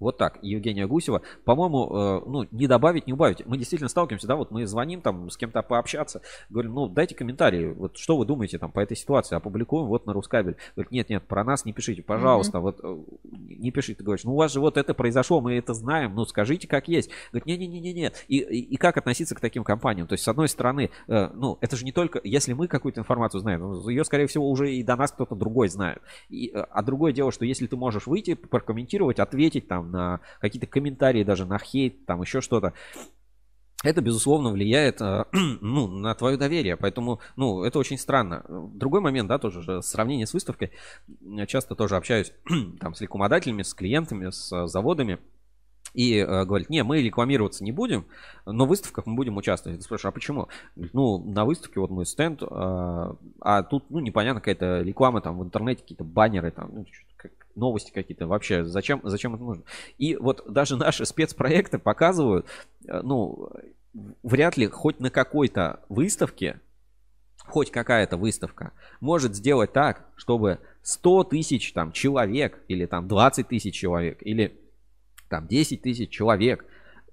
[0.01, 1.23] Вот так, Евгения Гусева.
[1.45, 3.47] По-моему, э, ну, не добавить, не убавить.
[3.47, 7.73] Мы действительно сталкиваемся, да, вот мы звоним там с кем-то пообщаться, говорим, ну, дайте комментарии,
[7.73, 10.57] вот что вы думаете там по этой ситуации, опубликуем вот на Рускабель.
[10.75, 12.61] Говорит, нет, нет, про нас не пишите, пожалуйста, mm-hmm.
[12.61, 12.99] вот э,
[13.33, 13.99] не пишите.
[13.99, 16.89] Ты говоришь, ну, у вас же вот это произошло, мы это знаем, ну, скажите, как
[16.89, 17.11] есть.
[17.31, 20.07] Говорит, не-не-не-не, и, и, и как относиться к таким компаниям?
[20.07, 23.41] То есть, с одной стороны, э, ну, это же не только, если мы какую-то информацию
[23.41, 26.03] знаем, ну, ее, скорее всего, уже и до нас кто-то другой знает.
[26.29, 31.25] И, а другое дело, что если ты можешь выйти, прокомментировать, ответить там на какие-то комментарии
[31.25, 32.75] даже на хейт, там еще что-то.
[33.85, 36.77] это, безусловно, влияет э, ну, на твое доверие.
[36.77, 38.45] Поэтому, ну, это очень странно.
[38.49, 40.73] Другой момент, да, тоже же, сравнение с выставкой.
[41.21, 42.33] Я часто тоже общаюсь
[42.81, 45.19] там с рекламодателями, с клиентами, с э, заводами.
[45.95, 48.05] И э, говорит, не, мы рекламироваться не будем,
[48.45, 49.79] но в выставках мы будем участвовать.
[49.79, 50.49] Ты спрашиваешь, а почему?
[50.75, 55.45] Ну, на выставке вот мой стенд, э, а тут, ну, непонятно, какая-то реклама там в
[55.45, 58.27] интернете, какие-то баннеры, там, ну, как, новости какие-то.
[58.27, 59.63] Вообще, зачем, зачем это нужно?
[59.97, 62.47] И вот даже наши спецпроекты показывают,
[62.87, 63.51] э, ну,
[64.25, 66.61] вряд ли хоть на какой-то выставке,
[67.47, 73.75] хоть какая-то выставка может сделать так, чтобы 100 тысяч там человек или там 20 тысяч
[73.75, 74.59] человек или
[75.29, 76.65] там 10 тысяч человек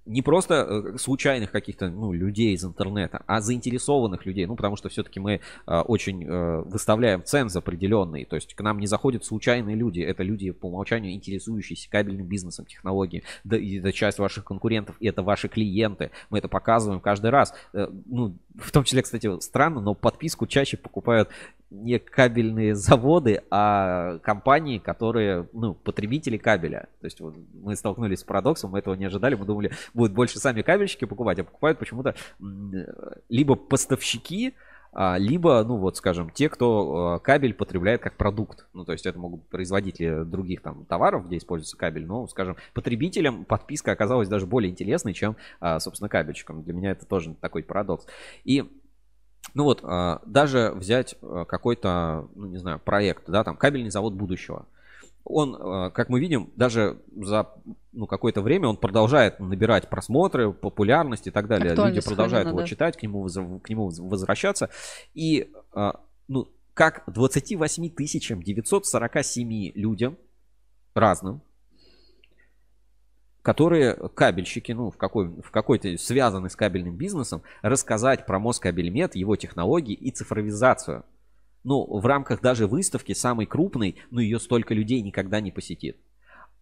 [0.06, 4.46] не просто э, случайных каких-то ну, людей из интернета, а заинтересованных людей.
[4.46, 8.26] Ну, потому что все-таки мы э, очень э, выставляем ценз определенный.
[8.26, 10.02] То есть к нам не заходят случайные люди.
[10.02, 13.24] Это люди по умолчанию интересующиеся кабельным бизнесом, технологией.
[13.44, 16.10] Да, и это часть ваших конкурентов, и это ваши клиенты.
[16.30, 17.54] Мы это показываем каждый раз.
[17.74, 21.30] Э, ну, в том числе, кстати, странно, но подписку чаще покупают
[21.72, 26.90] не кабельные заводы, а компании, которые, ну, потребители кабеля.
[27.00, 30.38] То есть вот мы столкнулись с парадоксом, мы этого не ожидали, мы думали, будут больше
[30.38, 32.14] сами кабельщики покупать, а покупают почему-то
[33.30, 34.54] либо поставщики,
[34.94, 38.66] а, либо, ну вот, скажем, те, кто а, кабель потребляет как продукт.
[38.74, 43.46] Ну, то есть это могут производители других там товаров, где используется кабель, но, скажем, потребителям
[43.46, 46.64] подписка оказалась даже более интересной, чем, а, собственно, кабельщикам.
[46.64, 48.06] Для меня это тоже такой парадокс.
[48.44, 48.70] И
[49.54, 54.14] ну вот, а, даже взять а, какой-то, ну не знаю, проект, да, там кабельный завод
[54.14, 54.66] будущего.
[55.24, 57.50] Он, а, как мы видим, даже за
[57.92, 61.76] ну, какое-то время он продолжает набирать просмотры, популярность и так далее.
[61.76, 62.66] Люди продолжают его да.
[62.66, 63.28] читать, к нему,
[63.60, 64.70] к нему возвращаться.
[65.14, 65.52] И,
[66.28, 67.90] ну, как 28
[68.44, 70.18] 947 людям
[70.96, 71.42] разным,
[73.42, 79.36] которые кабельщики, ну, в, какой, в какой-то связаны с кабельным бизнесом, рассказать про Москабельмет, его
[79.36, 81.04] технологии и цифровизацию.
[81.64, 85.98] Ну, в рамках даже выставки самой крупной, ну, ее столько людей никогда не посетит.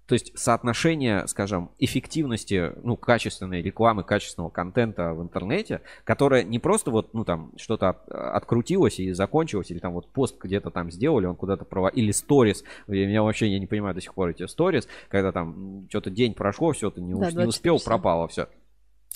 [0.09, 6.89] То есть соотношение, скажем, эффективности, ну, качественной рекламы, качественного контента в интернете, которая не просто
[6.89, 11.35] вот, ну, там, что-то открутилось и закончилось, или там вот пост где-то там сделали, он
[11.35, 14.87] куда-то проводил, или сторис, я, меня вообще, я не понимаю до сих пор эти сторис,
[15.09, 17.91] когда там что-то день прошло, все, ты не, да, не успел, часа.
[17.91, 18.47] пропало все.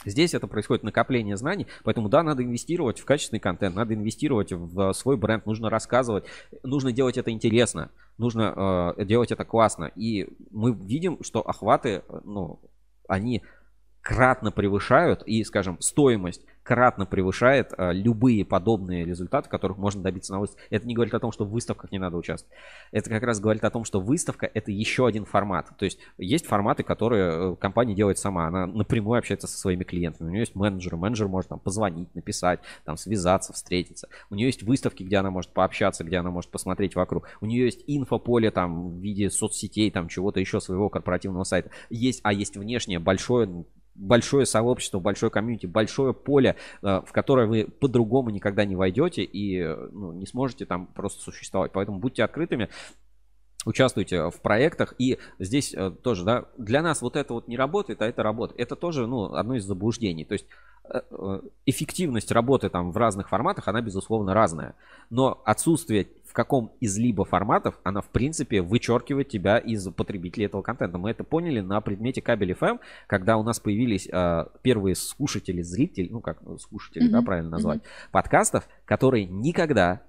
[0.05, 4.91] Здесь это происходит накопление знаний, поэтому да, надо инвестировать в качественный контент, надо инвестировать в
[4.93, 6.25] свой бренд, нужно рассказывать,
[6.63, 9.91] нужно делать это интересно, нужно э, делать это классно.
[9.95, 12.59] И мы видим, что охваты, ну,
[13.07, 13.43] они
[14.03, 20.39] кратно превышают и, скажем, стоимость кратно превышает а, любые подобные результаты, которых можно добиться на
[20.39, 20.63] выставке.
[20.69, 22.55] Это не говорит о том, что в выставках не надо участвовать.
[22.91, 25.69] Это как раз говорит о том, что выставка это еще один формат.
[25.77, 28.47] То есть есть форматы, которые э, компания делает сама.
[28.47, 30.27] Она напрямую общается со своими клиентами.
[30.27, 30.95] У нее есть менеджер.
[30.95, 34.07] Менеджер может там позвонить, написать, там связаться, встретиться.
[34.29, 37.27] У нее есть выставки, где она может пообщаться, где она может посмотреть вокруг.
[37.41, 41.71] У нее есть инфополе там в виде соцсетей, там чего-то еще своего корпоративного сайта.
[41.89, 43.65] Есть, а есть внешнее большое
[43.95, 49.59] большое сообщество, большое комьюнити, большое поле, э, в которое вы по-другому никогда не войдете и
[49.59, 51.71] э, ну, не сможете там просто существовать.
[51.71, 52.69] Поэтому будьте открытыми,
[53.65, 54.93] участвуйте в проектах.
[54.97, 58.59] И здесь э, тоже, да, для нас вот это вот не работает, а это работает.
[58.59, 60.25] Это тоже, ну, одно из заблуждений.
[60.25, 60.45] То есть
[61.65, 64.75] эффективность работы там в разных форматах, она, безусловно, разная.
[65.09, 70.63] Но отсутствие в каком из либо форматов она, в принципе, вычеркивает тебя из потребителей этого
[70.63, 70.97] контента.
[70.97, 76.09] Мы это поняли на предмете кабель FM, когда у нас появились э, первые слушатели, зрители,
[76.09, 77.11] ну как слушатели, mm-hmm.
[77.11, 78.11] да, правильно назвать, mm-hmm.
[78.11, 80.01] подкастов, которые никогда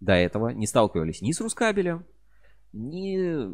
[0.00, 2.04] до этого не сталкивались ни с Рускабелем,
[2.72, 3.50] ни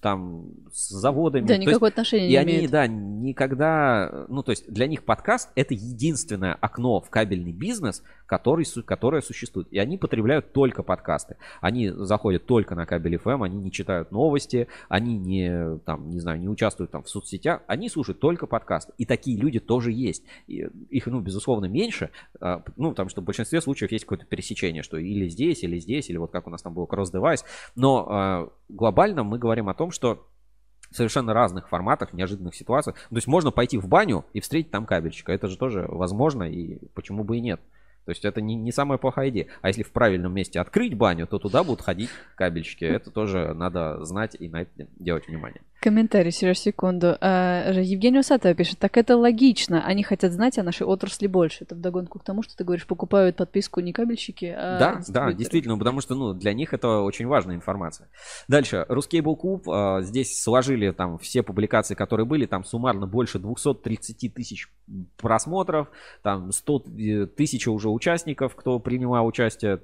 [0.00, 1.46] там с заводами.
[1.46, 4.26] Да, никакого отношения не И они, да, никогда...
[4.28, 9.68] Ну, то есть для них подкаст— это единственное окно в кабельный бизнес, который, которое существует.
[9.70, 11.36] И они потребляют только подкасты.
[11.60, 16.40] Они заходят только на кабель FM, они не читают новости, они не, там, не знаю,
[16.40, 18.92] не участвуют там в соцсетях, они слушают только подкасты.
[18.98, 20.24] И такие люди тоже есть.
[20.46, 22.10] И их, ну, безусловно, меньше,
[22.40, 26.08] а, ну, потому что в большинстве случаев есть какое-то пересечение, что или здесь, или здесь,
[26.10, 27.44] или вот как у нас там был кросс-девайс.
[27.74, 30.26] Но а, глобально мы говорим о том, что
[30.90, 32.96] в совершенно разных форматах, неожиданных ситуациях.
[32.96, 35.32] То есть можно пойти в баню и встретить там кабельщика.
[35.32, 37.60] Это же тоже возможно, и почему бы и нет.
[38.04, 39.48] То есть это не, не самая плохая идея.
[39.62, 42.84] А если в правильном месте открыть баню, то туда будут ходить кабельщики.
[42.84, 45.62] Это тоже надо знать и на это делать внимание.
[45.86, 47.16] Комментарий, Сереж, секунду.
[47.20, 51.62] А, Евгения Усатова пишет, так это логично, они хотят знать о нашей отрасли больше.
[51.62, 55.78] Это вдогонку к тому, что ты говоришь, покупают подписку не кабельщики, а Да, да, действительно,
[55.78, 58.08] потому что, ну, для них это очень важная информация.
[58.48, 64.34] Дальше, Ruscable Club, а, здесь сложили там все публикации, которые были, там суммарно больше 230
[64.34, 64.68] тысяч
[65.16, 65.86] просмотров,
[66.22, 66.78] там 100
[67.36, 69.80] тысяч уже участников, кто принимал участие,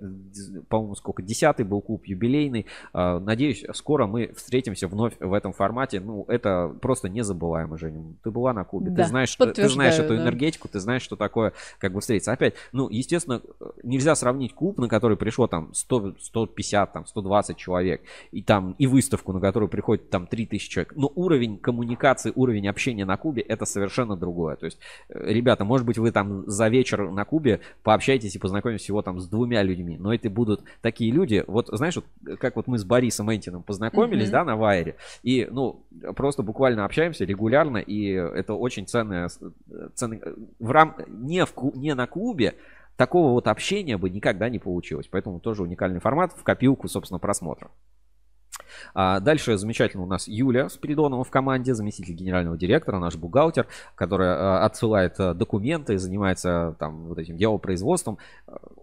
[0.68, 2.66] по-моему, сколько, десятый был клуб, юбилейный.
[2.92, 5.91] А, Надеюсь, скоро мы встретимся вновь в этом формате.
[6.00, 8.02] Ну, это просто незабываемо, Женя.
[8.22, 10.22] Ты была на клубе, Да, ты знаешь, ты знаешь эту да.
[10.22, 12.32] энергетику, ты знаешь, что такое, как бы встретиться.
[12.32, 13.40] Опять, ну, естественно,
[13.82, 18.86] нельзя сравнить клуб, на который пришло там 100, 150, там 120 человек, и там и
[18.86, 20.92] выставку, на которую приходит там 3000 человек.
[20.96, 24.56] Но уровень коммуникации, уровень общения на клубе это совершенно другое.
[24.56, 24.78] То есть,
[25.08, 29.20] э, ребята, может быть, вы там за вечер на клубе пообщаетесь и познакомитесь всего там
[29.20, 32.84] с двумя людьми, но это будут такие люди, вот знаешь, вот, как вот мы с
[32.84, 34.32] Борисом Энтином познакомились, Мгм.
[34.32, 35.71] да, на Вайере, и, ну,
[36.16, 39.30] просто буквально общаемся регулярно, и это очень ценное,
[39.94, 42.54] ценный, э, в рам, не, в, не на клубе,
[42.96, 45.08] такого вот общения бы никогда не получилось.
[45.10, 47.70] Поэтому тоже уникальный формат в копилку, собственно, просмотра.
[48.94, 54.34] А дальше замечательно у нас Юля Спиридонова в команде, заместитель генерального директора, наш бухгалтер, которая
[54.34, 58.18] а, отсылает а, документы, занимается там вот этим делопроизводством.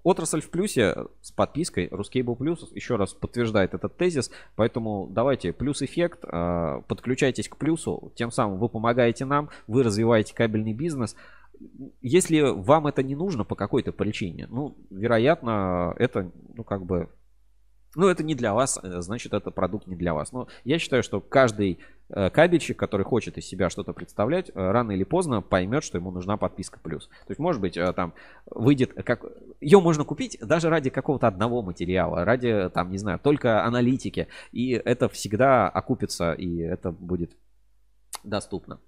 [0.03, 5.81] Отрасль в плюсе с подпиской Ruscable Plus еще раз подтверждает этот тезис, поэтому давайте плюс
[5.81, 11.15] эффект, а, подключайтесь к плюсу, тем самым вы помогаете нам, вы развиваете кабельный бизнес.
[12.01, 17.09] Если вам это не нужно по какой-то причине, ну, вероятно, это, ну, как бы,
[17.95, 20.31] ну, это не для вас, э, значит, это продукт не для вас.
[20.31, 21.79] Но я считаю, что каждый
[22.09, 26.11] э, кабельщик, который хочет из себя что-то представлять, э, рано или поздно поймет, что ему
[26.11, 27.07] нужна подписка плюс.
[27.07, 28.13] То есть, может быть, там
[28.45, 29.23] выйдет, как
[29.59, 34.27] ее можно купить даже ради какого-то одного материала, ради, там, не знаю, только аналитики.
[34.51, 37.35] И это всегда окупится, и это будет
[38.23, 38.79] доступно.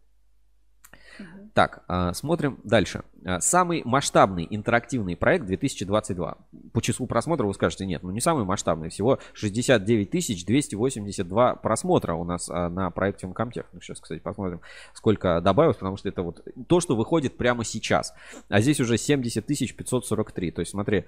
[1.54, 3.04] Так, а, смотрим дальше.
[3.26, 6.38] А, Самый масштабный интерактивный проект 2022.
[6.72, 8.90] По числу просмотров вы скажете, нет, ну не самый масштабный.
[8.90, 13.66] Всего 69 282 просмотра у нас а, на проекте Uncomtech.
[13.74, 14.62] Ну, сейчас, кстати, посмотрим,
[14.94, 18.14] сколько добавилось, потому что это вот то, что выходит прямо сейчас.
[18.48, 20.52] А здесь уже 70 543.
[20.52, 21.06] То есть, смотри,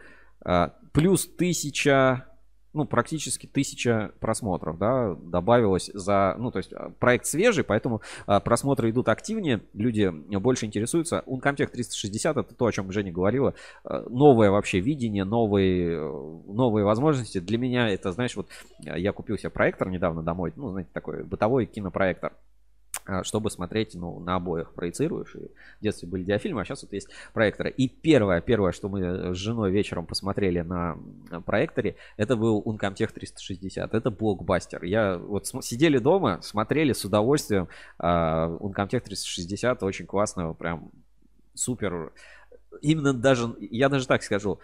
[0.92, 2.33] плюс 1000
[2.74, 8.40] ну, практически тысяча просмотров, да, добавилось за, ну, то есть а, проект свежий, поэтому а,
[8.40, 11.24] просмотры идут активнее, люди больше интересуются.
[11.28, 16.00] Uncomtech 360 это то, о чем Женя говорила, А, новое вообще видение, новые,
[16.48, 17.40] новые возможности.
[17.40, 18.48] Для меня это, знаешь, вот
[18.80, 22.34] я купил себе проектор недавно домой, ну, знаете, такой бытовой кинопроектор
[23.24, 25.36] чтобы смотреть, ну, на обоих проецируешь.
[25.36, 25.48] И
[25.80, 27.70] в детстве были диафильмы, а сейчас вот есть проекторы.
[27.70, 30.98] И первое, первое, что мы с женой вечером посмотрели на
[31.46, 33.94] проекторе, это был Uncomtech 360.
[33.94, 34.84] Это блокбастер.
[34.84, 37.68] Я вот сидели дома, смотрели с удовольствием
[37.98, 39.84] а, Uncomtech 360.
[39.84, 40.92] Очень классно, прям
[41.54, 42.12] супер.
[42.82, 44.60] Именно даже, я даже так скажу,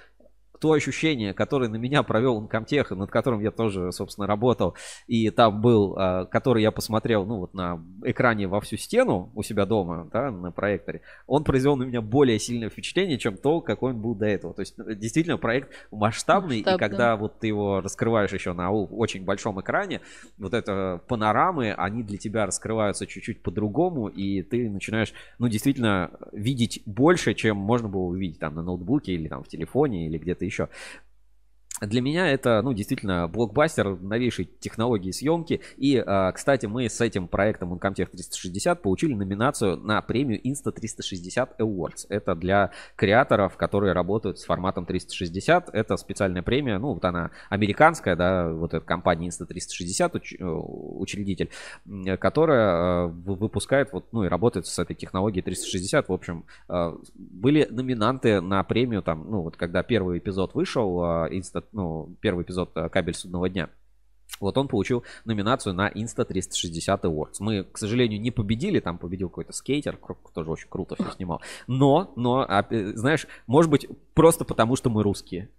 [0.59, 4.75] то ощущение, которое на меня провел Uncomtech, над которым я тоже, собственно, работал,
[5.07, 9.43] и там был, а, который я посмотрел, ну, вот на экране во всю стену у
[9.43, 13.93] себя дома, да, на проекторе, он произвел на меня более сильное впечатление, чем то, какой
[13.93, 14.53] он был до этого.
[14.53, 16.89] То есть, э, действительно, проект масштабный, и Масштабный.
[16.89, 20.01] когда вот ты его раскрываешь еще на очень большом экране,
[20.37, 26.81] вот это панорамы, они для тебя раскрываются чуть-чуть по-другому, и ты начинаешь, ну, действительно, видеть
[26.85, 30.69] больше, чем можно было увидеть там на ноутбуке или там в телефоне или где-то еще.
[31.81, 35.61] Для меня это, ну, действительно, блокбастер новейшей технологии съемки.
[35.77, 42.05] И, а, кстати, мы с этим проектом Uncomtech 360 получили номинацию на премию Insta360 Awards.
[42.09, 45.69] Это для креаторов, которые работают с форматом 360.
[45.73, 51.49] Это специальная премия, ну, вот она американская, да, вот эта компания Insta360, уч- э, учредитель,
[52.19, 56.09] которая э, вы- выпускает, вот, ну, и работает с этой технологией 360.
[56.09, 61.63] В общем, э, были номинанты на премию, там, ну, вот когда первый эпизод вышел, Insta,
[61.71, 63.69] ну, первый эпизод э, «Кабель судного дня»,
[64.39, 67.35] вот он получил номинацию на Insta 360 Awards.
[67.39, 69.99] Мы, к сожалению, не победили, там победил какой-то скейтер,
[70.33, 71.41] тоже очень круто все снимал.
[71.67, 75.49] Но, но, а, э, знаешь, может быть, просто потому, что мы русские.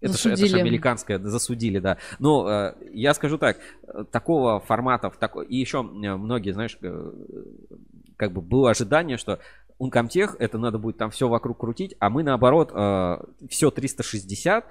[0.00, 0.30] Это же
[0.60, 1.98] американское, засудили, да.
[2.20, 7.12] Но э, я скажу так, э, такого формата, в тако- и еще многие, знаешь, э,
[8.16, 9.40] как бы было ожидание, что
[9.80, 12.70] Uncomtech, это надо будет там все вокруг крутить, а мы наоборот
[13.48, 14.64] все 360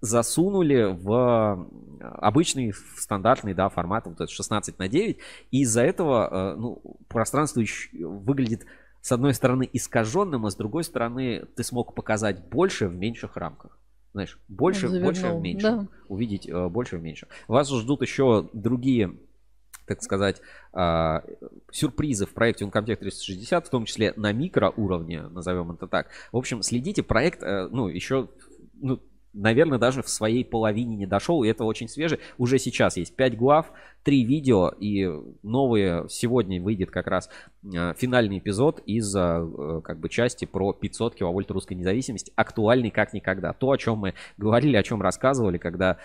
[0.00, 1.68] засунули в
[2.00, 5.18] э, обычный, в стандартный, да, формат, вот этот 16 на 9,
[5.50, 7.62] и из-за этого, э, ну, пространство
[8.00, 8.66] выглядит
[9.00, 13.78] с одной стороны искаженным, а с другой стороны ты смог показать больше в меньших рамках.
[14.12, 15.84] Знаешь, больше, Он больше в меньшем.
[15.84, 15.88] да.
[16.08, 17.28] Увидеть э, больше в меньшем.
[17.48, 19.16] Вас ждут еще другие
[19.86, 20.40] так сказать,
[20.72, 21.22] а,
[21.70, 26.08] сюрпризы в проекте Uncomtech 360, в том числе на микроуровне, назовем это так.
[26.32, 28.28] В общем, следите, проект, э, ну, еще,
[28.74, 29.00] ну,
[29.32, 32.18] наверное, даже в своей половине не дошел, и это очень свеже.
[32.38, 33.72] Уже сейчас есть 5 глав,
[34.04, 35.08] 3 видео, и
[35.42, 37.30] новые, сегодня выйдет как раз
[37.62, 43.12] э, финальный эпизод из э, как бы части про 500 киловольт русской независимости, актуальный как
[43.12, 43.52] никогда.
[43.52, 45.98] То, о чем мы говорили, о чем рассказывали, когда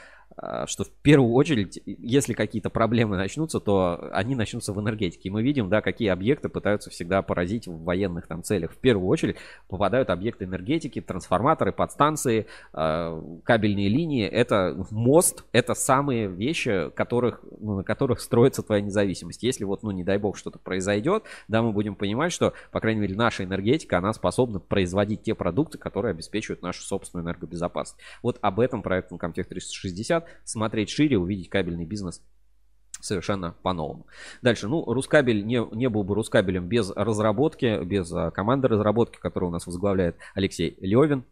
[0.67, 5.29] что в первую очередь, если какие-то проблемы начнутся, то они начнутся в энергетике.
[5.29, 8.73] И мы видим, да, какие объекты пытаются всегда поразить в военных там целях.
[8.73, 9.37] В первую очередь
[9.67, 14.25] попадают объекты энергетики, трансформаторы, подстанции, а, кабельные линии.
[14.25, 19.41] Это мост, это самые вещи, которых, ну, на которых строится твоя независимость.
[19.41, 23.01] Если вот, ну, не дай бог, что-то произойдет, да, мы будем понимать, что, по крайней
[23.01, 27.99] мере, наша энергетика, она способна производить те продукты, которые обеспечивают нашу собственную энергобезопасность.
[28.21, 32.21] Вот об этом проект Comtech 360 смотреть шире, увидеть кабельный бизнес
[33.01, 34.07] совершенно по-новому.
[34.41, 39.49] Дальше, ну, Рускабель не, не был бы Рускабелем без разработки, без а, команды разработки, которую
[39.49, 41.23] у нас возглавляет Алексей Левин,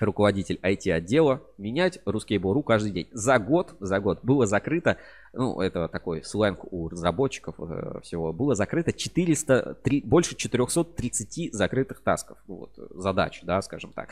[0.00, 3.08] руководитель IT-отдела, менять Ruskable.ru каждый день.
[3.12, 4.98] За год, за год было закрыто
[5.36, 12.00] ну, это такой сленг у разработчиков э, всего, было закрыто 400, 3, больше 430 закрытых
[12.00, 14.10] тасков, ну, вот, задач, да, скажем так.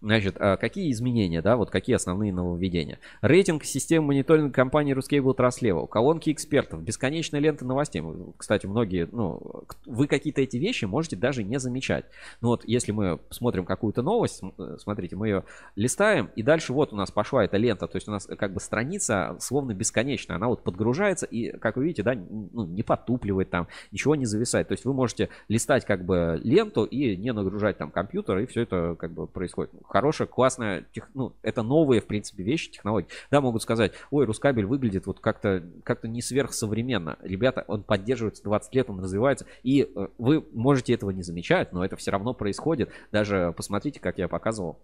[0.00, 2.98] Значит, а какие изменения, да, вот какие основные нововведения?
[3.20, 8.02] Рейтинг системы мониторинга компании Ruscable Trust колонки экспертов, бесконечная лента новостей.
[8.36, 12.06] Кстати, многие, ну, вы какие-то эти вещи можете даже не замечать.
[12.40, 15.44] Ну вот, если мы смотрим какую-то новость, э, смотрите, мы ее
[15.76, 18.60] листаем, и дальше вот у нас пошла эта лента, то есть у нас как бы
[18.60, 23.68] страница словно бесконечная, она вот подгружается и, как вы видите, да, ну, не потупливает там,
[23.90, 24.68] ничего не зависает.
[24.68, 28.62] То есть вы можете листать как бы ленту и не нагружать там компьютер, и все
[28.62, 29.72] это как бы происходит.
[29.88, 33.08] Хорошая, классная, тех, ну, это новые, в принципе, вещи, технологии.
[33.30, 37.18] Да, могут сказать, ой, Рускабель выглядит вот как-то как не сверхсовременно.
[37.22, 41.84] Ребята, он поддерживается 20 лет, он развивается, и э, вы можете этого не замечать, но
[41.84, 42.90] это все равно происходит.
[43.12, 44.78] Даже посмотрите, как я показывал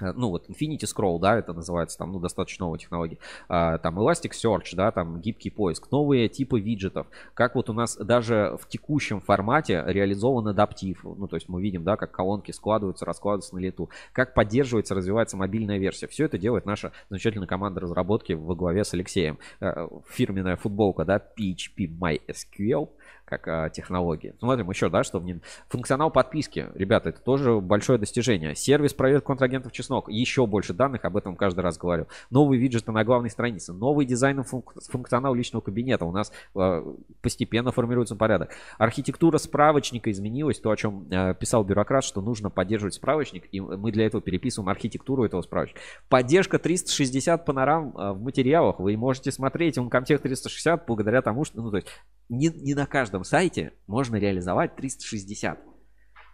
[0.00, 3.18] ну вот Infinity Scroll, да, это называется, там, ну, достаточно новая технология,
[3.48, 8.56] а, там Elasticsearch, да, там гибкий поиск, новые типы виджетов, как вот у нас даже
[8.60, 13.54] в текущем формате реализован адаптив, ну, то есть мы видим, да, как колонки складываются, раскладываются
[13.54, 18.54] на лету, как поддерживается, развивается мобильная версия, все это делает наша замечательная команда разработки во
[18.54, 22.88] главе с Алексеем, э, фирменная футболка, да, PHP MySQL,
[23.24, 24.34] как а, технологии.
[24.38, 25.22] Смотрим еще, да, что.
[25.68, 28.54] Функционал подписки, ребята, это тоже большое достижение.
[28.54, 32.06] Сервис проверки контрагентов чеснок, еще больше данных, об этом каждый раз говорю.
[32.30, 34.74] Новые виджеты на главной странице, новый дизайн функ...
[34.90, 36.04] функционал личного кабинета.
[36.04, 36.84] У нас а,
[37.22, 38.50] постепенно формируется порядок.
[38.78, 43.90] Архитектура справочника изменилась, то, о чем а, писал бюрократ, что нужно поддерживать справочник, и мы
[43.92, 45.80] для этого переписываем архитектуру этого справочника.
[46.08, 48.78] Поддержка 360 панорам в материалах.
[48.78, 51.88] Вы можете смотреть он Comtech 360 благодаря тому, что, ну, то есть
[52.28, 55.58] не, не на каждом сайте можно реализовать 360.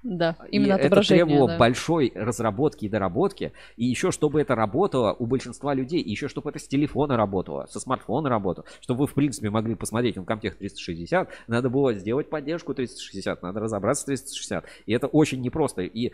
[0.02, 1.58] Да, именно и это требовало да.
[1.58, 3.52] большой разработки и доработки.
[3.76, 7.66] И еще, чтобы это работало у большинства людей, и еще, чтобы это с телефона работало,
[7.66, 12.30] со смартфона работало, чтобы вы, в принципе, могли посмотреть на Comtech 360, надо было сделать
[12.30, 14.64] поддержку 360, надо разобраться с 360.
[14.86, 15.82] И это очень непросто.
[15.82, 16.12] И,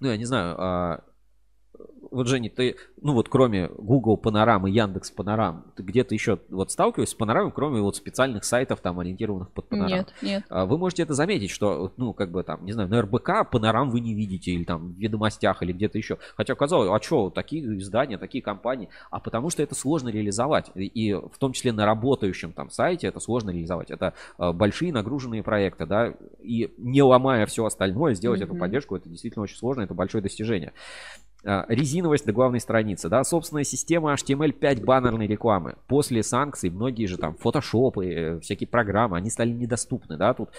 [0.00, 1.04] ну, я не знаю, а,
[2.10, 7.14] вот, Женя, ты, ну вот кроме Google Панорамы, Яндекс Панорам, ты где-то еще вот сталкиваешься
[7.14, 9.94] с панорамой, кроме вот специальных сайтов, там, ориентированных под панораму?
[9.94, 10.44] Нет, нет.
[10.48, 13.90] А вы можете это заметить, что, ну, как бы там, не знаю, на РБК панорам
[13.90, 16.18] вы не видите, или там в ведомостях, или где-то еще.
[16.36, 18.88] Хотя казалось, а что, такие издания, такие компании?
[19.10, 20.70] А потому что это сложно реализовать.
[20.74, 23.90] И, и в том числе на работающем там сайте это сложно реализовать.
[23.90, 28.44] Это э, большие нагруженные проекты, да, и не ломая все остальное, сделать mm-hmm.
[28.44, 30.72] эту поддержку, это действительно очень сложно, это большое достижение.
[31.44, 35.76] А, резиновость до главной страницы, да, собственная система HTML5 баннерной рекламы.
[35.86, 40.50] После санкций многие же там фотошопы, э, всякие программы, они стали недоступны, да, тут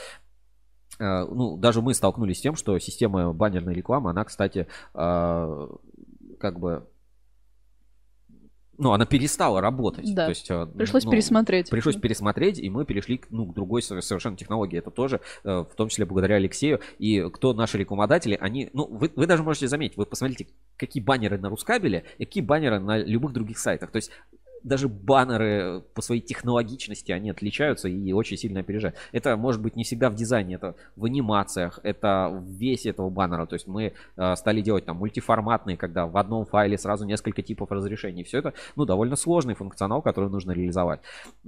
[1.00, 6.88] а, ну, даже мы столкнулись с тем, что система баннерной рекламы, она, кстати, как бы
[8.82, 10.14] ну, она перестала работать.
[10.14, 10.26] Да.
[10.26, 11.70] То есть, э, пришлось ну, пересмотреть.
[11.70, 14.80] Пришлось пересмотреть, и мы перешли ну, к другой совершенно технологии.
[14.80, 16.82] Это тоже, э, в том числе благодаря Алексею.
[16.98, 20.48] И кто наши рекламодатели, они, ну, вы, вы даже можете заметить, вы посмотрите,
[20.78, 23.92] какие баннеры на Рускабеле и какие баннеры на любых других сайтах.
[23.92, 24.12] То есть
[24.64, 28.96] даже баннеры по своей технологичности, они отличаются и очень сильно опережают.
[29.12, 33.46] Это может быть не всегда в дизайне, это в анимациях, это в весе этого баннера.
[33.46, 37.72] То есть мы э, стали делать там мультиформатные, когда в одном файле сразу несколько типов
[37.72, 38.24] разрешений.
[38.24, 41.02] Все это, ну, довольно сложный функционал, который нужно реализовать.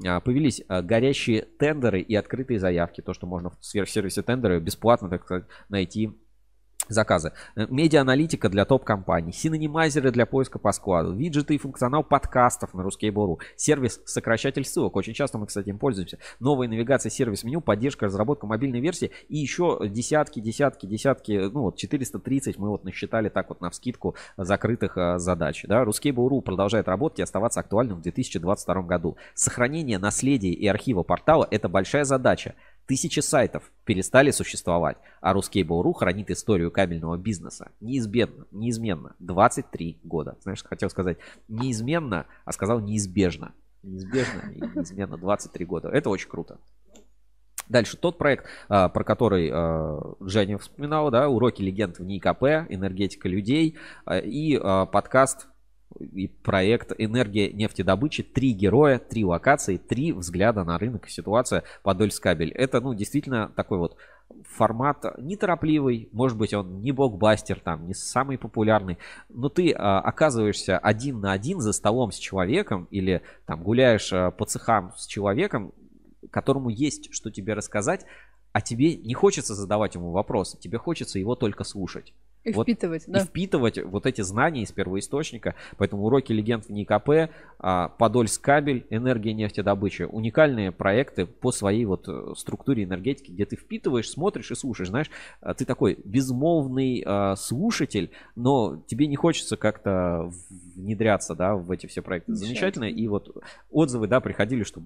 [0.03, 3.01] Э, появились э, горящие тендеры и открытые заявки.
[3.01, 6.13] То, что можно в сервисе тендеры бесплатно, так сказать, найти
[6.87, 7.33] заказы.
[7.55, 13.37] Э, Медиа-аналитика для топ-компаний, синонимайзеры для поиска по складу, виджеты и функционал подкастов на Ruskable.ru,
[13.55, 18.47] сервис сокращатель ссылок, очень часто мы, кстати, им пользуемся, новая навигация, сервис меню, поддержка, разработка
[18.47, 23.61] мобильной версии и еще десятки, десятки, десятки, ну вот 430 мы вот насчитали так вот
[23.61, 25.65] на вскидку закрытых а, задач.
[25.67, 25.83] Да?
[25.83, 29.17] Ruskable.ru продолжает работать и оставаться актуальным в 2022 году.
[29.33, 32.55] Сохранение наследия и архива портала– это большая задача.
[32.85, 37.71] Тысячи сайтов перестали существовать, а Ruskable.ru хранит историю кабельного бизнеса.
[37.79, 39.15] Неизбежно, неизменно.
[39.19, 40.37] 23 года.
[40.41, 41.17] Знаешь, хотел сказать?
[41.47, 43.53] Неизменно, а сказал неизбежно.
[43.83, 45.89] Неизбежно и неизменно 23 года.
[45.89, 46.59] Это очень круто.
[47.69, 53.29] Дальше тот проект, а, про который а, Женя вспоминал, да, уроки легенд в НИКП, энергетика
[53.29, 55.47] людей а, и подкаст
[55.99, 58.23] и проект «Энергия нефтедобычи».
[58.23, 62.51] Три героя, три локации, три взгляда на рынок и ситуация Подольскабель.
[62.51, 63.97] Это, ну, действительно такой вот
[64.49, 68.97] формат неторопливый, может быть, он не блокбастер, там, не самый популярный,
[69.29, 74.31] но ты а, оказываешься один на один за столом с человеком или там гуляешь а,
[74.31, 75.73] по цехам с человеком,
[76.31, 78.05] которому есть что тебе рассказать,
[78.51, 82.13] а тебе не хочется задавать ему вопросы, тебе хочется его только слушать.
[82.43, 83.19] И вот, впитывать, да.
[83.19, 85.55] И впитывать вот эти знания из первоисточника.
[85.77, 90.03] Поэтому уроки легенд в НИКП, а, Подольск кабель, энергия нефтедобычи.
[90.03, 94.89] Уникальные проекты по своей вот э, структуре энергетики, где ты впитываешь, смотришь и слушаешь.
[94.89, 95.09] Знаешь,
[95.39, 100.29] а, ты такой безмолвный а, слушатель, но тебе не хочется как-то
[100.75, 102.33] внедряться, да, в эти все проекты.
[102.35, 102.85] Замечательно.
[102.85, 103.37] И вот
[103.71, 104.81] отзывы, да, приходили, что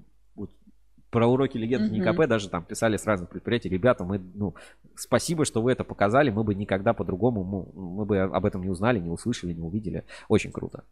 [1.10, 2.00] про уроки легенд mm-hmm.
[2.00, 4.56] НИКП даже там писали с разных предприятий, ребята, мы, ну,
[4.96, 8.70] спасибо, что вы это показали, мы бы никогда по-другому, мы, мы бы об этом не
[8.70, 10.04] узнали, не услышали, не увидели.
[10.28, 10.84] Очень круто.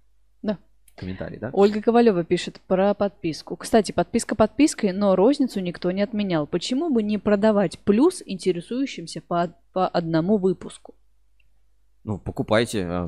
[0.42, 0.58] Да.
[0.96, 1.50] Комментарий, да?
[1.52, 3.58] Ольга Ковалева пишет про подписку.
[3.58, 6.48] Кстати, подписка подпиской, но розницу никто не отменял.
[6.48, 10.96] Почему бы не продавать плюс интересующимся по, по одному выпуску?
[12.06, 12.86] Ну, покупайте.
[12.86, 13.08] А,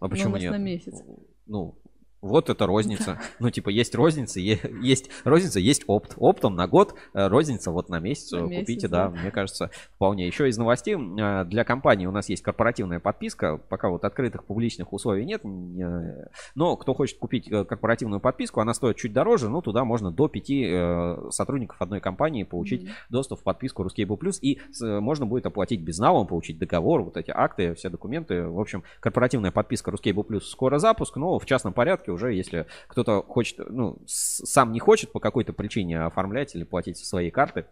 [0.00, 0.50] а почему ну, нет?
[0.50, 1.02] на месяц.
[1.46, 1.79] Ну,
[2.22, 3.18] вот это розница.
[3.38, 6.14] Ну, типа, есть розница, есть розница, есть опт.
[6.18, 8.32] Оптом на год, э, розница вот на месяц.
[8.32, 9.20] На Купите, месяц, да, да.
[9.20, 10.26] мне кажется, вполне.
[10.26, 10.94] Еще из новостей.
[10.96, 13.56] э, Для компании у нас есть корпоративная подписка.
[13.56, 15.42] Пока вот открытых публичных условий нет.
[15.44, 19.48] не- Но кто хочет купить э, корпоративную подписку, она стоит чуть дороже.
[19.48, 22.92] Ну, туда можно до пяти э, сотрудников одной компании получить Мгм.
[23.08, 24.38] доступ в подписку Ruskable Plus.
[24.42, 28.46] И можно будет оплатить безналом, получить договор, вот эти акты, все документы.
[28.46, 33.22] В общем, корпоративная подписка Ruskable Plus скоро запуск, но в частном порядке уже, если кто-то
[33.22, 37.66] хочет, ну, сам не хочет по какой-то причине оформлять или платить со своей карты,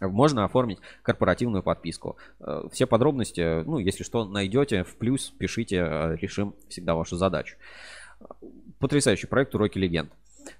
[0.00, 2.16] можно оформить корпоративную подписку.
[2.40, 7.56] Э, Все подробности, ну, если что, найдете в плюс, пишите, э, решим всегда вашу задачу.
[8.78, 10.10] Потрясающий проект «Уроки легенд».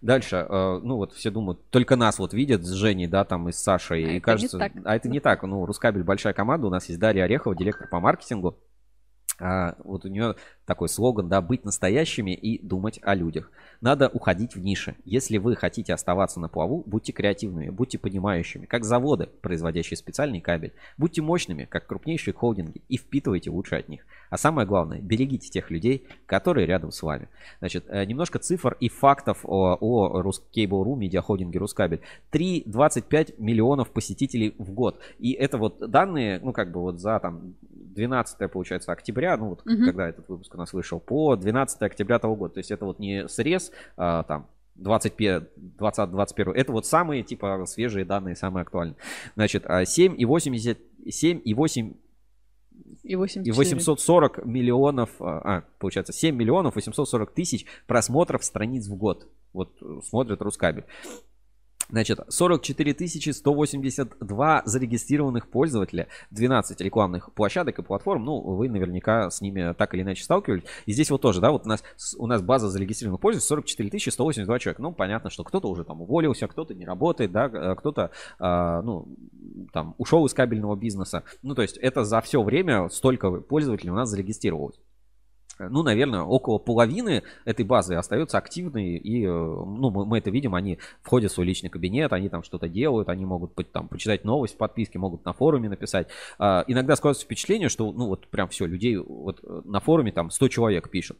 [0.02, 3.52] Дальше, э, ну вот все думают, только нас вот видят с Женей, да, там и
[3.52, 4.72] с Сашей, А это и не кажется, так.
[4.84, 8.00] а это не так, ну, Рускабель большая команда, у нас есть Дарья Орехова, директор по
[8.00, 8.58] маркетингу,
[9.40, 10.34] А, вот у нее
[10.66, 13.50] такой слоган, да, быть настоящими и думать о людях.
[13.80, 14.96] Надо уходить в ниши.
[15.04, 20.72] Если вы хотите оставаться на плаву, будьте креативными, будьте понимающими, как заводы, производящие специальный кабель.
[20.96, 24.04] Будьте мощными, как крупнейшие холдинги, и впитывайте лучше от них.
[24.30, 27.28] А самое главное, берегите тех людей, которые рядом с вами.
[27.60, 32.00] Значит, э, немножко цифр и фактов о, о Ruskable.ru, медиахолдинге Рускабель.
[32.32, 35.00] 3,25 миллионов посетителей в год.
[35.18, 37.54] И это вот данные, ну, как бы вот за там
[37.98, 39.84] 12 получается октября, ну вот Мгм.
[39.86, 42.54] когда этот выпуск у нас вышел, по 12 октября того года.
[42.54, 44.46] То есть это вот не срез а, там
[44.76, 46.52] 21, 20, 21.
[46.54, 48.96] Это вот самые типа свежие данные, самые актуальные.
[49.34, 51.96] Значит, а, 7,80, 7,8
[53.02, 59.26] И 8 и 840 миллионов, а, получается, 7 миллионов 840 тысяч просмотров страниц в год.
[59.52, 60.84] Вот э, смотрит Рускабель.
[61.90, 68.24] Значит, 44 182 зарегистрированных пользователя, 12 рекламных площадок и платформ.
[68.24, 70.64] Ну, вы наверняка с ними так или иначе сталкивались.
[70.84, 71.82] И здесь вот тоже, да, вот у нас,
[72.18, 74.78] у нас база зарегистрированных пользователей 44 182 человек.
[74.78, 79.08] Ну, понятно, что кто-то уже там уволился, кто-то не работает, да, э, кто-то, а, ну,
[79.72, 81.24] там, ушел из кабельного бизнеса.
[81.42, 84.78] Ну, то есть это за все время столько пользователей у нас зарегистрировалось
[85.58, 90.54] ну, наверное, около половины этой базы остается активной, и, э, ну, мы, мы это видим,
[90.54, 94.54] они входят в свой личный кабинет, они там что-то делают, они могут там почитать новость
[94.54, 96.08] в подписке, могут на форуме написать.
[96.38, 100.30] А, Иногда складывается впечатление, что, ну, вот прям все, людей вот э, на форуме там
[100.30, 101.18] 100 человек пишут.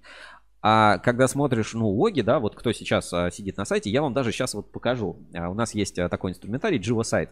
[0.61, 4.33] А когда смотришь, ну, логи, да, вот кто сейчас сидит на сайте, я вам даже
[4.33, 5.17] сейчас вот покажу.
[5.35, 7.31] А, у нас есть такой инструментарий, сайт.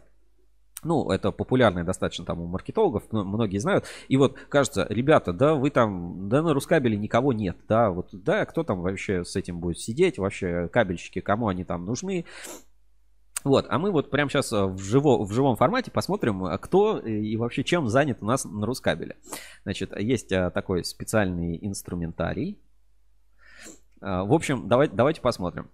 [0.85, 3.87] Ну, это популярный достаточно там у маркетологов, многие знают.
[4.09, 8.45] И вот кажется, ребята, да вы там, да на Рускабеле никого нет, да, вот, да,
[8.45, 12.25] кто там вообще с этим будет сидеть, вообще кабельщики, кому они там нужны.
[13.43, 17.37] Вот, а мы вот прямо сейчас в, живо, в живом формате посмотрим, а, кто и
[17.37, 19.17] вообще чем занят у нас на Рускабеле.
[19.63, 22.59] Значит, есть такой специальный инструментарий.
[24.01, 25.71] В общем, давай, давайте посмотрим.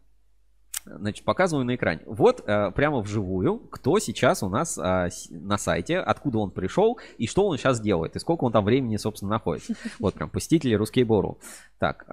[0.84, 2.00] Значит, показываю на экране.
[2.06, 7.56] Вот прямо вживую, кто сейчас у нас на сайте, откуда он пришел и что он
[7.56, 9.74] сейчас делает, и сколько он там времени, собственно, находится.
[10.00, 11.38] Вот прям посетители Ruskable.ru.
[11.78, 12.06] Так,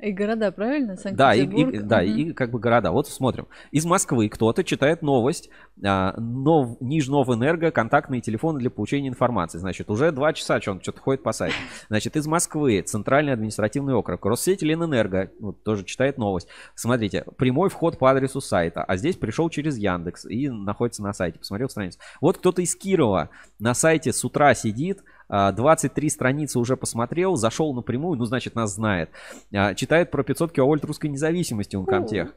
[0.00, 0.96] и города, правильно?
[1.12, 2.06] Да, и, и, да, угу.
[2.06, 2.92] и как бы города.
[2.92, 3.46] Вот смотрим.
[3.72, 5.50] Из Москвы кто-то читает новость.
[5.84, 9.58] А, нов, Нижновэнерго, контактные телефоны для получения информации.
[9.58, 11.56] Значит, уже два часа что он что-то ходит по сайту.
[11.88, 16.48] Значит, из Москвы, Центральный административный округ, Россеть Ленэнерго, вот, тоже читает новость.
[16.74, 21.38] Смотрите, прямой вход по адресу сайта, а здесь пришел через Яндекс и находится на сайте.
[21.38, 21.98] Посмотрел страницу.
[22.20, 27.74] Вот кто-то из Кирова на сайте с утра сидит, 23 а, страницы уже посмотрел, зашел
[27.74, 29.10] напрямую, ну, значит, нас знает.
[29.54, 32.32] А, читает про 500 киловольт русской независимости Uncomtech.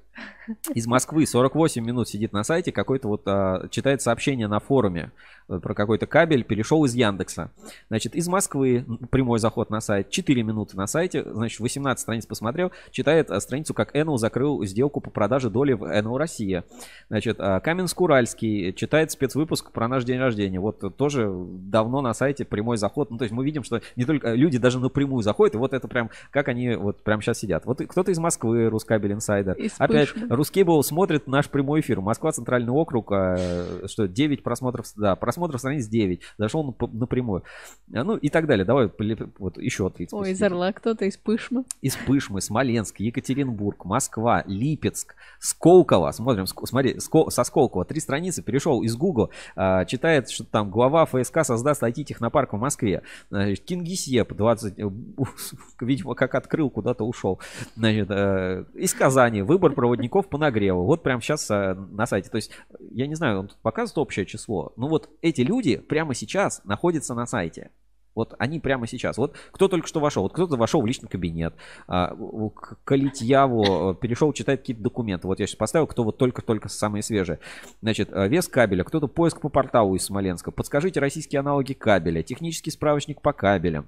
[0.73, 5.11] Из Москвы 48 минут сидит на сайте, какой-то вот а, читает сообщение на форуме
[5.47, 7.51] э, про какой-то кабель, перешел из Яндекса.
[7.89, 12.71] Значит, из Москвы прямой заход на сайт, 4 минуты на сайте, значит, 18 страниц посмотрел,
[12.91, 16.63] читает страницу, как Enel закрыл сделку по продаже доли в Enel Россия.
[17.09, 20.59] Значит, Каменск-Уральский читает спецвыпуск про наш день рождения.
[20.59, 23.11] Вот тоже давно на сайте прямой заход.
[23.11, 25.87] Ну, то есть мы видим, что не только люди даже напрямую заходят, и вот это
[25.87, 27.65] прям, как они вот прямо сейчас сидят.
[27.65, 29.55] Вот кто-то из Москвы, Рускабель Инсайдер.
[29.77, 30.09] Опять,
[30.41, 32.01] Рускейбл смотрит наш прямой эфир.
[32.01, 33.37] Москва, Центральный округ, а,
[33.85, 36.19] что, 9 просмотров, да, просмотров страниц 9.
[36.39, 37.43] Зашел напрямую.
[37.93, 38.65] А, ну и так далее.
[38.65, 38.89] Давай,
[39.37, 41.63] вот еще 30 Ой, из Орла кто-то, из Пышмы.
[41.81, 46.09] Из Пышмы, Смоленск, Екатеринбург, Москва, Липецк, Сколково.
[46.09, 47.85] Смотрим, смотри, со Сколково.
[47.85, 53.03] Три страницы, перешел из Google, а, читает, что там глава ФСК создаст IT-технопарк в Москве
[53.29, 54.89] Кингисепп 20, э,
[55.81, 57.39] видимо, как открыл, куда-то ушел.
[57.75, 60.83] Значит, э, из Казани выбор проводников по нагреву.
[60.83, 62.29] Вот прямо сейчас э, на сайте.
[62.29, 62.51] То есть,
[62.91, 64.73] я не знаю, он тут показывает общее число.
[64.75, 67.71] Но вот эти люди прямо сейчас находятся на сайте.
[68.13, 69.17] Вот они прямо сейчас.
[69.17, 70.23] Вот кто только что вошел.
[70.23, 71.55] Вот кто-то вошел в личный кабинет.
[71.87, 75.27] А, к Калитьяву перешел читать какие-то документы.
[75.27, 77.39] Вот я сейчас поставил, кто вот только-только самые свежие.
[77.81, 78.83] Значит, вес кабеля.
[78.83, 80.51] Кто-то поиск по порталу из Смоленска.
[80.51, 82.21] Подскажите российские аналоги кабеля.
[82.21, 83.87] Технический справочник по кабелям.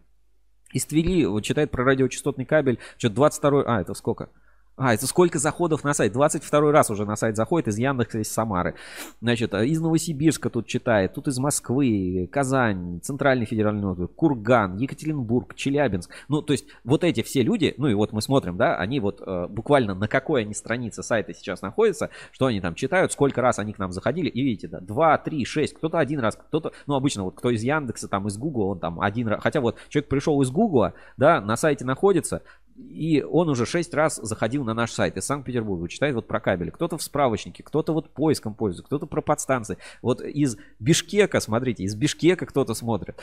[0.74, 2.80] Из Твери вот читает про радиочастотный кабель.
[2.98, 4.30] Что-то 22 А, это сколько?
[4.76, 6.14] А, это сколько заходов на сайт?
[6.14, 8.74] 22 раз уже на сайт заходит из Яндекса, из Самары.
[9.22, 16.10] Значит, из Новосибирска тут читает, тут из Москвы, Казань, Центральный федеральный округ, Курган, Екатеринбург, Челябинск.
[16.28, 19.22] Ну, то есть вот эти все люди, ну и вот мы смотрим, да, они вот
[19.24, 23.60] э, буквально на какой они странице сайта сейчас находятся, что они там читают, сколько раз
[23.60, 26.96] они к нам заходили, и видите, да, 2, 3, 6, кто-то один раз, кто-то, ну,
[26.96, 30.10] обычно вот кто из Яндекса, там, из Гугла, он там один раз, хотя вот человек
[30.10, 32.42] пришел из Гугла, да, на сайте находится,
[32.76, 36.70] и он уже шесть раз заходил на наш сайт из Санкт-Петербурга, читает вот про кабели.
[36.70, 39.78] Кто-то в справочнике, кто-то вот поиском пользуется, кто-то про подстанции.
[40.02, 43.20] Вот из Бишкека, смотрите, из Бишкека кто-то смотрит.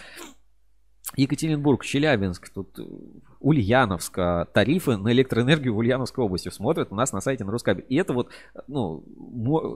[1.16, 2.78] Екатеринбург, Челябинск, тут
[3.40, 7.86] Ульяновска, тарифы на электроэнергию в Ульяновской области смотрят у нас на сайте на Рускабель.
[7.88, 8.28] И это вот,
[8.68, 9.02] ну,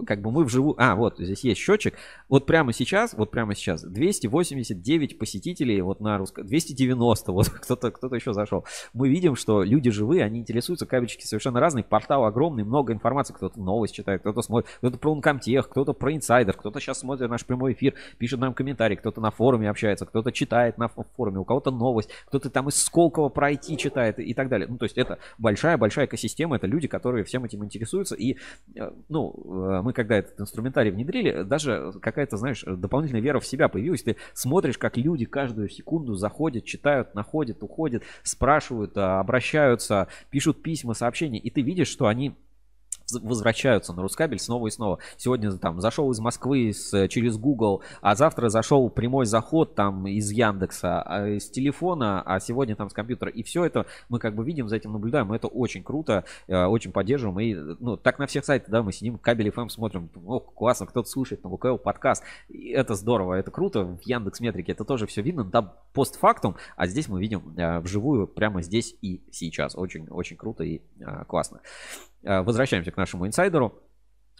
[0.06, 0.74] как бы мы вживую...
[0.78, 1.94] А, вот, здесь есть счетчик.
[2.28, 6.46] Вот прямо сейчас, вот прямо сейчас 289 посетителей вот на Русском...
[6.46, 8.66] 290, вот кто-то кто еще зашел.
[8.92, 13.58] Мы видим, что люди живые, они интересуются, кабельчики совершенно разные, портал огромный, много информации, кто-то
[13.58, 17.72] новость читает, кто-то смотрит, кто-то про Uncomtech, кто-то про инсайдер, кто-то сейчас смотрит наш прямой
[17.72, 22.10] эфир, пишет нам комментарий, кто-то на форуме общается, кто-то читает на форуме, у кого-то новость,
[22.26, 24.68] кто-то там из Сколково про IT читает и так далее.
[24.68, 28.14] Ну, то есть это большая-большая экосистема, это люди, которые всем этим интересуются.
[28.14, 28.38] И,
[28.76, 33.68] э, ну, э, мы когда этот инструментарий внедрили, даже какая-то, знаешь, дополнительная вера в себя
[33.68, 34.02] появилась.
[34.02, 41.38] Ты смотришь, как люди каждую секунду заходят, читают, находят, уходят, спрашивают, обращаются, пишут письма, сообщения,
[41.38, 42.34] и ты видишь, что они
[43.12, 44.98] возвращаются на Рускабель снова и снова.
[45.16, 50.30] Сегодня там зашел из Москвы с, через Google, а завтра зашел прямой заход там из
[50.30, 53.30] Яндекса, а, с телефона, а сегодня там с компьютера.
[53.30, 55.32] И все это мы как бы видим, за этим наблюдаем.
[55.32, 57.40] Это очень круто, э, очень поддерживаем.
[57.40, 61.08] И ну, так на всех сайтах, да, мы сидим, кабель FM смотрим, о, классно, кто-то
[61.08, 62.22] слушает на ВКЛ подкаст.
[62.48, 63.84] И это здорово, это круто.
[63.84, 65.62] В Яндекс Метрике это тоже все видно, да,
[65.92, 69.76] постфактум, а здесь мы видим э, вживую прямо здесь и сейчас.
[69.76, 71.60] Очень, очень круто и э, классно.
[72.24, 73.80] Э, возвращаемся к нашему инсайдеру.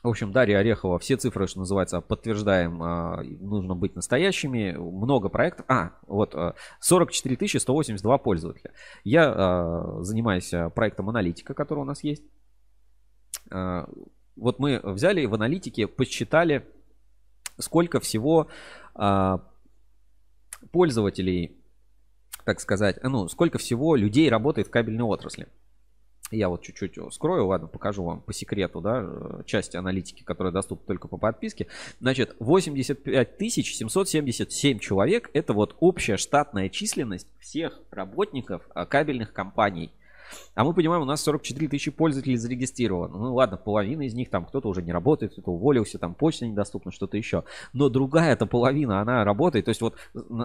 [0.03, 4.73] В общем, Дарья Орехова, все цифры, что называется, подтверждаем, э, нужно быть настоящими.
[4.73, 5.65] Много проектов.
[5.69, 6.35] А, вот,
[6.81, 8.73] 44 э, 182 пользователя.
[9.03, 12.25] Я занимаюсь проектом аналитика, который у нас есть.
[13.51, 16.67] Вот мы взяли в аналитике, посчитали,
[17.59, 18.49] сколько всего
[20.73, 21.57] пользователей,
[22.45, 25.49] так сказать, ну, сколько всего людей работает в кабельной отрасли.
[26.31, 30.87] Я вот чуть-чуть скрою, ладно, покажу вам по секрету, да, э, части аналитики, которая доступна
[30.87, 31.67] только по подписке.
[32.01, 39.91] Значит, 85 777 человек– это вот общая штатная численность всех работников а, кабельных компаний–
[40.55, 43.19] а мы понимаем, у нас 44 тысячи пользователей зарегистрировано.
[43.19, 46.93] Ну ладно, половина из них там кто-то уже не работает, кто-то уволился, там почта недоступна,
[46.93, 47.45] что-то еще.
[47.73, 49.67] Но другая эта половина, она работает.
[49.67, 49.97] То есть вот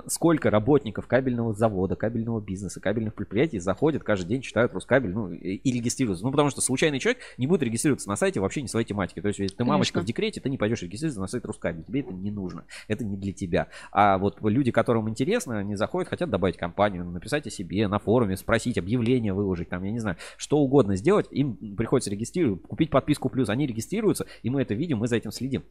[0.07, 5.55] сколько работников кабельного завода, кабельного бизнеса, кабельных предприятий заходят каждый день, читают Рускабель, ну и,
[5.55, 6.25] и регистрируются.
[6.25, 9.21] Ну потому что случайный человек не будет регистрироваться на сайте вообще не своей тематики.
[9.21, 10.05] То есть если ты мамочка Конечно.
[10.05, 11.83] в декрете, ты не пойдешь регистрироваться на сайт Рускабель.
[11.83, 12.65] Тебе это не нужно.
[12.87, 13.67] Это не для тебя.
[13.91, 18.37] А вот люди, которым интересно, они заходят, хотят добавить компанию, написать о себе на форуме,
[18.37, 23.29] спросить, объявление выложить, там, я не знаю, что угодно сделать, им приходится регистрировать, купить подписку
[23.29, 25.63] плюс, они регистрируются, и мы это видим, мы за этим следим.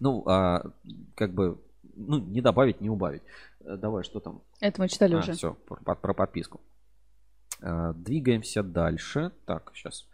[0.00, 0.72] Ну, а,
[1.14, 1.60] как бы,
[1.94, 3.22] ну, не добавить, не убавить.
[3.60, 4.42] Э, давай, что там?
[4.60, 5.32] Это мы читали а, уже.
[5.32, 6.60] Все, про, про подписку.
[7.62, 9.32] А, двигаемся дальше.
[9.46, 10.06] Так, сейчас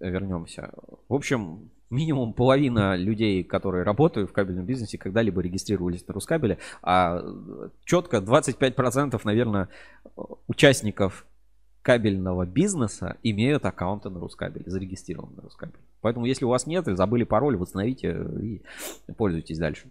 [0.00, 0.72] вернемся.
[1.08, 7.22] В общем, минимум половина людей, которые работают в кабельном бизнесе, когда-либо регистрировались на Рускабеле, а
[7.84, 9.68] четко 25%, наверное,
[10.46, 11.26] участников
[11.84, 15.78] кабельного бизнеса имеют аккаунты на Рускабеле, зарегистрированы на Рускабеле.
[16.00, 18.62] Поэтому, если у вас нет, или забыли пароль, восстановите и
[19.16, 19.88] пользуйтесь дальше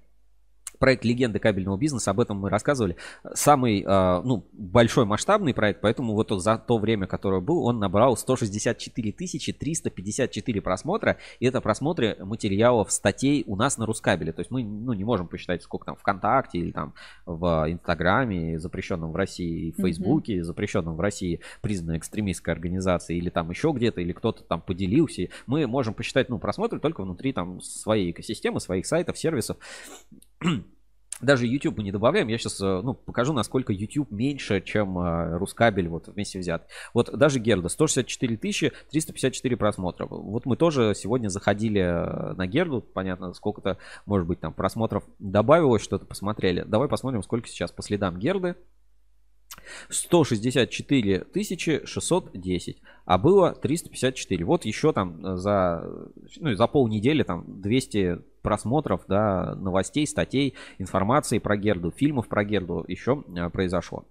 [0.83, 2.97] проект «Легенды кабельного бизнеса», об этом мы рассказывали.
[3.33, 8.17] Самый а, ну, большой масштабный проект, поэтому вот за то время, которое был, он набрал
[8.17, 11.19] 164 354 просмотра.
[11.39, 14.33] И это просмотры материалов, статей у нас на Рускабеле.
[14.33, 16.95] То есть мы ну, не можем посчитать, сколько там ВКонтакте или там
[17.25, 20.43] в Инстаграме, запрещенном в России, в Фейсбуке, mm-hmm.
[20.43, 25.29] запрещенном в России, признанной экстремистской организацией, или там еще где-то, или кто-то там поделился.
[25.47, 29.55] Мы можем посчитать ну, просмотры только внутри там своей экосистемы, своих сайтов, сервисов
[31.21, 32.27] даже YouTube мы не добавляем.
[32.27, 36.67] Я сейчас э, ну, покажу, насколько YouTube меньше, чем э, Рускабель вот вместе взят.
[36.93, 40.05] Вот даже Герда 164 тысячи 354 просмотра.
[40.05, 42.81] Вот мы тоже сегодня заходили э, на Герду.
[42.81, 46.63] Понятно, сколько-то, может быть, там просмотров добавилось, что-то посмотрели.
[46.65, 48.55] Давай посмотрим, сколько сейчас по следам Герды.
[49.89, 51.25] 164
[51.85, 54.45] 610, а было 354.
[54.45, 55.83] Вот еще там за,
[56.39, 62.83] ну, за полнедели там 200 просмотров, да, новостей, статей, информации про Герду, фильмов про Герду
[62.87, 64.05] еще а, произошло.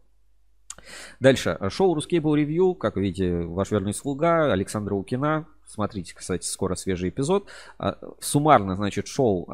[1.21, 1.59] Дальше.
[1.69, 5.47] Шоу Рускейбл Ревью, как видите, ваш верный слуга Александра Укина.
[5.73, 7.49] Смотрите, кстати, скоро свежий эпизод.
[7.79, 9.49] А, суммарно, значит, шоу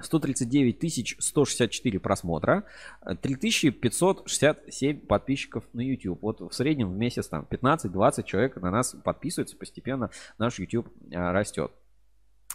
[0.00, 2.64] 139 а, 164 просмотра,
[3.22, 6.20] 3567 подписчиков на YouTube.
[6.22, 11.70] Вот в среднем в месяц там 15-20 человек на нас подписываются, постепенно наш YouTube растет.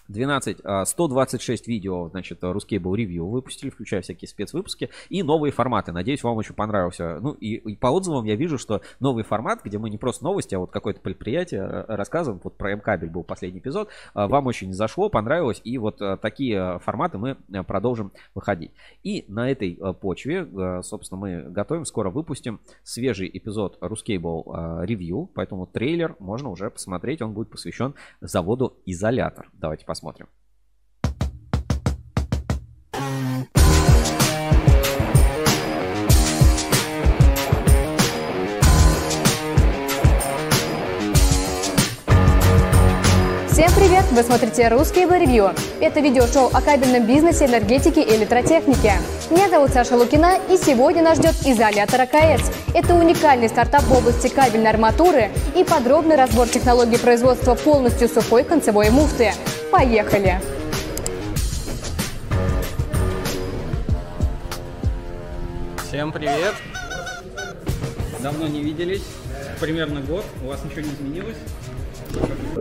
[0.08, 5.92] 12, 126 а, видео, значит, Ruskable Review выпустили, включая всякие спецвыпуски и новые форматы.
[5.92, 7.20] Надеюсь, вам очень понравился.
[7.20, 10.56] Ну и, и по отзывам я вижу, что новый формат, где мы не просто новости,
[10.56, 14.74] а вот какое-то предприятие э, рассказываем, вот про М-кабель был последний эпизод, а, вам очень
[14.74, 18.72] зашло, понравилось, и вот э, такие форматы мы э, продолжим выходить.
[19.04, 20.48] И на этой почве,
[20.84, 27.34] собственно, мы готовим, скоро выпустим свежий эпизод Ruskable Review, поэтому трейлер можно уже посмотреть, он
[27.34, 29.50] будет посвящен заводу Изолятор.
[29.54, 30.28] Давайте посмотрим посмотрим.
[44.12, 45.52] Вы смотрите «Русский Ревью».
[45.82, 48.94] Это видеошоу о кабельном бизнесе, энергетике и электротехнике.
[49.32, 52.52] Меня зовут Саша Лукина, и сегодня нас ждет изолятор АКС.
[52.74, 58.90] Это уникальный стартап в области кабельной арматуры и подробный разбор технологии производства полностью сухой концевой
[58.92, 59.34] муфты.
[59.72, 60.40] Поехали!
[65.88, 66.54] Всем привет!
[68.22, 69.04] Давно не виделись,
[69.60, 71.38] примерно год, у вас ничего не изменилось?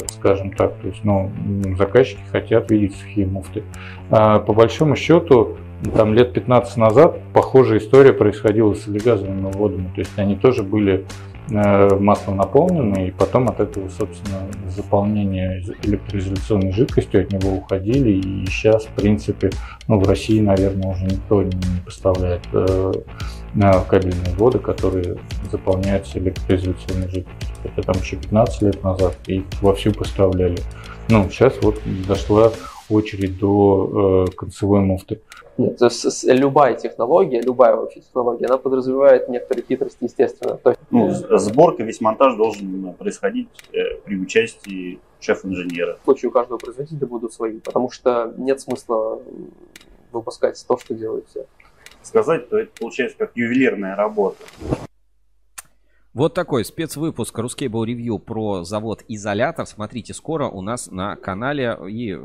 [0.08, 1.30] Скажем так, то есть, ну,
[1.76, 3.62] заказчики хотят видеть сухие муфты.
[4.10, 5.56] А, по большому счету,
[5.96, 11.04] там лет 15 назад похожая история происходила с элегазовыми водами, то есть они тоже были
[11.50, 18.46] Э, маслом наполнены, и потом от этого, собственно, заполнение электроизоляционной жидкостью от него уходили, и
[18.46, 19.50] сейчас, в принципе,
[19.86, 21.52] ну, в России, наверное, уже никто не
[21.84, 22.40] поставляет
[23.54, 25.16] э, кабельные воды, которые
[25.50, 27.48] заполняются электроизоляционной жидкостью.
[27.64, 30.58] Это там еще 15 лет назад их вовсю поставляли.
[31.08, 32.52] Ну, сейчас вот дошла
[32.90, 35.20] очередь до э, концевой муфты.
[35.56, 40.56] Нет, то есть любая технология, любая вообще технология, она подразумевает некоторые хитрости, естественно.
[40.56, 40.80] То есть...
[40.90, 45.98] ну, сборка, весь монтаж должен происходить э, при участии шеф-инженера.
[46.02, 49.20] В случае у каждого производителя будут свои, потому что нет смысла
[50.12, 51.46] выпускать то, что делают все.
[52.04, 54.44] Сказать, то это получается как ювелирная работа.
[56.12, 59.66] Вот такой спецвыпуск Ruscable Review про завод Изолятор.
[59.66, 62.16] Смотрите скоро у нас на канале и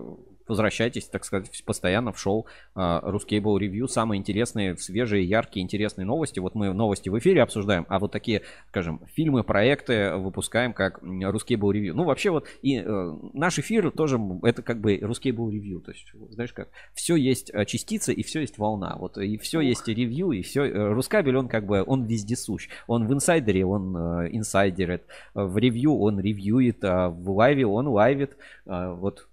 [0.49, 3.87] возвращайтесь, так сказать, постоянно в шоу uh, Ruscable Review.
[3.87, 6.39] Самые интересные, свежие, яркие, интересные новости.
[6.39, 11.71] Вот мы новости в эфире обсуждаем, а вот такие, скажем, фильмы, проекты выпускаем как Ruscable
[11.71, 11.93] Review.
[11.93, 15.81] Ну, вообще вот и uh, наш эфир тоже, это как бы Ruscable Review.
[15.81, 18.95] То есть, знаешь как, все есть э, частица и все есть волна.
[18.99, 19.63] Вот и все Ух.
[19.63, 20.65] есть ревью, и все.
[20.93, 22.69] Рускабель, он как бы, он вездесущ.
[22.87, 25.03] Он в инсайдере, он э, инсайдерит.
[25.33, 28.35] В review он ревьюет, а в live е он лайвит.
[28.65, 29.28] Э, вот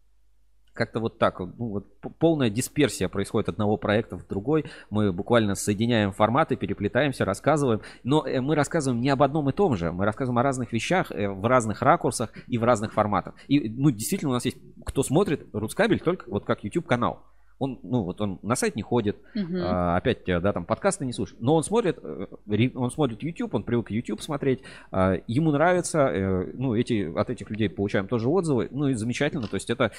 [0.77, 1.40] как-то вот так.
[1.40, 1.86] Ну, вот
[2.19, 4.66] полная дисперсия происходит одного проекта в другой.
[4.90, 7.81] Мы буквально соединяем форматы, переплетаемся, рассказываем.
[8.05, 9.90] Но э, мы рассказываем не об одном и том же.
[9.93, 13.35] Мы рассказываем о разных вещах, э, в разных ракурсах и в разных форматах.
[13.48, 17.23] И, ну, действительно, у нас есть, кто смотрит Рускабель только вот как YouTube канал.
[17.59, 19.62] Он, ну, вот он на сайт не ходит, uh-huh.
[19.62, 22.27] а, опять, да, там подкасты не слушает, но он смотрит, э,
[22.74, 27.70] он смотрит YouTube, он привык YouTube смотреть, а, ему нравится, ну, эти, от этих людей
[27.70, 29.90] получаем тоже отзывы, ну, и замечательно, то есть это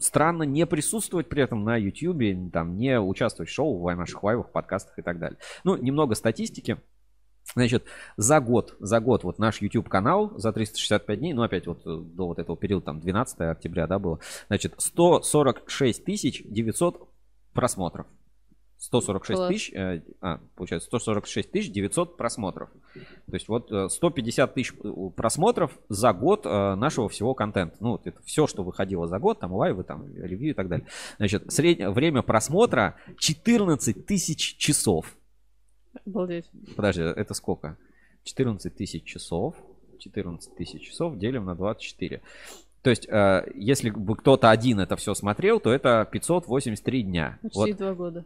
[0.00, 4.52] странно не присутствовать при этом на YouTube, там, не участвовать в шоу, в наших лайвах,
[4.52, 5.38] подкастах и так далее.
[5.64, 6.78] Ну, немного статистики.
[7.54, 7.84] Значит,
[8.16, 11.98] за год, за год вот наш YouTube канал за 365 дней, ну опять вот э,
[12.04, 17.08] до вот этого периода, там 12 октября, да, было, значит, 146 тысяч 900
[17.52, 18.06] просмотров.
[18.80, 19.48] 146 Класс.
[19.52, 22.70] тысяч, э, а, получается, 146 тысяч 900 просмотров.
[22.94, 27.76] То есть вот 150 э, тысяч э, просмотров за год нашего всего контента.
[27.80, 30.86] Ну, вот это все, что выходило за год, там лайвы, там ревью и так далее.
[31.18, 35.14] Значит, среднее время просмотра 14 тысяч часов.
[36.06, 36.50] Обалдеть.
[36.74, 37.76] Подожди, это сколько?
[38.24, 39.56] 14 тысяч часов.
[39.98, 42.22] 14 тысяч часов делим на 24.
[42.80, 43.06] То есть,
[43.54, 47.38] если бы кто-то один это все смотрел, то это 583 дня.
[47.42, 47.76] Почти вот.
[47.76, 48.24] два года.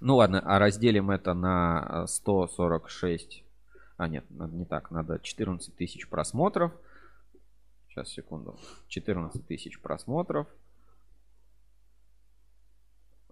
[0.00, 3.38] Ну ладно, а разделим это на 146.
[3.38, 6.72] Э, а нет, не так, надо 14 тысяч просмотров.
[7.88, 8.58] Сейчас, секунду.
[8.88, 10.48] 14 тысяч просмотров.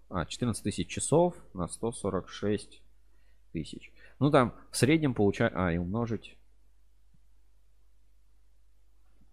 [0.09, 2.83] А, 14 тысяч часов на 146
[3.53, 3.93] тысяч.
[4.19, 5.59] Ну там в среднем получается...
[5.59, 6.37] А, и умножить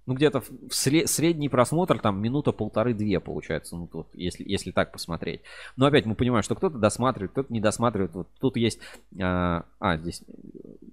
[0.10, 5.41] ну, где-то в средний просмотр там минута полторы-две получается, ну, тут, если, если так посмотреть.
[5.77, 8.15] Но опять мы понимаем, что кто-то досматривает, кто-то не досматривает.
[8.15, 8.80] Вот тут есть,
[9.22, 10.23] а, а здесь,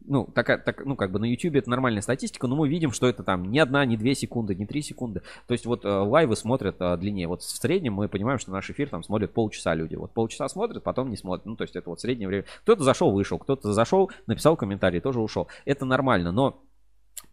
[0.04, 3.06] ну, такая, так, ну, как бы на YouTube это нормальная статистика, но мы видим, что
[3.06, 5.22] это там не одна, не две секунды, не три секунды.
[5.46, 7.26] То есть вот а, лайвы смотрят а, длиннее.
[7.26, 9.94] Вот в среднем мы понимаем, что наш эфир там смотрят полчаса люди.
[9.94, 11.46] Вот полчаса смотрят, потом не смотрят.
[11.46, 12.44] Ну, то есть это вот среднее время.
[12.64, 15.48] Кто-то зашел, вышел, кто-то зашел, написал комментарий, тоже ушел.
[15.64, 16.60] Это нормально, но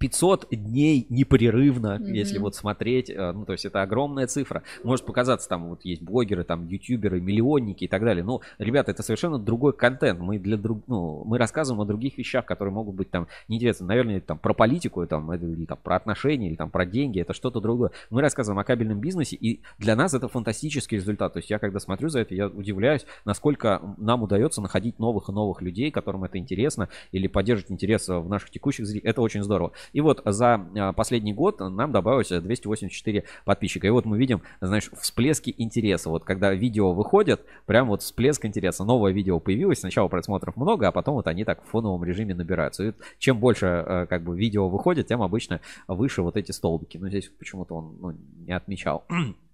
[0.04, 2.12] 500 дней непрерывно, mm-hmm.
[2.12, 4.64] если вот смотреть, э, ну, то есть это огромная цифра.
[4.84, 8.22] Может показаться, там вот есть блогеры, там ютуберы, миллионники и так далее.
[8.22, 10.20] Но, ребята, это совершенно другой контент.
[10.20, 13.86] Мы для друг, ну, мы рассказываем о других вещах, которые могут быть там неинтересны.
[13.86, 17.62] Наверное, там про политику, там, или там про отношения, или там про деньги, это что-то
[17.62, 17.92] другое.
[18.10, 21.32] Мы рассказываем о кабельном бизнесе, и для нас это фантастический результат.
[21.32, 25.32] То есть я, когда смотрю за это, я удивляюсь, насколько нам удается находить новых и
[25.32, 29.10] новых людей, которым это интересно, или поддерживать интерес в наших текущих зрителей.
[29.10, 29.72] Это очень здорово.
[29.94, 33.88] И вот за а, последний год нам добавилось 284 подписчика.
[33.88, 36.10] И вот мы видим, знаешь, всплески интереса.
[36.10, 38.84] Вот когда видео выходят, прям вот всплеск интереса.
[38.84, 42.84] Новое видео появилось, сначала просмотров много, а потом вот они так в фоновом режиме набираются.
[42.84, 46.98] И чем больше а, как бы видео выходит, тем обычно выше вот эти столбики.
[46.98, 48.16] Но здесь почему-то он ну,
[48.46, 49.06] не отмечал.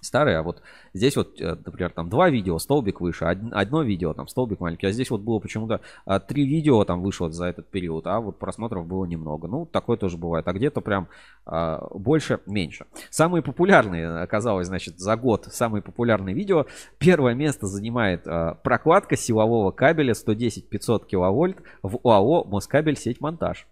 [0.00, 0.62] старые, а вот
[0.94, 4.92] здесь вот, э, например, там два видео, столбик выше, одно видео, там столбик маленький, а
[4.92, 8.86] здесь вот было почему-то а, три видео там вышло за этот период, а вот просмотров
[8.86, 9.48] было немного.
[9.48, 11.08] Ну, такое тоже бывает, а где-то прям
[11.46, 12.86] а, больше, меньше.
[13.10, 16.66] Самые популярные, оказалось, значит, за год самые популярные видео.
[16.98, 23.66] Первое место занимает а, прокладка силового кабеля 110-500 киловольт в ОАО Москабель сеть монтаж.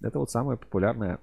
[0.00, 1.20] Это вот самое популярное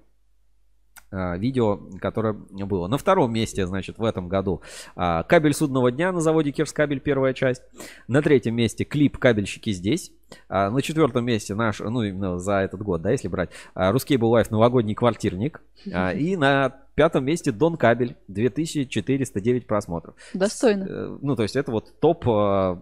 [1.10, 2.86] видео, которое было.
[2.86, 4.62] На втором месте, значит, в этом году
[4.94, 7.62] а, кабель судного дня на заводе Кирскабель, первая часть.
[8.08, 10.12] На третьем месте клип «Кабельщики здесь».
[10.48, 14.30] А, на четвертом месте наш, ну, именно за этот год, да, если брать, Русский был
[14.30, 15.62] лайф новогодний квартирник.
[15.84, 20.14] И на пятом месте Дон Кабель, 2409 просмотров.
[20.34, 20.84] Достойно.
[20.84, 22.24] Э, ну, то есть это вот топ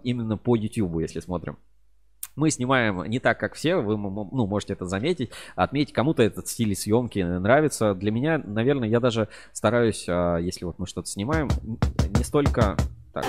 [0.02, 1.56] именно по YouTube, если смотрим.
[2.38, 6.76] Мы снимаем не так, как все, вы ну, можете это заметить, отметить, кому-то этот стиль
[6.76, 7.94] съемки нравится.
[7.94, 11.48] Для меня, наверное, я даже стараюсь, а, если вот мы что-то снимаем,
[12.16, 12.76] не столько...
[13.12, 13.26] Так.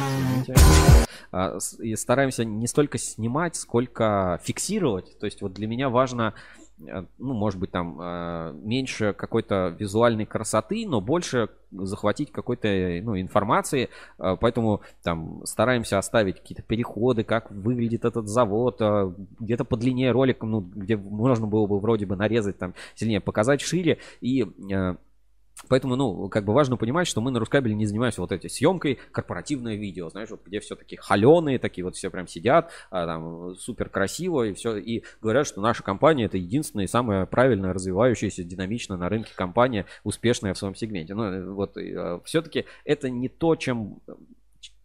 [1.32, 5.18] А, и стараемся не столько снимать, сколько фиксировать.
[5.20, 6.36] То есть вот для меня важно
[6.80, 12.68] ну, может быть, там э, меньше какой-то визуальной красоты, но больше захватить какой-то
[13.04, 19.66] ну, информации, э, поэтому там стараемся оставить какие-то переходы, как выглядит этот завод, э, где-то
[19.66, 24.00] по длине ролика, ну, где можно было бы вроде бы нарезать там сильнее, показать шире.
[24.22, 24.96] И э,
[25.68, 29.00] Поэтому, ну, как бы важно понимать, что мы на Рускабеле не занимаемся вот этой съемкой,
[29.12, 33.56] корпоративное видео, знаешь, вот где все такие холеные, такие вот все прям сидят, а, там
[33.56, 38.44] супер красиво и все, и говорят, что наша компания это единственная и самая правильная развивающаяся,
[38.44, 41.14] динамично на рынке компания, успешная в своем сегменте.
[41.14, 44.00] Ну, вот э, все-таки это не то, чем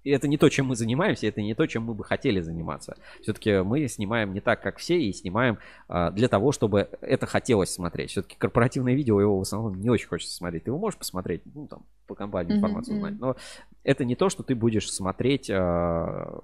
[0.04, 2.96] и это не то, чем мы занимаемся, это не то, чем мы бы хотели заниматься.
[3.22, 5.58] Все-таки мы снимаем не так, как все, и снимаем
[5.88, 8.10] а, для того, чтобы это хотелось смотреть.
[8.10, 10.64] Все-таки корпоративное видео его в основном не очень хочется смотреть.
[10.64, 13.36] Ты его можешь посмотреть, ну там по компании информацию узнать, но
[13.82, 16.38] это не то, что ты будешь смотреть а,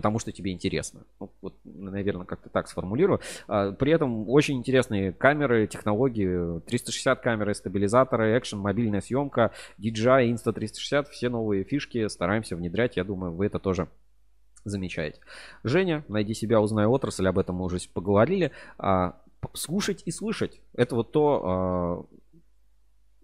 [0.00, 1.02] потому что тебе интересно.
[1.20, 3.20] Ну, вот, наверное, как-то так сформулирую.
[3.46, 11.10] А, при этом очень интересные камеры, технологии, 360 камеры, стабилизаторы, экшен, мобильная съемка, DJI, Insta360,
[11.10, 12.96] все новые фишки стараемся внедрять.
[12.96, 13.88] Я думаю, вы это тоже
[14.64, 15.20] замечаете.
[15.64, 18.52] Женя, найди себя, узнай отрасль, об этом мы уже поговорили.
[18.78, 19.20] А,
[19.52, 20.62] слушать и слышать.
[20.72, 22.16] Это вот то, а,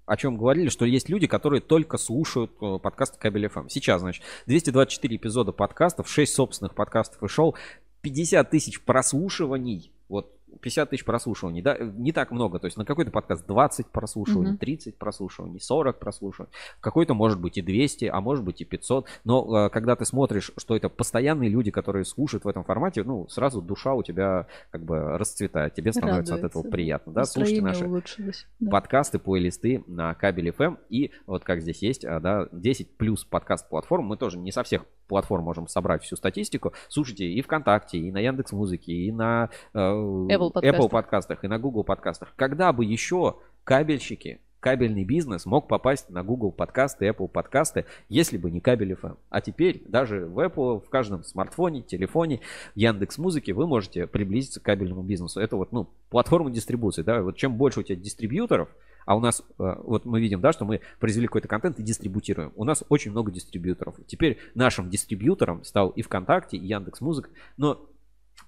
[0.06, 3.68] о чем говорили, что есть люди, которые только слушают э, подкасты Кабель FM.
[3.68, 7.56] Сейчас, значит, 224 эпизода подкастов, 6 собственных подкастов и шоу,
[8.02, 9.92] 50 тысяч прослушиваний.
[10.08, 14.52] Вот 50 тысяч прослушиваний, да, не так много, то есть на какой-то подкаст 20 прослушиваний,
[14.52, 19.06] mm 30 прослушиваний, 40 прослушиваний, какой-то может быть и 200, а может быть и 500,
[19.24, 23.28] но э, когда ты смотришь, что это постоянные люди, которые слушают в этом формате, ну,
[23.28, 26.46] сразу душа у тебя как бы расцветает, тебе становится Радуется.
[26.46, 28.46] от этого приятно, да, слушайте наши улучшилось.
[28.70, 33.68] подкасты, плейлисты на кабеле FM и вот как здесь есть, а, да, 10 плюс подкаст
[33.68, 38.12] платформ, мы тоже не со всех платформ можем собрать всю статистику, слушайте и ВКонтакте, и
[38.12, 40.64] на Яндекс Музыке, и на э, Apple, подкастах.
[40.64, 42.32] Apple подкастах, и на Google подкастах.
[42.36, 48.50] Когда бы еще кабельщики, кабельный бизнес мог попасть на Google подкасты, Apple подкасты, если бы
[48.50, 49.16] не кабель FM.
[49.30, 52.40] А теперь даже в Apple, в каждом смартфоне, телефоне,
[52.74, 55.40] Яндекс Музыке вы можете приблизиться к кабельному бизнесу.
[55.40, 58.68] Это вот, ну, платформа дистрибуции, да, вот чем больше у тебя дистрибьюторов,
[59.06, 62.52] а у нас, э, вот мы видим, да, что мы произвели какой-то контент и дистрибутируем.
[62.56, 63.94] У нас очень много дистрибьюторов.
[64.06, 67.88] Теперь нашим дистрибьютором стал и ВКонтакте, и Яндекс Музыка, но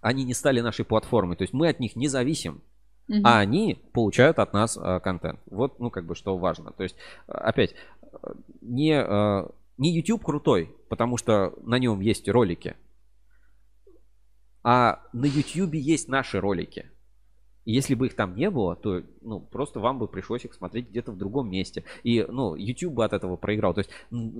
[0.00, 1.36] они не стали нашей платформой.
[1.36, 2.60] То есть мы от них не зависим.
[3.08, 3.20] Угу.
[3.24, 5.40] А они получают от нас а, контент.
[5.46, 6.72] Вот, ну, как бы, что важно.
[6.72, 7.74] То есть, опять,
[8.60, 12.76] не, а, не YouTube крутой, потому что на нем есть ролики,
[14.62, 16.90] а на YouTube есть наши ролики
[17.72, 21.12] если бы их там не было, то ну, просто вам бы пришлось их смотреть где-то
[21.12, 21.84] в другом месте.
[22.02, 23.74] И ну, YouTube бы от этого проиграл.
[23.74, 23.90] То есть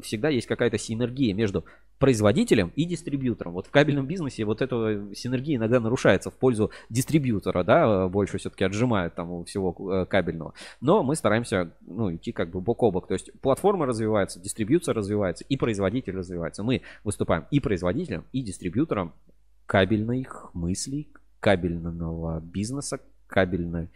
[0.02, 1.64] всегда есть какая-то синергия между
[1.98, 3.52] производителем и дистрибьютором.
[3.52, 8.64] Вот в кабельном бизнесе вот эта синергия иногда нарушается в пользу дистрибьютора, да, больше все-таки
[8.64, 10.54] отжимают там всего э, кабельного.
[10.80, 13.08] Но мы стараемся ну, идти как бы бок о бок.
[13.08, 16.62] То есть платформа развивается, дистрибьюция развивается и производитель развивается.
[16.62, 19.12] Мы выступаем и производителем, и дистрибьютором
[19.66, 23.90] кабельных мыслей, кабельного бизнеса, кабельной,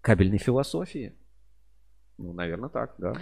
[0.00, 1.14] кабельной философии.
[2.18, 3.14] Ну, наверное, так, да.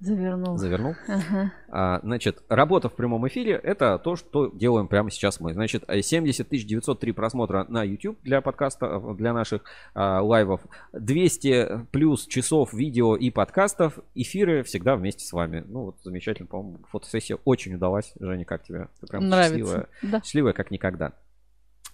[0.00, 0.58] Завернул.
[0.58, 0.94] Завернул.
[1.06, 1.52] Ага.
[1.68, 5.54] А, значит, работа в прямом эфире это то, что делаем прямо сейчас мы.
[5.54, 9.62] Значит, 70 903 просмотра на YouTube для подкаста, для наших
[9.94, 10.60] а, лайвов.
[10.92, 13.98] 200 плюс часов видео и подкастов.
[14.14, 15.64] Эфиры всегда вместе с вами.
[15.66, 18.12] Ну, вот замечательно, по-моему, фотосессия очень удалась.
[18.20, 18.88] Женя, как тебе?
[19.00, 19.56] Ты прям Нравится.
[19.56, 19.88] счастливая.
[20.02, 20.20] Да.
[20.20, 21.12] Счастливая, как никогда.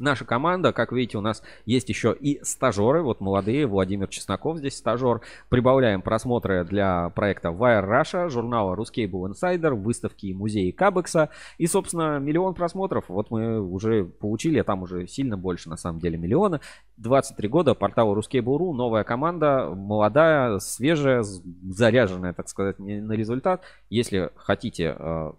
[0.01, 4.79] Наша команда, как видите, у нас есть еще и стажеры, вот молодые, Владимир Чесноков здесь
[4.79, 5.21] стажер.
[5.51, 11.29] Прибавляем просмотры для проекта Wire Russia, журнала Ruscable Insider, выставки и музеи Кабекса.
[11.59, 13.05] И, собственно, миллион просмотров.
[13.09, 16.63] Вот мы уже получили, а там уже сильно больше, на самом деле, миллиона.
[16.97, 23.63] 23 года, портал Ruscable.ru, новая команда, молодая, свежая, заряженная, так сказать, на результат.
[23.91, 25.33] Если хотите э,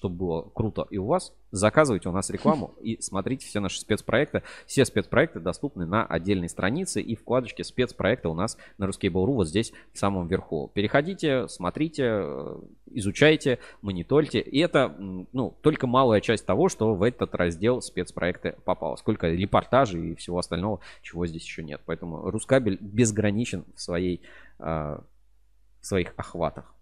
[0.00, 4.42] чтобы было круто и у вас, заказывайте у нас рекламу и смотрите все наши спецпроекты.
[4.66, 9.74] Все спецпроекты доступны на отдельной странице и вкладочке спецпроекта у нас на Ruskable.ru вот здесь
[9.92, 10.70] в самом верху.
[10.72, 14.40] Переходите, смотрите, э, изучайте, мониторьте.
[14.40, 18.96] И это ну, только малая часть того, что в этот раздел спецпроекты попало.
[18.96, 21.82] Сколько репортажей и всего остального, чего здесь еще нет.
[21.84, 24.22] Поэтому Рускабель безграничен в, своей,
[24.60, 26.74] э, в своих охватах,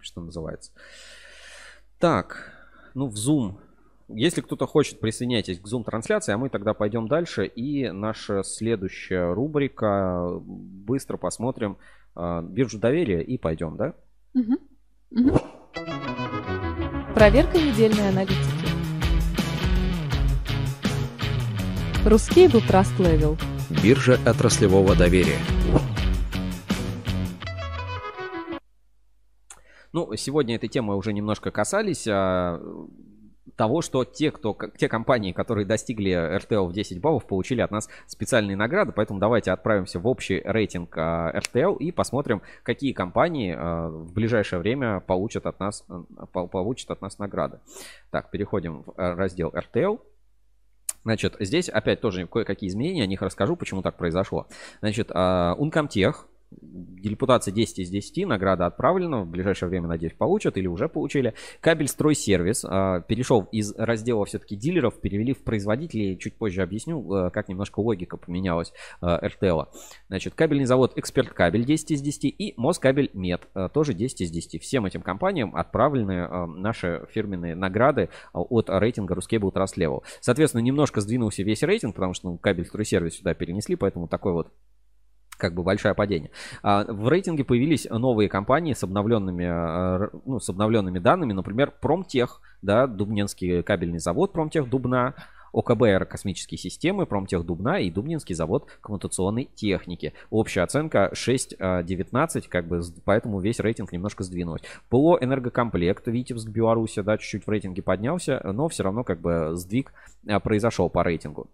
[0.00, 0.72] что называется.
[1.98, 2.52] Так,
[2.94, 3.54] ну в Zoom.
[4.08, 7.46] Если кто-то хочет, присоединяйтесь к Zoom-трансляции, а мы тогда пойдем дальше.
[7.46, 10.38] И наша следующая рубрика.
[10.40, 11.78] Быстро посмотрим
[12.14, 13.94] э, биржу доверия и пойдем, да?
[14.34, 14.54] Угу.
[15.10, 15.40] Угу.
[17.14, 18.66] Проверка недельной аналитики.
[22.04, 23.36] Русский был Trust Level.
[23.82, 25.38] Биржа отраслевого доверия.
[29.96, 32.06] Ну, сегодня этой темы уже немножко касались.
[32.06, 32.60] а,
[33.56, 37.88] того, что те, кто, те компании, которые достигли RTL в 10 баллов, получили от нас
[38.06, 38.92] специальные награды.
[38.92, 44.60] Поэтому давайте отправимся в общий рейтинг а, RTL и посмотрим, какие компании а, в ближайшее
[44.60, 47.60] время получат от нас, а, по- получат от нас награды.
[48.10, 49.98] Так, переходим в а, раздел RTL.
[51.04, 54.46] Значит, здесь опять тоже кое-какие изменения, о них расскажу, почему так произошло.
[54.82, 60.66] Значит, а, Ункомтех, Депутация 10 из 10, награда отправлена, в ближайшее время, надеюсь, получат или
[60.66, 61.34] уже получили.
[61.60, 67.30] Кабель стройсервис а, перешел из раздела все-таки дилеров, перевели в производителей, чуть позже объясню, а,
[67.30, 69.66] как немножко логика поменялась а, RTL.
[70.08, 74.30] Значит, кабельный завод Эксперт Кабель 10 из 10 и Москабель Мед а, тоже 10 из
[74.30, 74.62] 10.
[74.62, 80.02] Всем этим компаниям отправлены а, наши фирменные награды а, от рейтинга Trust Level.
[80.20, 84.52] Соответственно, немножко сдвинулся весь рейтинг, потому что ну, кабель стройсервис сюда перенесли, поэтому такой вот
[85.36, 86.30] как бы большое падение.
[86.62, 91.72] А, В рейтинге появились новые компании с обновленными, а, р- ну, с обновленными данными, например,
[91.80, 95.14] Промтех, да, Дубнинский кабельный завод Промтех Дубна,
[95.52, 100.12] ОКБ космические системы, Промтех Дубна и Дубнинский завод коммутационной техники.
[100.28, 104.64] Общая оценка 6.19, как бы, поэтому весь рейтинг немножко сдвинулся.
[104.90, 109.92] ПО Энергокомплект, Витебск, Беларусь, да, чуть-чуть в рейтинге поднялся, но все равно как бы сдвиг
[110.28, 111.48] а, произошел по рейтингу.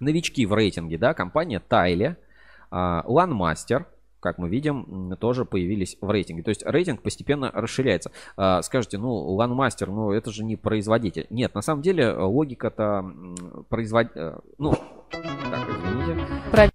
[0.00, 2.27] Новички в рейтинге, да, компания Тайле, а,
[2.70, 3.86] Ланмастер,
[4.20, 6.42] как мы видим, тоже появились в рейтинге.
[6.42, 8.10] То есть рейтинг постепенно расширяется.
[8.36, 11.26] А, Скажете, ну, Ланмастер, ну, это же не производитель.
[11.30, 13.04] Нет, на самом деле э, логика-то
[13.68, 14.40] производителя...
[14.58, 14.74] Ну,
[15.10, 16.72] так, извините.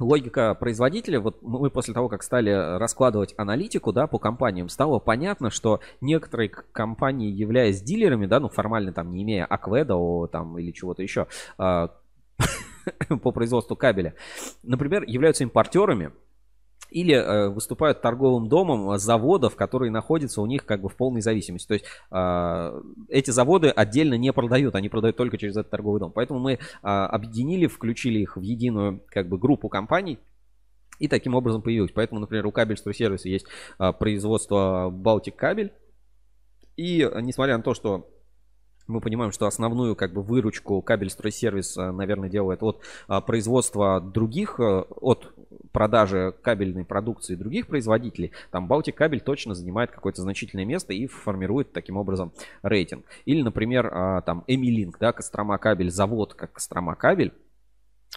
[0.00, 5.50] Логика производителя, вот мы после того, как стали раскладывать аналитику, да, по компаниям, стало понятно,
[5.50, 9.96] что некоторые компании, являясь дилерами, да, ну, формально там не имея Акведа
[10.26, 11.28] там или чего-то еще,
[11.58, 11.92] а,
[13.22, 14.14] по производству кабеля,
[14.62, 16.12] например, являются импортерами
[16.90, 21.22] или э, выступают торговым домом э, заводов, которые находятся у них как бы в полной
[21.22, 21.66] зависимости.
[21.66, 26.12] То есть э, эти заводы отдельно не продают, они продают только через этот торговый дом.
[26.12, 30.20] Поэтому мы э, объединили, включили их в единую как бы группу компаний.
[31.00, 31.90] И таким образом появилось.
[31.92, 33.46] Поэтому, например, у кабель сервиса есть
[33.80, 35.72] э, производство Балтик кабель.
[36.76, 38.08] И несмотря на то, что
[38.86, 44.00] мы понимаем, что основную как бы выручку кабель стройсервис, э, наверное, делает от а, производства
[44.00, 45.32] других, э, от
[45.72, 48.32] продажи кабельной продукции других производителей.
[48.50, 52.32] Там Балтик кабель точно занимает какое-то значительное место и формирует таким образом
[52.62, 53.04] рейтинг.
[53.24, 57.32] Или, например, а, там Эмилинк, да, Кострома кабель, завод как Кострома кабель.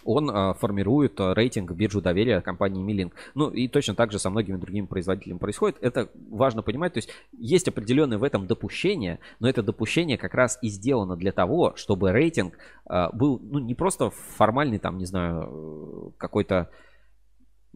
[0.04, 3.14] Он а, формирует а, рейтинг биржу доверия компании Милинг.
[3.36, 5.78] Ну и точно так же со многими другими производителями происходит.
[5.82, 6.94] Это важно понимать.
[6.94, 11.32] То есть есть определенное в этом допущение, но это допущение как раз и сделано для
[11.32, 16.70] того, чтобы рейтинг а, был ну, не просто формальный, там, не знаю, э, какой-то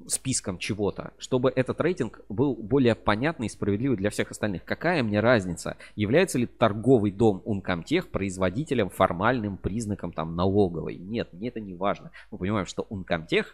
[0.07, 4.64] списком чего-то, чтобы этот рейтинг был более понятный и справедливый для всех остальных.
[4.64, 10.98] Какая мне разница, является ли торговый дом Uncomtech производителем формальным признаком там налоговой?
[10.98, 12.11] Нет, мне это не важно.
[12.32, 13.45] Мы понимаем, что Uncomtech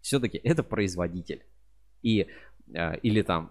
[0.00, 1.44] все-таки это производитель.
[2.02, 2.26] И,
[2.74, 3.50] э, или там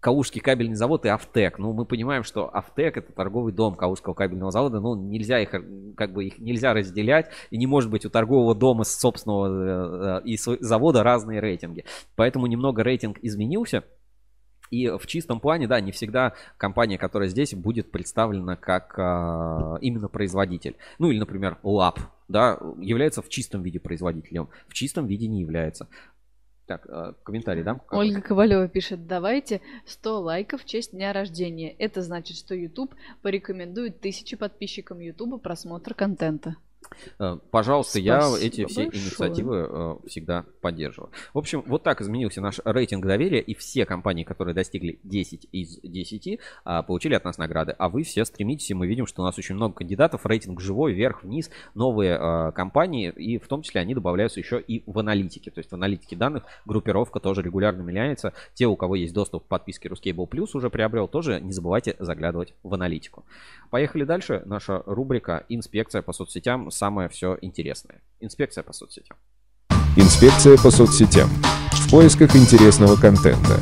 [0.00, 1.58] Калужский кабельный завод и Автек.
[1.58, 4.80] Ну, мы понимаем, что Автек это торговый дом Калужского кабельного завода.
[4.80, 5.62] Ну, нельзя их, э,
[5.96, 7.30] как бы их нельзя разделять.
[7.50, 11.84] И не может быть у торгового дома собственного э, э, и завода разные рейтинги.
[12.16, 13.84] Поэтому немного рейтинг изменился.
[14.70, 20.08] И в чистом плане, да, не всегда компания, которая здесь, будет представлена как а, именно
[20.08, 20.76] производитель.
[20.98, 21.98] Ну или, например, Lab,
[22.28, 25.86] да, является в чистом виде производителем, в чистом виде не является.
[26.66, 27.80] Так, а, комментарий, да?
[27.90, 31.70] Ольга Ковалева пишет, давайте 100 лайков в честь дня рождения.
[31.72, 36.56] Это значит, что YouTube порекомендует тысячи подписчикам YouTube просмотр контента.
[37.18, 39.04] Э, Пожалуйста, я Спасибо эти все большое.
[39.04, 41.10] инициативы э, всегда поддерживаю.
[41.32, 45.80] В общем, вот так изменился наш рейтинг доверия, и все компании, которые достигли 10 из
[45.82, 47.74] 10, а, получили от нас награды.
[47.78, 50.92] А вы все стремитесь, и мы видим, что у нас очень много кандидатов, рейтинг живой,
[50.92, 55.50] вверх-вниз, новые э, компании, и в том числе они добавляются еще и в аналитике.
[55.50, 58.32] То есть в аналитике данных группировка тоже регулярно меняется.
[58.54, 62.54] Те, у кого есть доступ к подписке Ruscable Plus уже приобрел, тоже не забывайте заглядывать
[62.62, 63.24] в аналитику.
[63.70, 64.42] Поехали дальше.
[64.44, 66.70] Наша рубрика «Инспекция по соцсетям».
[66.74, 68.02] Самое все интересное.
[68.18, 69.16] Инспекция по соцсетям.
[69.96, 71.28] Инспекция по соцсетям.
[71.70, 73.60] В поисках интересного контента.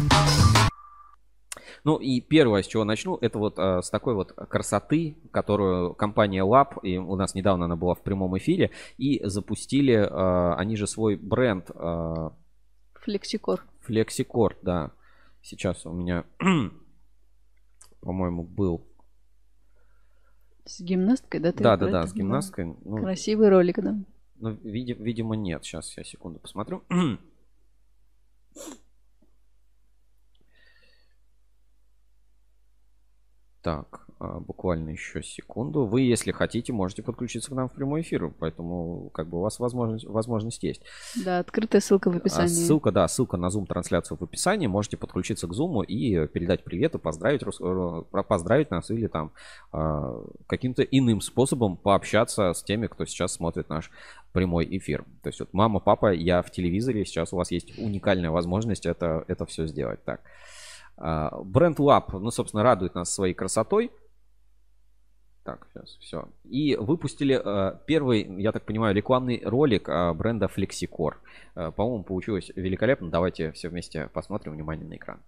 [1.85, 6.43] Ну и первое, с чего начну, это вот э, с такой вот красоты, которую компания
[6.43, 10.87] Lab, и у нас недавно она была в прямом эфире, и запустили э, они же
[10.87, 12.31] свой бренд э,
[12.95, 13.63] Флексикор.
[13.87, 14.93] Flexicor, да.
[15.43, 16.25] Сейчас у меня,
[18.01, 18.87] по-моему, был.
[20.65, 21.53] С гимнасткой, да?
[21.53, 22.77] ты Да, да, да, с гимнасткой.
[22.85, 23.97] Ну, Красивый ролик, да.
[24.37, 25.65] Ну, види- видимо, нет.
[25.65, 26.85] Сейчас я секунду посмотрю.
[33.63, 35.85] Так, буквально еще секунду.
[35.85, 39.59] Вы, если хотите, можете подключиться к нам в прямой эфир, поэтому как бы у вас
[39.59, 40.83] возможность, возможность есть.
[41.25, 42.49] Да, открытая ссылка в А, описании.
[42.49, 44.67] Ссылка, да, ссылка на Zoom трансляцию в описании.
[44.67, 49.33] Можете подключиться к Zoom и передать привет и поздравить, э, поздравить нас или там
[49.73, 53.91] а, каким-то иным способом пообщаться с теми, кто сейчас смотрит наш
[54.33, 55.05] прямой эфир.
[55.23, 59.25] То есть вот мама, папа, я в телевизоре, сейчас у вас есть уникальная возможность это,
[59.29, 60.03] это все сделать.
[60.05, 60.21] Так.
[60.97, 63.91] А, Бренд Lab, ну, собственно, радует нас своей красотой.
[65.45, 66.29] Так, сейчас все.
[66.45, 71.15] И выпустили э, первый, я так понимаю, рекламный ролик э, бренда Flexicore.
[71.57, 73.11] Э, по-моему, получилось великолепно.
[73.11, 74.53] Давайте все вместе посмотрим.
[74.53, 75.19] Внимание на экран.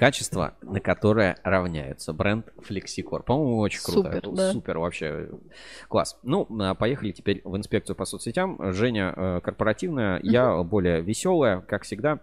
[0.00, 2.14] Качество, на которое равняются.
[2.14, 3.22] Бренд Flexicore.
[3.22, 4.08] По-моему, очень круто.
[4.08, 4.52] Супер, Это да.
[4.52, 5.28] Супер вообще.
[5.88, 6.18] Класс.
[6.22, 8.72] Ну, а, поехали теперь в инспекцию по соцсетям.
[8.72, 12.20] Женя э, корпоративная, я более веселая, как всегда.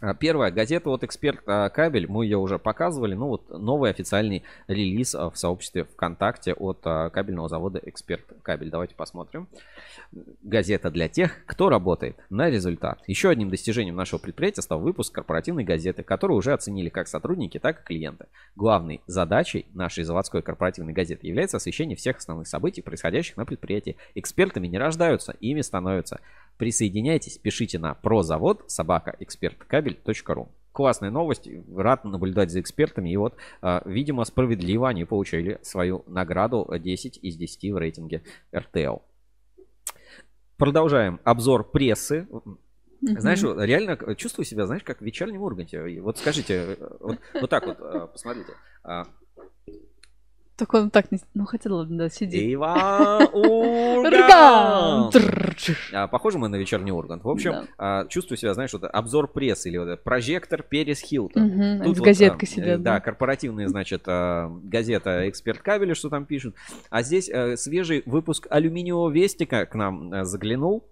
[0.00, 4.42] А, Первая газета от Эксперт а, Кабель, мы ее уже показывали, ну вот новый официальный
[4.68, 8.70] релиз а, в сообществе ВКонтакте от кабельного завода Эксперт Кабель.
[8.70, 9.48] Давайте посмотрим.
[10.42, 13.02] Газета для тех, кто работает на результат.
[13.06, 17.80] Еще одним достижением нашего предприятия стал выпуск корпоративной газеты, которую уже оценили как сотрудники, так
[17.80, 18.26] и клиенты.
[18.54, 23.96] Главной задачей нашей заводской корпоративной газеты является освещение всех основных событий, происходящих на предприятии.
[24.14, 26.20] Экспертами не рождаются, ими становятся.
[26.58, 30.48] Присоединяйтесь, пишите на прозавод собака эксперткабель.ру.
[30.72, 33.10] Классная новость, рад наблюдать за экспертами.
[33.10, 38.22] И вот, а, видимо, справедливо они получили свою награду 10 из 10 в рейтинге
[38.52, 39.02] RTL.
[40.56, 42.26] Продолжаем обзор прессы.
[43.00, 46.00] Знаешь, реально чувствую себя, знаешь, как в вечернем Урганте.
[46.00, 48.52] Вот скажите, э, вот, вот так вот, э, посмотрите.
[50.56, 51.18] Так он так не...
[51.34, 52.54] Ну, хотя ладно, да, сиди.
[52.54, 55.14] Иван Ургант!
[55.92, 57.24] А, Похожи мы на вечерний Ургант.
[57.24, 57.64] В общем, Да.
[57.78, 61.02] а, чувствую себя, знаешь, вот обзор прессы или вот прожектор Перес.
[61.12, 63.00] Мгм, Тут с вот, газеткой а, сидят, э, Да, да.
[63.00, 66.54] корпоративная, значит, а, газета Эксперт Кабеля, что там пишут.
[66.88, 67.30] А здесь
[67.60, 70.88] свежий выпуск алюминиевого вестника к нам заглянул.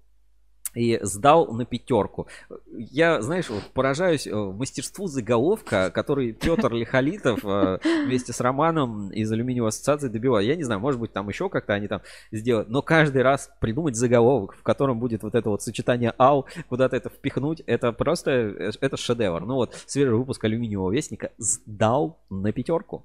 [0.74, 2.26] И сдал на пятерку.
[2.72, 9.30] Я, знаешь, вот поражаюсь э, мастерству заголовка, который Петр Лихолитов э, вместе с Романом из
[9.30, 10.48] алюминиевой ассоциации добивает.
[10.48, 12.02] Я не знаю, может быть, там еще как-то они там
[12.32, 16.96] сделают, но каждый раз придумать заголовок, в котором будет вот это вот сочетание ау, куда-то
[16.96, 19.44] это впихнуть, это просто, э, это шедевр.
[19.44, 23.04] Ну вот, свежий выпуск алюминиевого вестника сдал на пятерку.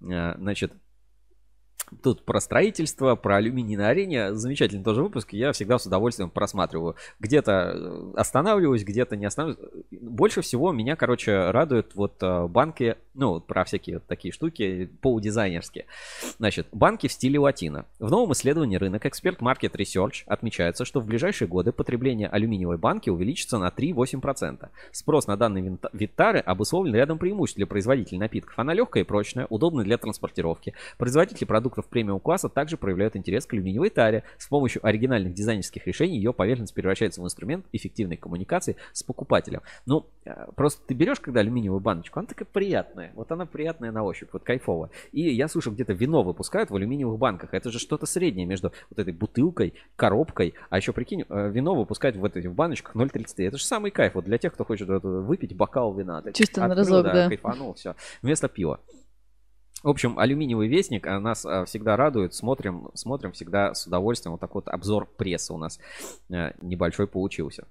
[0.00, 0.72] Значит,
[2.02, 4.34] Тут про строительство, про алюминий на арене.
[4.34, 5.32] Замечательный тоже выпуск.
[5.32, 6.96] Я всегда с удовольствием просматриваю.
[7.18, 9.84] Где-то э, останавливаюсь, где-то не останавливаюсь.
[9.90, 15.86] Больше всего меня, короче, радуют вот э, банки, ну, про всякие вот такие штуки полудизайнерские.
[16.38, 17.86] Значит, банки в стиле латино.
[17.98, 23.10] В новом исследовании рынок Expert Market Research отмечается, что в ближайшие годы потребление алюминиевой банки
[23.10, 24.68] увеличится на 3,8%.
[24.92, 28.58] Спрос на данный вид тары обусловлен рядом преимуществ для производителей напитков.
[28.58, 30.74] Она легкая и прочная, удобная для транспортировки.
[30.96, 34.24] Производители продуктов премиум-класса также проявляют интерес к алюминиевой таре.
[34.38, 39.62] С помощью оригинальных дизайнерских решений ее поверхность превращается в инструмент эффективной коммуникации с покупателем.
[39.86, 43.12] Ну, э, просто ты берешь, когда алюминиевую баночку, она такая приятная.
[43.14, 44.90] Вот она приятная на ощупь, вот кайфовая.
[45.12, 47.54] И я слышал, где-то вино выпускают в алюминиевых банках.
[47.54, 50.54] Это же что-то среднее между вот этой бутылкой, коробкой.
[50.68, 53.46] А еще прикинь, э, вино выпускать в этих баночках 0,33.
[53.46, 54.14] Это же самый кайф.
[54.14, 56.22] Вот для тех, кто хочет вот, выпить бокал вина.
[56.32, 57.28] Чисто на разок, да.
[57.28, 57.94] Кайфанул, все.
[58.22, 58.80] Вместо пива.
[59.82, 62.34] В общем, алюминиевый вестник а, нас а, всегда радует.
[62.34, 64.32] Смотрим, смотрим всегда с удовольствием.
[64.32, 65.78] Вот такой вот обзор прессы у нас
[66.30, 67.66] а, небольшой получился.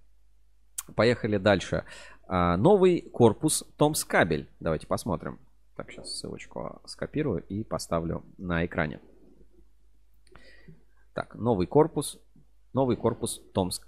[0.96, 1.86] Поехали дальше.
[2.28, 4.50] А, Новый корпус Томс Кабель.
[4.60, 5.40] Давайте посмотрим.
[5.76, 9.00] Так, сейчас ссылочку скопирую и поставлю на экране.
[11.14, 12.20] Так, новый корпус.
[12.74, 13.80] Новый корпус Томс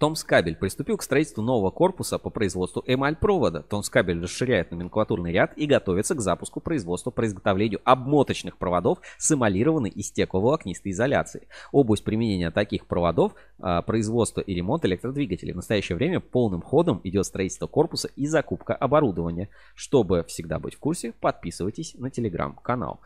[0.00, 0.10] Кабеля.
[0.10, 3.62] Томс Кабель приступил к строительству нового корпуса по производству эмаль-провода.
[3.62, 9.30] Томс Кабель расширяет номенклатурный ряд и готовится к запуску производства по изготовлению обмоточных проводов с
[9.30, 11.48] эмалированной и стекловолокнистой изоляцией.
[11.70, 15.52] Область применения таких проводов а, производство и ремонт электродвигателей.
[15.52, 19.50] В настоящее время полным ходом идет строительство корпуса и закупка оборудования.
[19.74, 23.00] Чтобы всегда быть в курсе, подписывайтесь на телеграм-канал.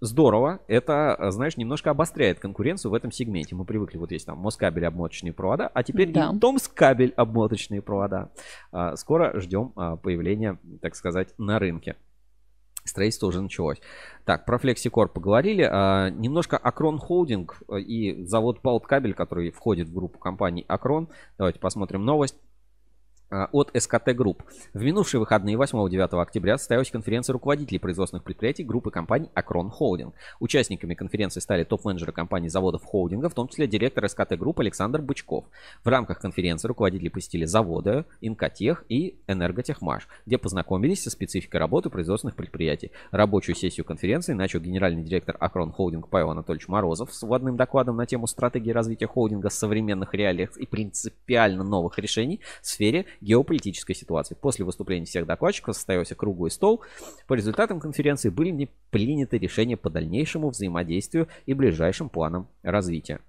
[0.00, 0.60] Здорово.
[0.66, 3.54] Это, э, знаешь, немножко обостряет конкуренцию в этом сегменте.
[3.54, 6.32] Мы привыкли, вот есть там Москабель обмоточные провода, а теперь Да.
[6.34, 8.30] и Томскабель обмоточные провода.
[8.72, 11.96] А, Скоро ждем а, появления, так сказать, на рынке.
[12.84, 13.78] Строительство уже началось.
[14.24, 15.68] Так, про FlexiCore поговорили.
[15.70, 21.08] А, немножко Акрон Холдинг э, и завод Балткабель, который входит в группу компаний Акрон.
[21.36, 22.36] Давайте посмотрим новость
[23.30, 24.42] от СКТ Групп.
[24.74, 30.14] В минувшие выходные 8-9 октября состоялась конференция руководителей производственных предприятий группы компаний Акрон Холдинг.
[30.40, 35.44] Участниками конференции стали топ-менеджеры компаний заводов холдинга, в том числе директор СКТ Групп Александр Бычков.
[35.84, 42.36] В рамках конференции руководители посетили заводы Инкотех и Энерготехмаш, где познакомились со спецификой работы производственных
[42.36, 42.90] предприятий.
[43.10, 48.06] Рабочую сессию конференции начал генеральный директор Акрон Холдинг Павел Анатольевич Морозов с вводным докладом на
[48.06, 54.34] тему стратегии развития холдинга в современных реалиях и принципиально новых решений в сфере геополитической ситуации.
[54.34, 56.82] После выступления всех докладчиков состоялся круглый стол.
[57.26, 63.20] По результатам конференции были приняты решения по дальнейшему взаимодействию и ближайшим планам развития.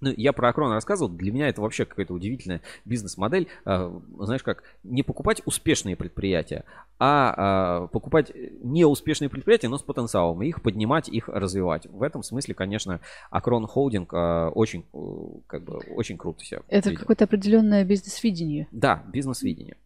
[0.00, 1.10] Ну, я про Акрон рассказывал.
[1.10, 3.48] Для меня это вообще какая-то удивительная бизнес-модель.
[3.64, 6.64] А, Знаешь, как не покупать успешные предприятия,
[6.98, 8.32] а а, покупать
[8.62, 10.42] неуспешные предприятия, но с потенциалом.
[10.42, 11.86] И их поднимать, их развивать.
[11.86, 13.00] В этом смысле, конечно,
[13.30, 14.98] Акрон Холдинг а, очень, э,
[15.46, 18.68] как бы, очень круто себя Это какое-то определенное бизнес-видение.
[18.72, 19.76] Да, бизнес-видение.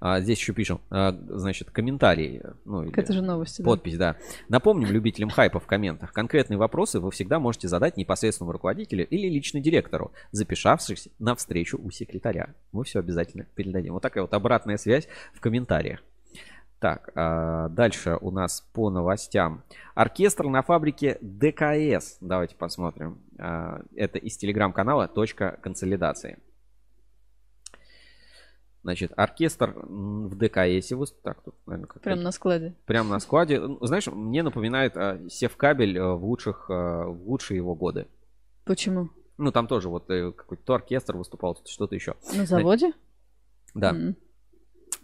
[0.00, 2.42] А, здесь еще пишем, а, значит, комментарии.
[2.64, 3.64] Ну, или Это же новости, да.
[3.64, 4.16] Подпись, да.
[4.48, 6.12] Напомним любителям хайпа в комментах.
[6.12, 11.90] Конкретные вопросы вы всегда можете задать непосредственному руководителю или лично директору, записавшись на встречу у
[11.90, 12.54] секретаря.
[12.72, 13.94] Мы все обязательно передадим.
[13.94, 16.00] Вот такая вот обратная связь в комментариях.
[16.80, 19.64] Так, а, дальше у нас по новостям.
[19.94, 22.18] Оркестр на фабрике ДКС.
[22.20, 23.18] Давайте посмотрим.
[23.38, 26.38] А, Это из телеграм-канала «Точка консолидации».
[28.88, 31.36] Значит, оркестр в ДКСе выступает.
[31.36, 32.74] Так, тут, наверное, как Прям на складе.
[32.86, 33.60] Прям на складе.
[33.60, 38.06] Ну, Знаешь, мне напоминает а, Севкабель а, в лучших, а, в лучшие его годы.
[38.64, 39.10] Почему?
[39.36, 42.14] Ну, там тоже вот э, какой-то то оркестр выступал, то что-то еще.
[42.34, 42.94] На заводе?
[43.74, 43.94] Да.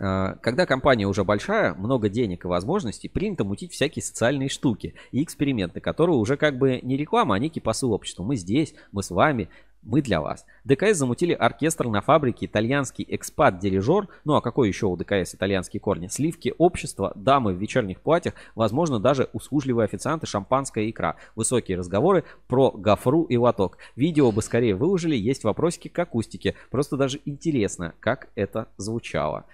[0.00, 5.22] А, Когда компания уже большая, много денег и возможностей, принято мутить всякие социальные штуки и
[5.22, 8.24] эксперименты, которые уже как бы не реклама, а некий посыл обществу.
[8.24, 9.50] Мы здесь, мы с вами,
[9.84, 10.44] мы для вас.
[10.64, 16.08] ДКС замутили оркестр на фабрике, итальянский экспат-дирижер, ну а какой еще у ДКС итальянские корни?
[16.08, 22.70] Сливки общества, дамы в вечерних платьях, возможно даже услужливые официанты, шампанская икра, высокие разговоры про
[22.70, 23.78] гофру и лоток.
[23.96, 29.44] Видео бы скорее выложили, есть вопросики к акустике, просто даже интересно, как это звучало.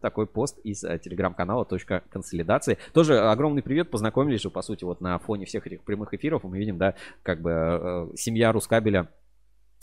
[0.00, 2.78] Такой пост из э, телеграм-канала «Точка консолидации».
[2.92, 6.58] Тоже огромный привет, познакомились же, по сути, вот на фоне всех этих прямых эфиров мы
[6.58, 9.08] видим, да, как бы э, семья Рускабеля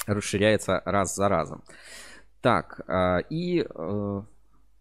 [0.05, 1.63] расширяется раз за разом.
[2.41, 4.21] Так, а, и э,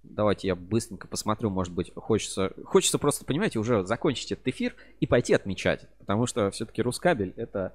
[0.02, 5.06] давайте я быстренько посмотрю, может быть, хочется, хочется просто, понимаете, уже закончить этот эфир и
[5.06, 7.72] пойти отмечать, потому что все-таки Рускабель это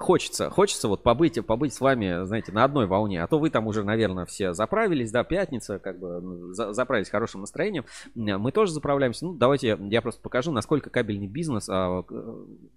[0.00, 3.22] Хочется, хочется вот побыть, побыть с вами, знаете, на одной волне.
[3.22, 7.10] А то вы там уже, наверное, все заправились, да, пятница, как бы ну, за- заправились
[7.10, 7.84] хорошим настроением.
[8.14, 9.26] Мы тоже заправляемся.
[9.26, 12.02] Ну, давайте я, просто покажу, насколько кабельный бизнес а,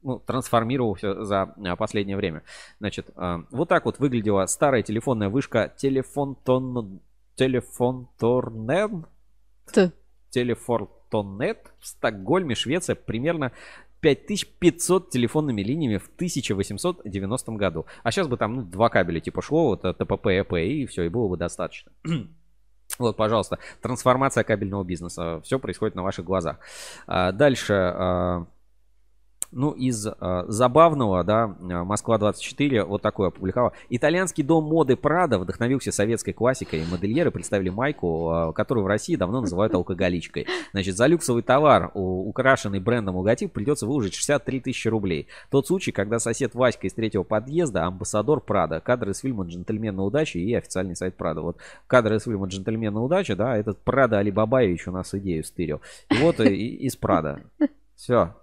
[0.01, 2.43] ну, трансформировался за а, последнее время.
[2.79, 6.99] Значит, а, вот так вот выглядела старая телефонная вышка телефон тон
[7.35, 9.05] телефон торнен
[10.29, 13.51] телефортонет в Стокгольме, Швеция, примерно
[14.03, 17.85] 5500 телефонными линиями в 1890 году.
[18.03, 21.03] А сейчас бы там ну, два кабеля типа шло, вот э, ТПП, ЭП, и все,
[21.03, 21.91] и было бы достаточно.
[22.99, 25.41] Вот, пожалуйста, трансформация кабельного бизнеса.
[25.43, 26.59] Все происходит на ваших глазах.
[27.07, 27.73] А, Дальше.
[27.73, 28.45] а,
[29.55, 33.73] Ну, из а, забавного, да, а, Москва-24 вот такое опубликовала.
[33.89, 36.81] Итальянский дом моды Прада вдохновился советской классикой.
[36.81, 40.47] и Модельеры представили майку, а, которую в России давно называют алкоголичкой.
[40.71, 45.27] Значит, за люксовый товар, у- украшенный брендом логотип, придется выложить 63 тысячи рублей.
[45.51, 48.79] Тот случай, когда сосед Васька из третьего подъезда, амбассадор Прада.
[48.79, 51.41] Кадры из фильма «Джентльмены удачи» и официальный сайт Прада.
[51.41, 51.57] Вот
[51.87, 55.81] кадры из фильма «Джентльмены удачи», да, этот Прада Алибабаевич у нас идею стырил.
[56.09, 57.41] И вот из Прада.
[57.95, 58.42] Все, э,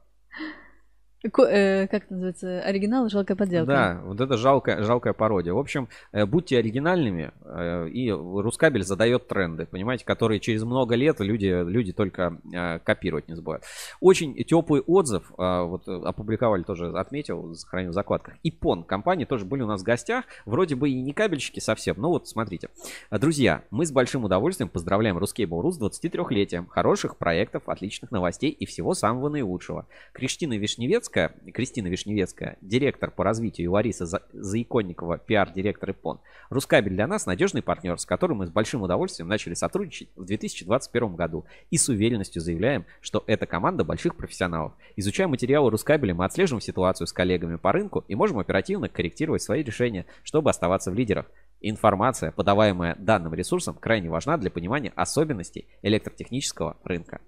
[1.22, 2.62] как это называется?
[2.62, 3.66] Оригинал и жалкая подделка.
[3.70, 5.52] Да, вот это жалкая, жалкая пародия.
[5.52, 11.20] В общем, э, будьте оригинальными, э, и Рускабель задает тренды, понимаете, которые через много лет
[11.20, 13.64] люди, люди только э, копировать не забывают.
[14.00, 18.36] Очень теплый отзыв, э, вот э, опубликовали тоже, отметил, сохранил в закладках.
[18.42, 22.08] Ипон компании тоже были у нас в гостях, вроде бы и не кабельщики совсем, но
[22.08, 22.70] вот смотрите.
[23.10, 28.64] Э, Друзья, мы с большим удовольствием поздравляем Ruskable.ru с 23-летием, хороших проектов, отличных новостей и
[28.64, 29.86] всего самого наилучшего.
[30.14, 36.20] Криштина Вишневецкая Вишневецкая, Кристина Вишневецкая, директор по развитию, Лариса За- Заиконникова, пиар-директор ИПОН.
[36.50, 41.16] Рускабель для нас надежный партнер, с которым мы с большим удовольствием начали сотрудничать в 2021
[41.16, 41.44] году.
[41.70, 44.72] И с уверенностью заявляем, что это команда больших профессионалов.
[44.96, 49.62] Изучая материалы Рускабеля, мы отслеживаем ситуацию с коллегами по рынку и можем оперативно корректировать свои
[49.62, 51.26] решения, чтобы оставаться в лидерах.
[51.60, 57.20] Информация, подаваемая данным ресурсом, крайне важна для понимания особенностей электротехнического рынка.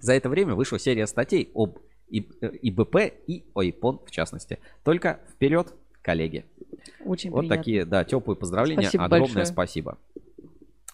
[0.00, 1.78] За это время вышла серия статей об
[2.18, 4.58] ИБП и о ИПОН в частности.
[4.84, 6.44] Только вперед, коллеги.
[7.04, 7.56] Очень Вот приятно.
[7.56, 8.82] такие, да, теплые поздравления.
[8.82, 9.46] Спасибо Огромное большое.
[9.46, 9.98] спасибо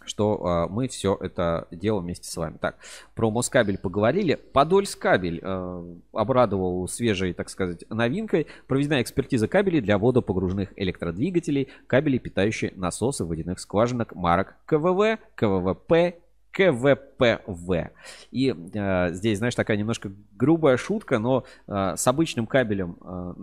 [0.08, 2.56] что а, мы все это делаем вместе с вами.
[2.60, 2.76] Так,
[3.14, 4.34] про Москабель поговорили.
[4.34, 8.46] Подольскабель э, обрадовал свежей, так сказать, новинкой.
[8.66, 16.16] Проведена экспертиза кабелей для водопогружных электродвигателей, кабелей, питающие насосы водяных скважинок марок КВВ, КВВП,
[16.58, 17.92] КВПВ.
[18.32, 23.34] И э, здесь, знаешь, такая немножко грубая шутка, но э, с обычным кабелем, э,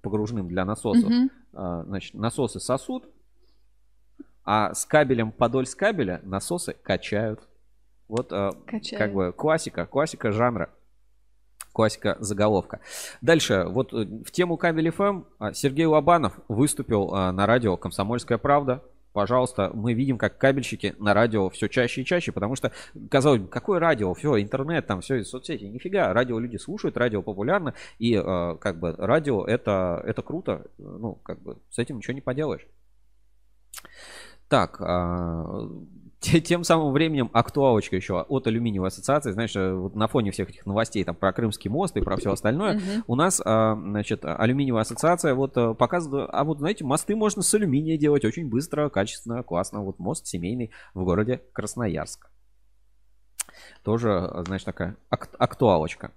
[0.00, 1.30] погружным для насосов, Мгм.
[1.52, 3.04] э, значит, насосы сосут,
[4.44, 7.40] а с кабелем Подольскабеля насосы качают.
[8.08, 8.98] Вот э, Качают.
[8.98, 10.70] как бы классика, классика жанра.
[11.72, 12.80] Классика заголовка.
[13.20, 18.38] Дальше, вот э, в тему кабель ФМ а, Сергей Лобанов выступил а, на радио «Комсомольская
[18.38, 18.82] правда».
[19.16, 22.70] Пожалуйста, мы видим, как кабельщики на радио все чаще и чаще, потому что,
[23.10, 27.72] казалось бы, какое радио, все, интернет, там все, соцсети, нифига, радио люди слушают, радио популярно,
[27.98, 32.20] и э, как бы радио это, это круто, ну, как бы с этим ничего не
[32.20, 32.66] поделаешь.
[34.48, 40.30] Так, те- тем самым временем актуалочка еще от алюминиевой ассоциации, знаешь, э, вот на фоне
[40.30, 44.24] всех этих новостей там про Крымский мост и про все остальное, у нас, а, значит,
[44.24, 48.88] алюминиевая ассоциация вот э, показывает, а вот, знаете, мосты можно с алюминия делать очень быстро,
[48.88, 49.80] качественно, классно.
[49.82, 52.30] Вот мост семейный в городе Красноярск.
[53.82, 56.12] Тоже, э, значит, такая ак- актуалочка.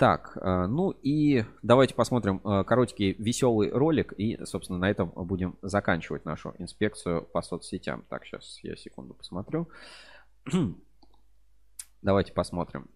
[0.00, 5.58] Так, э, ну и давайте посмотрим э, коротенький веселый ролик и, собственно, на этом будем
[5.60, 8.06] заканчивать нашу инспекцию по соцсетям.
[8.08, 9.68] Так, сейчас я секунду посмотрю.
[12.00, 12.88] Давайте посмотрим.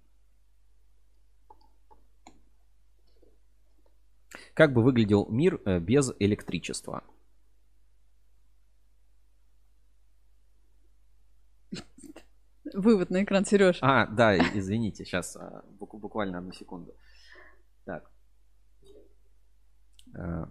[4.54, 7.04] Как бы выглядел мир э, без электричества?
[12.74, 13.78] Вывод на экран, Сереж.
[13.82, 15.38] А, да, извините, сейчас
[15.78, 16.94] буквально одну секунду.
[17.84, 18.10] Так.
[20.16, 20.46] Э,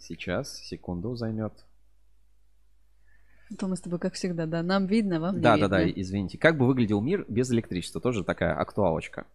[0.00, 1.52] Сейчас, секунду займет.
[3.58, 4.62] То мы с тобой, как всегда, да.
[4.62, 5.68] Нам видно, вам не Да, да, видно.
[5.94, 6.36] да, извините.
[6.36, 8.00] Как бы выглядел мир без электричества?
[8.00, 9.26] Тоже такая актуалочка.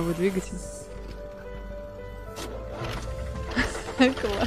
[0.00, 0.56] Паровой двигатель.
[4.20, 4.39] Класс.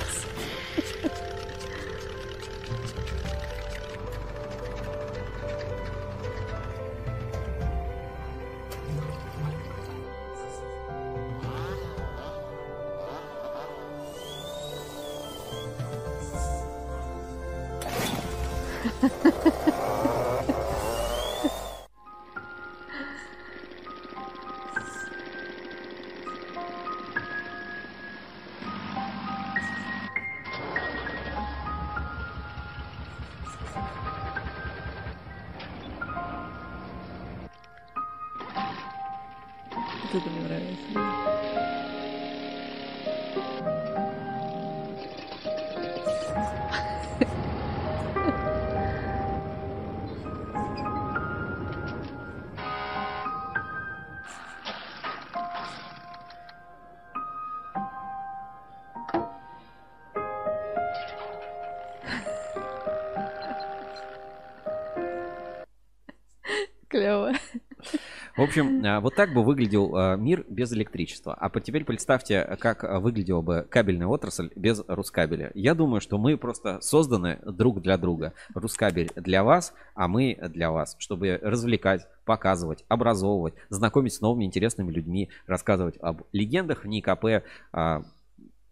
[68.53, 71.33] Общем, а, вот так бы выглядел а, мир без электричества.
[71.33, 75.51] А теперь представьте, как а, выглядела бы кабельная отрасль без Рускабеля.
[75.53, 78.33] Я думаю, что мы просто созданы друг для друга.
[78.53, 84.91] Рускабель для вас, а мы для вас, чтобы развлекать, показывать, образовывать, знакомить с новыми интересными
[84.91, 88.01] людьми, рассказывать об легендах в НИКП, о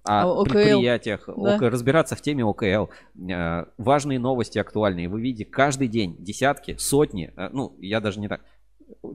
[0.03, 0.43] ОКЛ.
[0.49, 1.55] предприятиях, Да.
[1.57, 2.89] ОК- разбираться в теме ОКЛ,
[3.29, 5.07] э, важные новости актуальные.
[5.07, 8.41] Вы видите каждый день десятки, сотни, э, ну, я даже не так,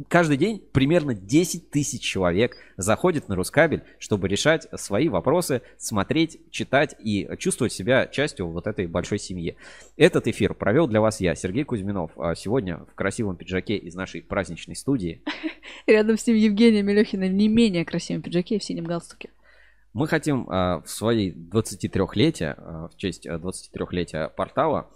[0.09, 6.94] каждый день примерно 10 тысяч человек заходит на Рускабель, чтобы решать свои вопросы, смотреть, читать
[6.98, 9.57] и чувствовать себя частью вот этой большой семьи.
[9.97, 14.23] Этот эфир провел для вас я, Сергей Кузьминов, а сегодня в красивом пиджаке из нашей
[14.23, 15.23] праздничной студии.
[15.86, 19.31] Рядом с ним Евгения Мелехина в не менее красивом пиджаке и в синем галстуке.
[19.92, 24.91] Мы хотим а, в своей 23-летие, а, в честь 23-летия портала,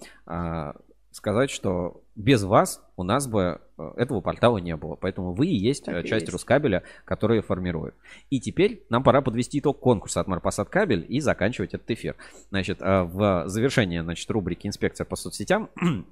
[1.10, 4.96] сказать, что без вас у нас бы э, этого портала не было.
[4.96, 6.32] Поэтому вы и есть Так э, часть есть.
[6.32, 7.94] Рускабеля, которые формируют.
[8.30, 12.16] И теперь нам пора подвести итог конкурса от Марпасад Кабель и заканчивать этот эфир.
[12.50, 15.70] Значит, э, в завершение значит, рубрики «Инспекция по соцсетям»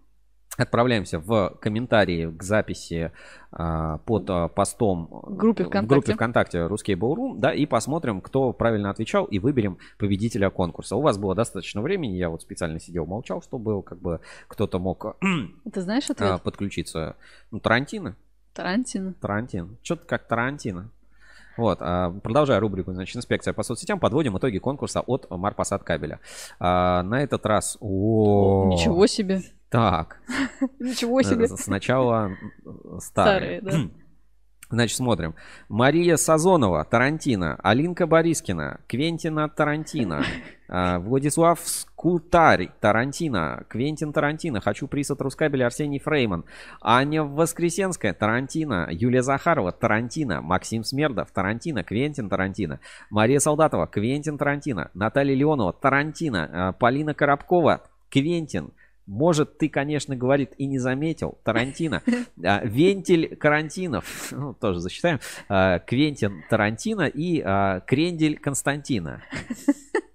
[0.58, 3.12] отправляемся в комментарии к записи
[3.50, 5.94] а, под а, постом В группе в ВКонтакте.
[5.94, 10.96] группе ВКонтакте Русский Ballroom, да, и посмотрим, кто правильно отвечал, и выберем победителя конкурса.
[10.96, 15.16] У вас было достаточно времени, я вот специально сидел, молчал, чтобы как бы кто-то мог
[15.72, 16.42] Ты знаешь а, ответ?
[16.42, 17.16] подключиться.
[17.50, 18.16] Ну, Тарантино.
[18.52, 19.14] Тарантино.
[19.20, 19.68] Тарантино.
[19.82, 20.90] Что-то как Тарантино.
[21.56, 26.20] Вот, а, продолжая рубрику, значит, инспекция по соцсетям, подводим итоги конкурса от Марпасад кабеля.
[26.60, 27.76] А, на этот раз...
[27.80, 29.42] О, Ничего себе.
[29.70, 30.20] Так.
[30.78, 31.44] Ничего себе.
[31.44, 32.30] Э, Сначала
[32.64, 33.60] э, старые.
[33.60, 33.90] Старые, да.
[34.70, 35.34] Значит, смотрим.
[35.70, 37.58] Мария Сазонова, Тарантино.
[37.62, 40.24] Алинка Борискина, Квентина Тарантино.
[40.70, 43.64] А, Владислав Скутарь, Тарантино.
[43.70, 44.60] Квентин Тарантино.
[44.60, 46.44] Хочу приз от Рускабеля Арсений Фрейман.
[46.82, 48.86] Аня Воскресенская, Тарантино.
[48.90, 50.42] Юлия Захарова, Тарантино.
[50.42, 51.84] Максим Смердов, Тарантино.
[51.84, 52.80] Квентин Тарантино.
[53.08, 54.90] Мария Солдатова, Квентин Тарантино.
[54.92, 56.50] Наталья Леонова, Тарантино.
[56.52, 58.72] А, Полина Коробкова, Квентин.
[59.08, 61.38] Может, ты, конечно, говорит, и не заметил.
[61.42, 62.02] Тарантино.
[62.44, 64.28] А, Вентиль Карантинов.
[64.30, 65.18] Ну, тоже засчитаем.
[65.48, 69.22] А, Квентин Тарантино и а, Крендель Константина.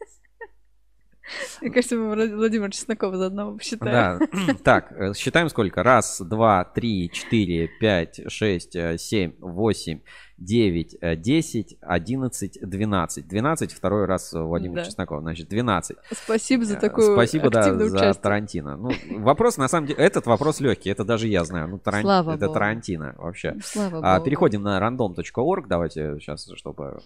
[1.62, 3.58] Мне кажется, мы Влад- Владимира Чеснокова заодно Да.
[3.58, 4.58] посчитаем.
[4.64, 5.82] Так, э, считаем сколько?
[5.84, 10.02] Раз, два, три, четыре, пять, шесть, э, семь, восемь,
[10.38, 13.28] девять, э, десять, одиннадцать, двенадцать.
[13.28, 14.84] Двенадцать второй раз Владимир Да.
[14.86, 15.22] Чесноков.
[15.22, 15.98] Значит, двенадцать.
[16.12, 18.22] Спасибо за такое Спасибо, да, активное за участие.
[18.22, 18.76] Тарантино.
[18.78, 21.70] Ну, вопрос, на самом деле, этот вопрос легкий, это даже я знаю.
[21.70, 22.54] Ну, Таран- Слава это богу.
[22.54, 23.56] Тарантино вообще.
[23.64, 24.26] Слава А, богу.
[24.26, 25.68] переходим на random.org.
[25.68, 27.00] Давайте сейчас, чтобы...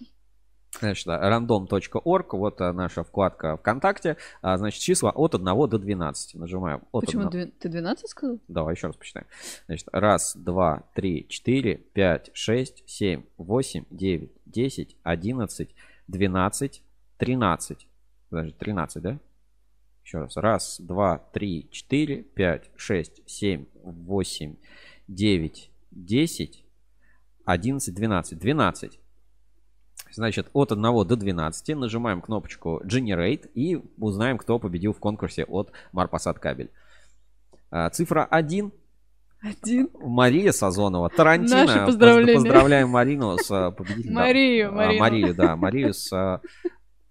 [0.79, 4.17] Значит, random.org, вот а, наша вкладка ВКонтакте.
[4.41, 6.35] А, значит, числа от 1 до 12.
[6.35, 7.27] Нажимаем от Почему?
[7.27, 7.29] 1.
[7.31, 8.39] Две- Ты 12 сказал?
[8.47, 9.25] Давай еще раз посчитаем.
[9.65, 15.73] Значит, раз, два, три, четыре, пять, шесть, семь, восемь, девять, десять, одиннадцать,
[16.07, 16.83] двенадцать,
[17.17, 17.87] тринадцать.
[18.29, 19.19] Даже 13, да?
[20.03, 20.37] Еще раз.
[20.37, 24.55] Раз, два, три, четыре, пять, шесть, семь, восемь,
[25.07, 26.63] девять, десять,
[27.45, 28.37] одиннадцать, двенадцать.
[28.37, 28.99] Двенадцать.
[30.17, 35.71] Значит, от 1 до 12 нажимаем кнопочку Generate и узнаем, кто победил в конкурсе от
[35.91, 36.71] Марпасад Кабель.
[37.69, 38.71] А, Цифра 1.
[39.43, 39.89] Один.
[39.93, 41.09] Мария Сазонова.
[41.09, 41.65] Тарантино.
[41.65, 42.33] Наши Поз- поздравления.
[42.33, 44.15] Поздравляем Марину с а, победителем.
[44.15, 44.21] Да.
[44.21, 44.99] Марию, А, Марину.
[44.99, 45.55] Марию, да.
[45.55, 46.11] Марию с...
[46.11, 46.41] а,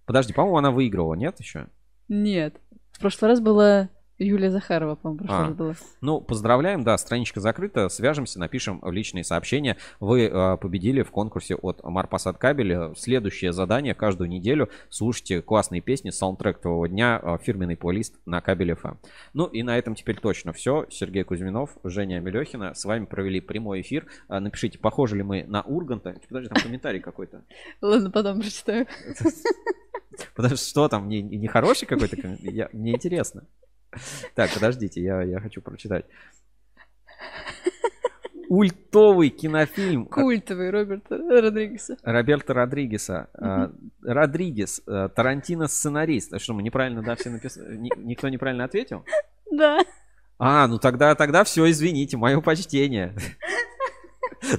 [0.04, 1.68] Подожди, по-моему, она выиграла, нет еще?
[2.08, 2.56] Нет.
[2.90, 3.88] В прошлый раз была
[4.18, 5.74] Юлия Захарова, по-моему, в прошлый А, была.
[6.00, 9.76] Ну, поздравляем, да, страничка закрыта, свяжемся, напишем личные сообщения.
[10.00, 12.94] Вы э, победили в конкурсе от Марпасад Кабель.
[12.96, 18.72] Следующее задание каждую неделю слушайте классные песни, саундтрек твоего дня, э, фирменный плейлист на Кабель
[18.72, 18.96] FM.
[19.34, 20.86] Ну и на этом теперь точно все.
[20.88, 22.74] Сергей Кузьминов, Женя Мелехина.
[22.74, 24.06] С вами провели прямой эфир.
[24.28, 26.16] Э, Напишите, похожи ли мы на Урганта.
[26.28, 27.44] Подожди, там комментарий какой-то.
[27.82, 28.86] Ладно, потом прочитаю.
[30.34, 32.16] Потому что что там, не, не хороший какой-то
[32.72, 33.44] Мне интересно.
[34.34, 36.04] Так, подождите, я, я хочу прочитать.
[38.48, 41.96] Ультовый кинофильм Культовый Роберта Родригеса.
[42.04, 43.28] Роберта Родригеса.
[43.34, 46.32] А, Родригес, а, Тарантино сценарист.
[46.32, 47.76] А что, мы неправильно, да, все написали?
[47.76, 49.04] Ни- Никто неправильно ответил?
[49.50, 49.78] Да.
[50.38, 53.14] А, ну тогда, тогда все, извините, мое почтение.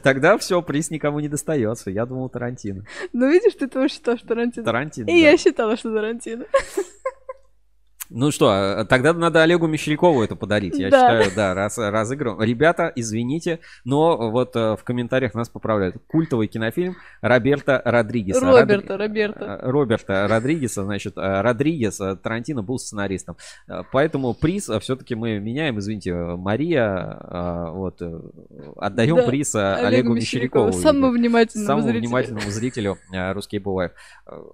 [0.02, 1.92] Тогда все, приз никому не достается.
[1.92, 2.86] Я думал Тарантино.
[3.14, 4.66] Ну, видишь, ты тоже считал, что Тарантино.
[4.66, 5.30] Тарантино, И да.
[5.32, 6.46] я считала, что Тарантино.
[8.10, 10.78] Ну что, а, тогда надо Олегу Мещерякову это подарить.
[10.78, 10.98] Я Да.
[11.22, 12.42] считаю, да, раз, разыгрываем.
[12.42, 15.96] Ребята, извините, но вот э, в комментариях нас поправляют.
[16.08, 18.40] Культовый кинофильм Роберта Родригеса.
[18.40, 19.46] Роберта, Родри- Роберта.
[19.62, 23.36] э, Роберта Родригеса, значит, э, Родригес, э, Тарантино был сценаристом.
[23.92, 27.20] Поэтому приз все-таки мы меняем, извините, Мария,
[27.72, 28.02] вот,
[28.78, 32.02] отдаем Да, приз Олегу Олегу Мещерякову, самому внимательному Самому зрителю.
[32.08, 32.98] внимательному зрителю
[33.34, 33.94] Русский Бывает.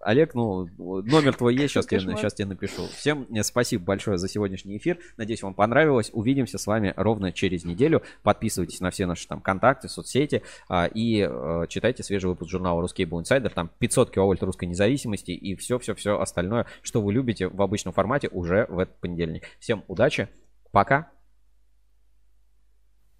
[0.01, 2.83] Олег, ну, номер твой есть, сейчас, тебе, сейчас тебе напишу.
[2.95, 4.99] Всем спасибо большое за сегодняшний эфир.
[5.17, 6.09] Надеюсь, вам понравилось.
[6.13, 8.01] Увидимся с вами ровно через неделю.
[8.23, 13.03] Подписывайтесь на все наши там контакты, соцсети а, и э, читайте свежий выпуск журнала Русский
[13.03, 13.49] Cable Insider.
[13.49, 18.65] Там 500 киловольт русской независимости и все-все-все остальное, что вы любите в обычном формате уже
[18.69, 19.43] в этот понедельник.
[19.59, 20.29] Всем удачи.
[20.71, 21.11] Пока.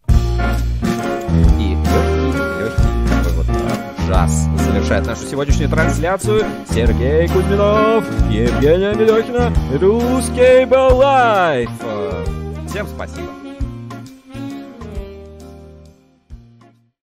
[0.08, 0.93] И вперед.
[4.14, 6.46] Джаз завершает нашу сегодняшнюю трансляцию.
[6.70, 9.52] Сергей Кузьминов, Евгения Мелехина,
[9.82, 11.72] Рускабель Live.
[12.68, 13.43] Всем спасибо.